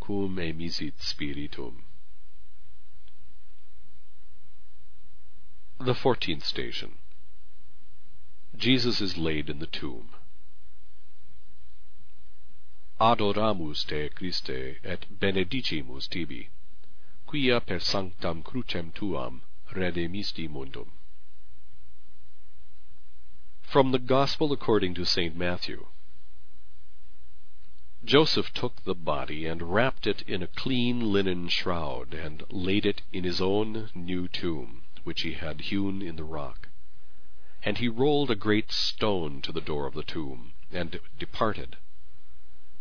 cum 0.00 0.38
emisit 0.38 1.00
spiritum. 1.00 1.84
The 5.80 5.94
fourteenth 5.94 6.44
station. 6.44 6.98
Jesus 8.56 9.00
is 9.00 9.18
laid 9.18 9.50
in 9.50 9.58
the 9.58 9.66
tomb. 9.66 10.10
adoramus 13.00 13.84
te 13.84 14.08
Christe 14.08 14.78
et 14.84 15.04
benedicimus 15.10 16.08
tibi, 16.08 16.48
quia 17.26 17.60
per 17.60 17.78
sanctam 17.78 18.42
crucem 18.42 18.92
tuam 18.92 19.40
redemisti 19.72 20.48
mundum. 20.48 20.92
From 23.62 23.90
the 23.90 23.98
Gospel 23.98 24.52
according 24.52 24.94
to 24.94 25.04
St. 25.04 25.36
Matthew. 25.36 25.86
Joseph 28.04 28.52
took 28.52 28.84
the 28.84 28.94
body 28.94 29.44
and 29.44 29.74
wrapped 29.74 30.06
it 30.06 30.22
in 30.22 30.42
a 30.42 30.46
clean 30.46 31.12
linen 31.12 31.48
shroud, 31.48 32.14
and 32.14 32.44
laid 32.50 32.86
it 32.86 33.02
in 33.12 33.24
his 33.24 33.40
own 33.40 33.90
new 33.94 34.28
tomb, 34.28 34.82
which 35.02 35.22
he 35.22 35.32
had 35.32 35.62
hewn 35.62 36.00
in 36.00 36.16
the 36.16 36.24
rock. 36.24 36.63
And 37.64 37.78
he 37.78 37.88
rolled 37.88 38.30
a 38.30 38.34
great 38.36 38.70
stone 38.70 39.40
to 39.42 39.50
the 39.50 39.60
door 39.60 39.86
of 39.86 39.94
the 39.94 40.02
tomb, 40.02 40.52
and 40.70 41.00
departed. 41.18 41.76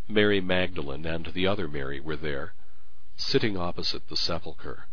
Mary 0.08 0.42
Magdalene 0.42 1.06
and 1.06 1.28
the 1.28 1.48
other 1.48 1.68
Mary 1.68 2.00
were 2.00 2.18
there, 2.18 2.54
sitting 3.16 3.58
opposite 3.58 4.10
the 4.10 4.18
sepulchre. 4.18 4.88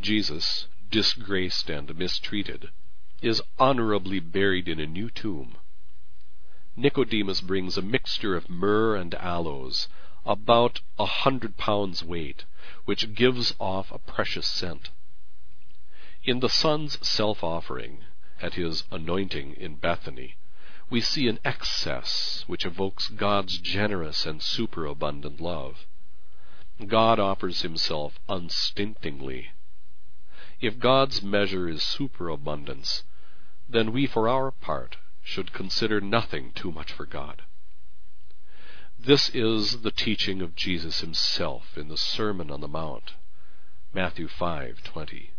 Jesus, 0.00 0.66
disgraced 0.90 1.68
and 1.68 1.94
mistreated, 1.96 2.70
is 3.20 3.42
honorably 3.58 4.20
buried 4.20 4.68
in 4.68 4.80
a 4.80 4.86
new 4.86 5.10
tomb 5.10 5.58
Nicodemus 6.78 7.40
brings 7.40 7.78
a 7.78 7.82
mixture 7.82 8.36
of 8.36 8.50
myrrh 8.50 8.96
and 8.96 9.14
aloes, 9.14 9.88
about 10.26 10.82
a 10.98 11.06
hundred 11.06 11.56
pounds 11.56 12.04
weight, 12.04 12.44
which 12.84 13.14
gives 13.14 13.54
off 13.58 13.90
a 13.90 13.98
precious 13.98 14.46
scent. 14.46 14.90
In 16.26 16.40
the 16.40 16.48
Son's 16.48 16.98
self-offering, 17.06 17.98
at 18.42 18.54
his 18.54 18.82
anointing 18.90 19.54
in 19.54 19.76
Bethany, 19.76 20.34
we 20.90 21.00
see 21.00 21.28
an 21.28 21.38
excess 21.44 22.42
which 22.48 22.66
evokes 22.66 23.06
God's 23.06 23.58
generous 23.58 24.26
and 24.26 24.42
superabundant 24.42 25.40
love. 25.40 25.86
God 26.84 27.20
offers 27.20 27.62
himself 27.62 28.18
unstintingly. 28.28 29.50
If 30.60 30.80
God's 30.80 31.22
measure 31.22 31.68
is 31.68 31.84
superabundance, 31.84 33.04
then 33.68 33.92
we 33.92 34.08
for 34.08 34.28
our 34.28 34.50
part 34.50 34.96
should 35.22 35.52
consider 35.52 36.00
nothing 36.00 36.50
too 36.54 36.72
much 36.72 36.90
for 36.90 37.06
God. 37.06 37.42
This 38.98 39.28
is 39.28 39.82
the 39.82 39.92
teaching 39.92 40.42
of 40.42 40.56
Jesus 40.56 41.02
himself 41.02 41.78
in 41.78 41.86
the 41.86 41.96
Sermon 41.96 42.50
on 42.50 42.60
the 42.60 42.66
Mount, 42.66 43.12
Matthew 43.94 44.26
5:20. 44.26 45.30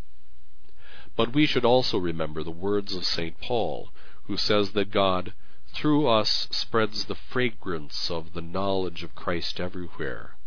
But 1.18 1.34
we 1.34 1.45
should 1.45 1.65
also 1.65 1.97
remember 1.97 2.43
the 2.43 2.51
words 2.51 2.95
of 2.95 3.03
St. 3.05 3.41
Paul, 3.41 3.91
who 4.26 4.38
says 4.38 4.72
that 4.72 4.91
God 4.91 5.34
through 5.74 6.07
us 6.07 6.47
spreads 6.51 7.05
the 7.05 7.15
fragrance 7.15 8.09
of 8.09 8.32
the 8.34 8.41
knowledge 8.41 9.03
of 9.03 9.15
Christ 9.15 9.59
everywhere. 9.59 10.38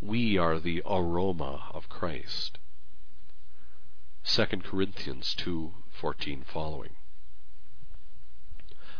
We 0.00 0.38
are 0.38 0.60
the 0.60 0.82
aroma 0.86 1.68
of 1.72 1.88
Christ. 1.88 2.58
2 4.24 4.44
Corinthians 4.62 5.34
2:14 5.34 6.44
following 6.44 6.94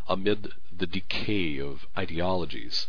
amid 0.09 0.55
the 0.73 0.87
decay 0.87 1.61
of 1.61 1.87
ideologies, 1.97 2.89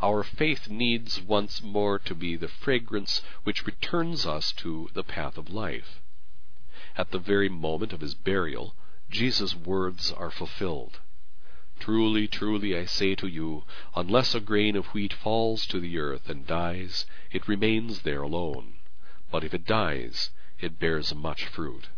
our 0.00 0.22
faith 0.22 0.70
needs 0.70 1.20
once 1.20 1.62
more 1.62 1.98
to 1.98 2.14
be 2.14 2.36
the 2.36 2.48
fragrance 2.48 3.20
which 3.42 3.66
returns 3.66 4.24
us 4.24 4.52
to 4.52 4.88
the 4.94 5.04
path 5.04 5.36
of 5.36 5.50
life. 5.50 6.00
At 6.96 7.10
the 7.10 7.18
very 7.18 7.48
moment 7.48 7.92
of 7.92 8.00
his 8.00 8.14
burial, 8.14 8.76
Jesus' 9.10 9.54
words 9.56 10.12
are 10.12 10.30
fulfilled. 10.30 11.00
Truly, 11.80 12.28
truly, 12.28 12.76
I 12.76 12.84
say 12.84 13.14
to 13.16 13.26
you, 13.26 13.64
unless 13.96 14.34
a 14.34 14.40
grain 14.40 14.76
of 14.76 14.86
wheat 14.86 15.12
falls 15.12 15.66
to 15.66 15.80
the 15.80 15.98
earth 15.98 16.28
and 16.30 16.46
dies, 16.46 17.04
it 17.32 17.48
remains 17.48 18.02
there 18.02 18.22
alone. 18.22 18.74
But 19.30 19.42
if 19.42 19.52
it 19.52 19.66
dies, 19.66 20.30
it 20.60 20.78
bears 20.78 21.14
much 21.14 21.46
fruit. 21.46 21.88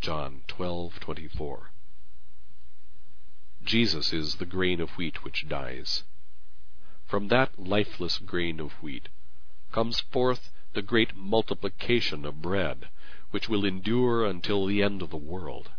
John 0.00 0.44
12:24 0.46 1.70
Jesus 3.64 4.12
is 4.12 4.36
the 4.36 4.46
grain 4.46 4.80
of 4.80 4.90
wheat 4.90 5.24
which 5.24 5.48
dies. 5.48 6.04
From 7.04 7.28
that 7.28 7.58
lifeless 7.58 8.18
grain 8.18 8.60
of 8.60 8.72
wheat 8.74 9.08
comes 9.72 9.98
forth 9.98 10.52
the 10.72 10.82
great 10.82 11.16
multiplication 11.16 12.24
of 12.24 12.40
bread, 12.40 12.88
which 13.30 13.48
will 13.48 13.64
endure 13.64 14.24
until 14.24 14.66
the 14.66 14.82
end 14.82 15.02
of 15.02 15.10
the 15.10 15.16
world. 15.16 15.70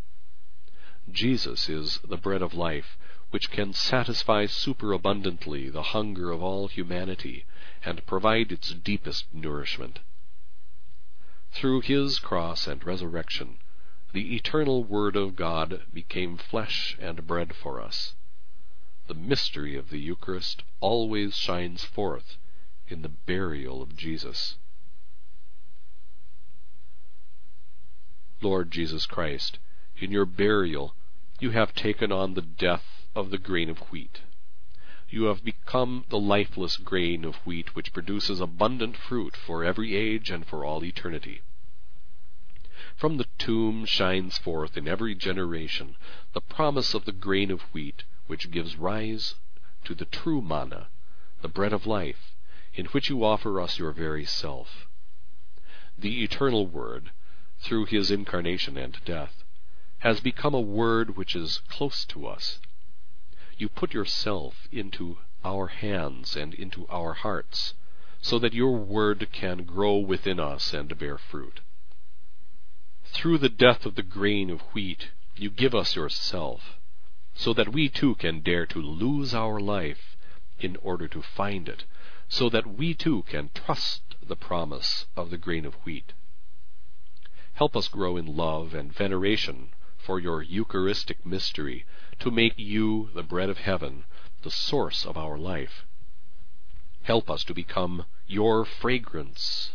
Jesus 1.10 1.68
is 1.68 1.98
the 2.00 2.16
bread 2.16 2.42
of 2.42 2.52
life, 2.54 2.98
which 3.30 3.50
can 3.50 3.72
satisfy 3.72 4.46
superabundantly 4.46 5.70
the 5.70 5.94
hunger 5.94 6.30
of 6.30 6.42
all 6.42 6.68
humanity 6.68 7.44
and 7.84 8.04
provide 8.06 8.52
its 8.52 8.72
deepest 8.74 9.32
nourishment. 9.32 10.00
Through 11.50 11.82
his 11.82 12.18
cross 12.18 12.66
and 12.66 12.84
resurrection, 12.84 13.58
the 14.12 14.34
eternal 14.36 14.84
Word 14.84 15.16
of 15.16 15.36
God 15.36 15.82
became 15.92 16.36
flesh 16.36 16.96
and 17.00 17.26
bread 17.26 17.54
for 17.54 17.80
us. 17.80 18.14
The 19.06 19.14
mystery 19.14 19.76
of 19.76 19.90
the 19.90 19.98
Eucharist 19.98 20.62
always 20.80 21.36
shines 21.36 21.84
forth 21.84 22.36
in 22.88 23.02
the 23.02 23.08
burial 23.08 23.80
of 23.82 23.96
Jesus. 23.96 24.56
Lord 28.40 28.70
Jesus 28.70 29.04
Christ, 29.06 29.58
in 29.98 30.12
your 30.12 30.26
burial 30.26 30.94
you 31.40 31.50
have 31.50 31.74
taken 31.74 32.12
on 32.12 32.34
the 32.34 32.42
death 32.42 33.06
of 33.14 33.30
the 33.30 33.38
grain 33.38 33.68
of 33.68 33.78
wheat. 33.90 34.20
You 35.08 35.24
have 35.24 35.42
become 35.42 36.04
the 36.08 36.18
lifeless 36.18 36.76
grain 36.76 37.24
of 37.24 37.36
wheat 37.46 37.74
which 37.74 37.92
produces 37.92 38.40
abundant 38.40 38.96
fruit 38.96 39.34
for 39.34 39.64
every 39.64 39.96
age 39.96 40.30
and 40.30 40.46
for 40.46 40.64
all 40.64 40.84
eternity. 40.84 41.42
From 42.96 43.16
the 43.16 43.26
tomb 43.38 43.84
shines 43.86 44.38
forth 44.38 44.76
in 44.76 44.86
every 44.86 45.14
generation 45.14 45.96
the 46.32 46.40
promise 46.40 46.94
of 46.94 47.06
the 47.06 47.12
grain 47.12 47.50
of 47.50 47.62
wheat 47.74 48.04
which 48.26 48.50
gives 48.50 48.76
rise 48.76 49.34
to 49.84 49.94
the 49.94 50.04
true 50.04 50.42
manna, 50.42 50.88
the 51.40 51.48
bread 51.48 51.72
of 51.72 51.86
life, 51.86 52.34
in 52.74 52.86
which 52.86 53.08
you 53.08 53.24
offer 53.24 53.60
us 53.60 53.78
your 53.78 53.92
very 53.92 54.24
self. 54.24 54.86
The 55.96 56.22
eternal 56.22 56.66
Word, 56.66 57.10
through 57.60 57.86
his 57.86 58.10
incarnation 58.10 58.76
and 58.76 58.98
death, 59.04 59.44
has 59.98 60.20
become 60.20 60.54
a 60.54 60.60
word 60.60 61.16
which 61.16 61.34
is 61.34 61.60
close 61.68 62.04
to 62.04 62.26
us. 62.26 62.60
You 63.56 63.68
put 63.68 63.92
yourself 63.92 64.68
into 64.70 65.18
our 65.44 65.66
hands 65.66 66.36
and 66.36 66.54
into 66.54 66.86
our 66.88 67.14
hearts, 67.14 67.74
so 68.20 68.38
that 68.38 68.54
your 68.54 68.76
word 68.76 69.28
can 69.32 69.64
grow 69.64 69.96
within 69.96 70.38
us 70.38 70.72
and 70.72 70.96
bear 70.98 71.18
fruit. 71.18 71.60
Through 73.04 73.38
the 73.38 73.48
death 73.48 73.86
of 73.86 73.94
the 73.94 74.02
grain 74.02 74.50
of 74.50 74.60
wheat 74.74 75.10
you 75.36 75.50
give 75.50 75.74
us 75.74 75.96
yourself, 75.96 76.78
so 77.34 77.52
that 77.54 77.72
we 77.72 77.88
too 77.88 78.14
can 78.16 78.40
dare 78.40 78.66
to 78.66 78.80
lose 78.80 79.34
our 79.34 79.60
life 79.60 80.16
in 80.58 80.76
order 80.76 81.08
to 81.08 81.22
find 81.22 81.68
it, 81.68 81.84
so 82.28 82.48
that 82.48 82.66
we 82.66 82.94
too 82.94 83.22
can 83.22 83.50
trust 83.54 84.02
the 84.26 84.36
promise 84.36 85.06
of 85.16 85.30
the 85.30 85.38
grain 85.38 85.64
of 85.64 85.74
wheat. 85.84 86.12
Help 87.58 87.76
us 87.76 87.88
grow 87.88 88.16
in 88.16 88.36
love 88.36 88.72
and 88.72 88.94
veneration 88.94 89.70
for 89.96 90.20
your 90.20 90.42
Eucharistic 90.42 91.26
mystery, 91.26 91.84
to 92.20 92.30
make 92.30 92.56
you, 92.56 93.10
the 93.14 93.22
bread 93.24 93.50
of 93.50 93.58
heaven, 93.58 94.04
the 94.42 94.50
source 94.52 95.04
of 95.04 95.16
our 95.16 95.36
life. 95.36 95.84
Help 97.02 97.28
us 97.28 97.42
to 97.42 97.52
become 97.52 98.06
your 98.28 98.64
fragrance, 98.64 99.74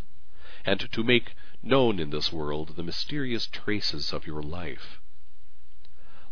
and 0.63 0.89
to 0.93 1.03
make 1.03 1.35
known 1.61 1.99
in 1.99 2.09
this 2.09 2.31
world 2.31 2.77
the 2.77 2.83
mysterious 2.83 3.47
traces 3.47 4.13
of 4.13 4.25
your 4.25 4.41
life. 4.41 5.01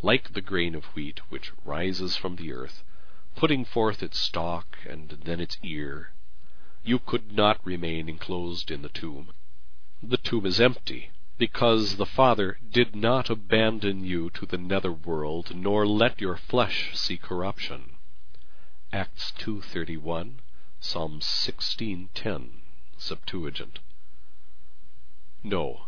Like 0.02 0.32
the 0.32 0.40
grain 0.40 0.74
of 0.74 0.86
wheat 0.96 1.20
which 1.28 1.52
rises 1.66 2.16
from 2.16 2.38
the 2.38 2.54
earth, 2.54 2.86
putting 3.36 3.66
forth 3.66 4.02
its 4.02 4.18
stalk 4.18 4.78
and 4.88 5.10
then 5.26 5.42
its 5.42 5.58
ear, 5.64 6.14
you 6.86 6.98
could 6.98 7.34
not 7.34 7.60
remain 7.66 8.08
enclosed 8.08 8.72
in 8.72 8.84
the 8.84 8.96
tomb. 9.04 9.34
The 10.02 10.16
tomb 10.16 10.46
is 10.46 10.62
empty, 10.62 11.12
because 11.38 11.96
the 11.96 12.06
Father 12.06 12.60
did 12.72 12.96
not 12.96 13.30
abandon 13.30 14.04
you 14.04 14.30
to 14.30 14.46
the 14.46 14.58
nether 14.58 14.92
world, 14.92 15.56
nor 15.56 15.88
let 15.88 16.22
your 16.22 16.38
flesh 16.38 16.92
see 16.94 17.18
corruption. 17.18 17.98
Acts 18.94 19.34
2.31, 19.40 20.34
Psalm 20.80 21.20
16.10, 21.20 22.50
Septuagint. 22.98 23.80
No, 25.44 25.86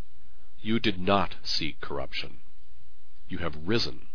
you 0.61 0.79
did 0.79 0.99
not 0.99 1.35
see 1.43 1.75
corruption. 1.81 2.37
You 3.27 3.39
have 3.39 3.67
risen, 3.67 4.07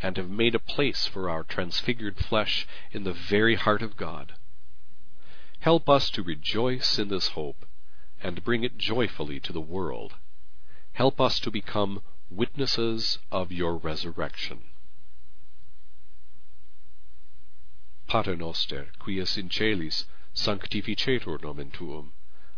and 0.00 0.16
have 0.16 0.30
made 0.30 0.54
a 0.54 0.58
place 0.58 1.06
for 1.06 1.28
our 1.28 1.42
transfigured 1.42 2.18
flesh 2.18 2.66
in 2.92 3.04
the 3.04 3.12
very 3.12 3.56
heart 3.56 3.82
of 3.82 3.96
God. 3.96 4.34
Help 5.60 5.88
us 5.88 6.10
to 6.10 6.22
rejoice 6.22 6.98
in 6.98 7.08
this 7.08 7.28
hope, 7.28 7.66
and 8.22 8.44
bring 8.44 8.64
it 8.64 8.78
joyfully 8.78 9.40
to 9.40 9.52
the 9.52 9.60
world. 9.60 10.14
Help 10.94 11.20
us 11.20 11.40
to 11.40 11.50
become 11.50 12.02
witnesses 12.30 13.18
of 13.32 13.50
your 13.50 13.76
resurrection. 13.76 14.60
Pater 18.06 18.36
noster, 18.36 18.92
qui 19.00 19.18
es 19.18 19.36
in 19.36 19.50
celis, 19.50 20.06
sanctificetur 20.32 21.42
nomen 21.42 21.72
tuum, 21.72 22.12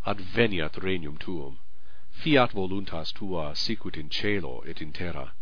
adveniat 0.07 0.75
regnum 0.83 1.19
tuum, 1.19 1.59
fiat 2.11 2.53
voluntas 2.53 3.11
tua 3.13 3.55
sicut 3.57 3.97
in 3.97 4.11
cielo 4.11 4.63
et 4.67 4.83
in 4.83 4.93
terra. 4.93 5.33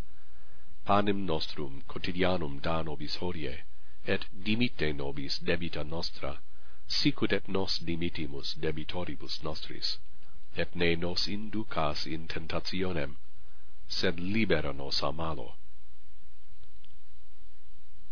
Panem 0.85 1.27
nostrum 1.27 1.83
quotidianum 1.89 2.63
da 2.63 2.81
nobis 2.83 3.17
hodie, 3.17 3.65
et 4.07 4.27
dimitte 4.41 4.95
nobis 4.95 5.41
debita 5.41 5.83
nostra, 5.83 6.39
sicut 6.87 7.33
et 7.33 7.49
nos 7.49 7.79
dimittimus 7.79 8.55
debitoribus 8.55 9.43
nostris, 9.43 9.99
et 10.57 10.75
ne 10.75 10.95
nos 10.97 11.27
inducas 11.27 12.07
in 12.07 12.29
tentationem, 12.29 13.17
sed 13.89 14.21
libera 14.21 14.73
nos 14.73 15.03
a 15.03 15.11
malo. 15.13 15.55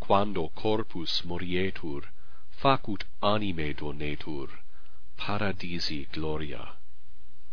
Quando 0.01 0.49
corpus 0.49 1.23
morietur, 1.25 2.09
facut 2.51 3.05
anime 3.23 3.73
donetur, 3.75 4.49
paradisi 5.17 6.11
gloria. 6.11 6.77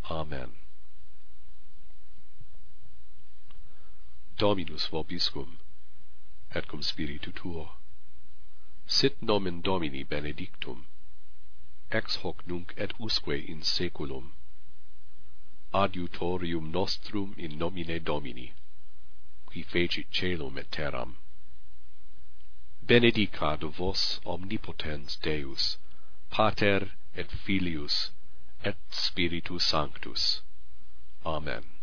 Amen. 0.09 0.51
Dominus 4.37 4.87
vobiscum, 4.87 5.57
et 6.55 6.67
cum 6.67 6.81
spiritu 6.81 7.31
tuo. 7.31 7.73
Sit 8.87 9.21
nomen 9.21 9.61
Domini 9.61 10.03
benedictum, 10.03 10.85
ex 11.91 12.15
hoc 12.23 12.47
nunc 12.47 12.73
et 12.75 12.93
usque 12.99 13.37
in 13.47 13.61
saeculum 13.61 14.31
adiutorium 15.73 16.71
nostrum 16.71 17.33
in 17.37 17.57
nomine 17.57 17.99
Domini, 17.99 18.53
qui 19.45 19.63
fecit 19.63 20.07
celum 20.11 20.57
et 20.57 20.71
terram. 20.71 21.15
Benedicat 22.81 23.61
vos 23.77 24.19
omnipotens 24.25 25.17
Deus, 25.21 25.77
Pater 26.29 26.91
et 27.15 27.31
Filius 27.31 28.11
et 28.63 28.77
Spiritus 28.89 29.63
Sanctus. 29.63 30.41
Amen. 31.25 31.78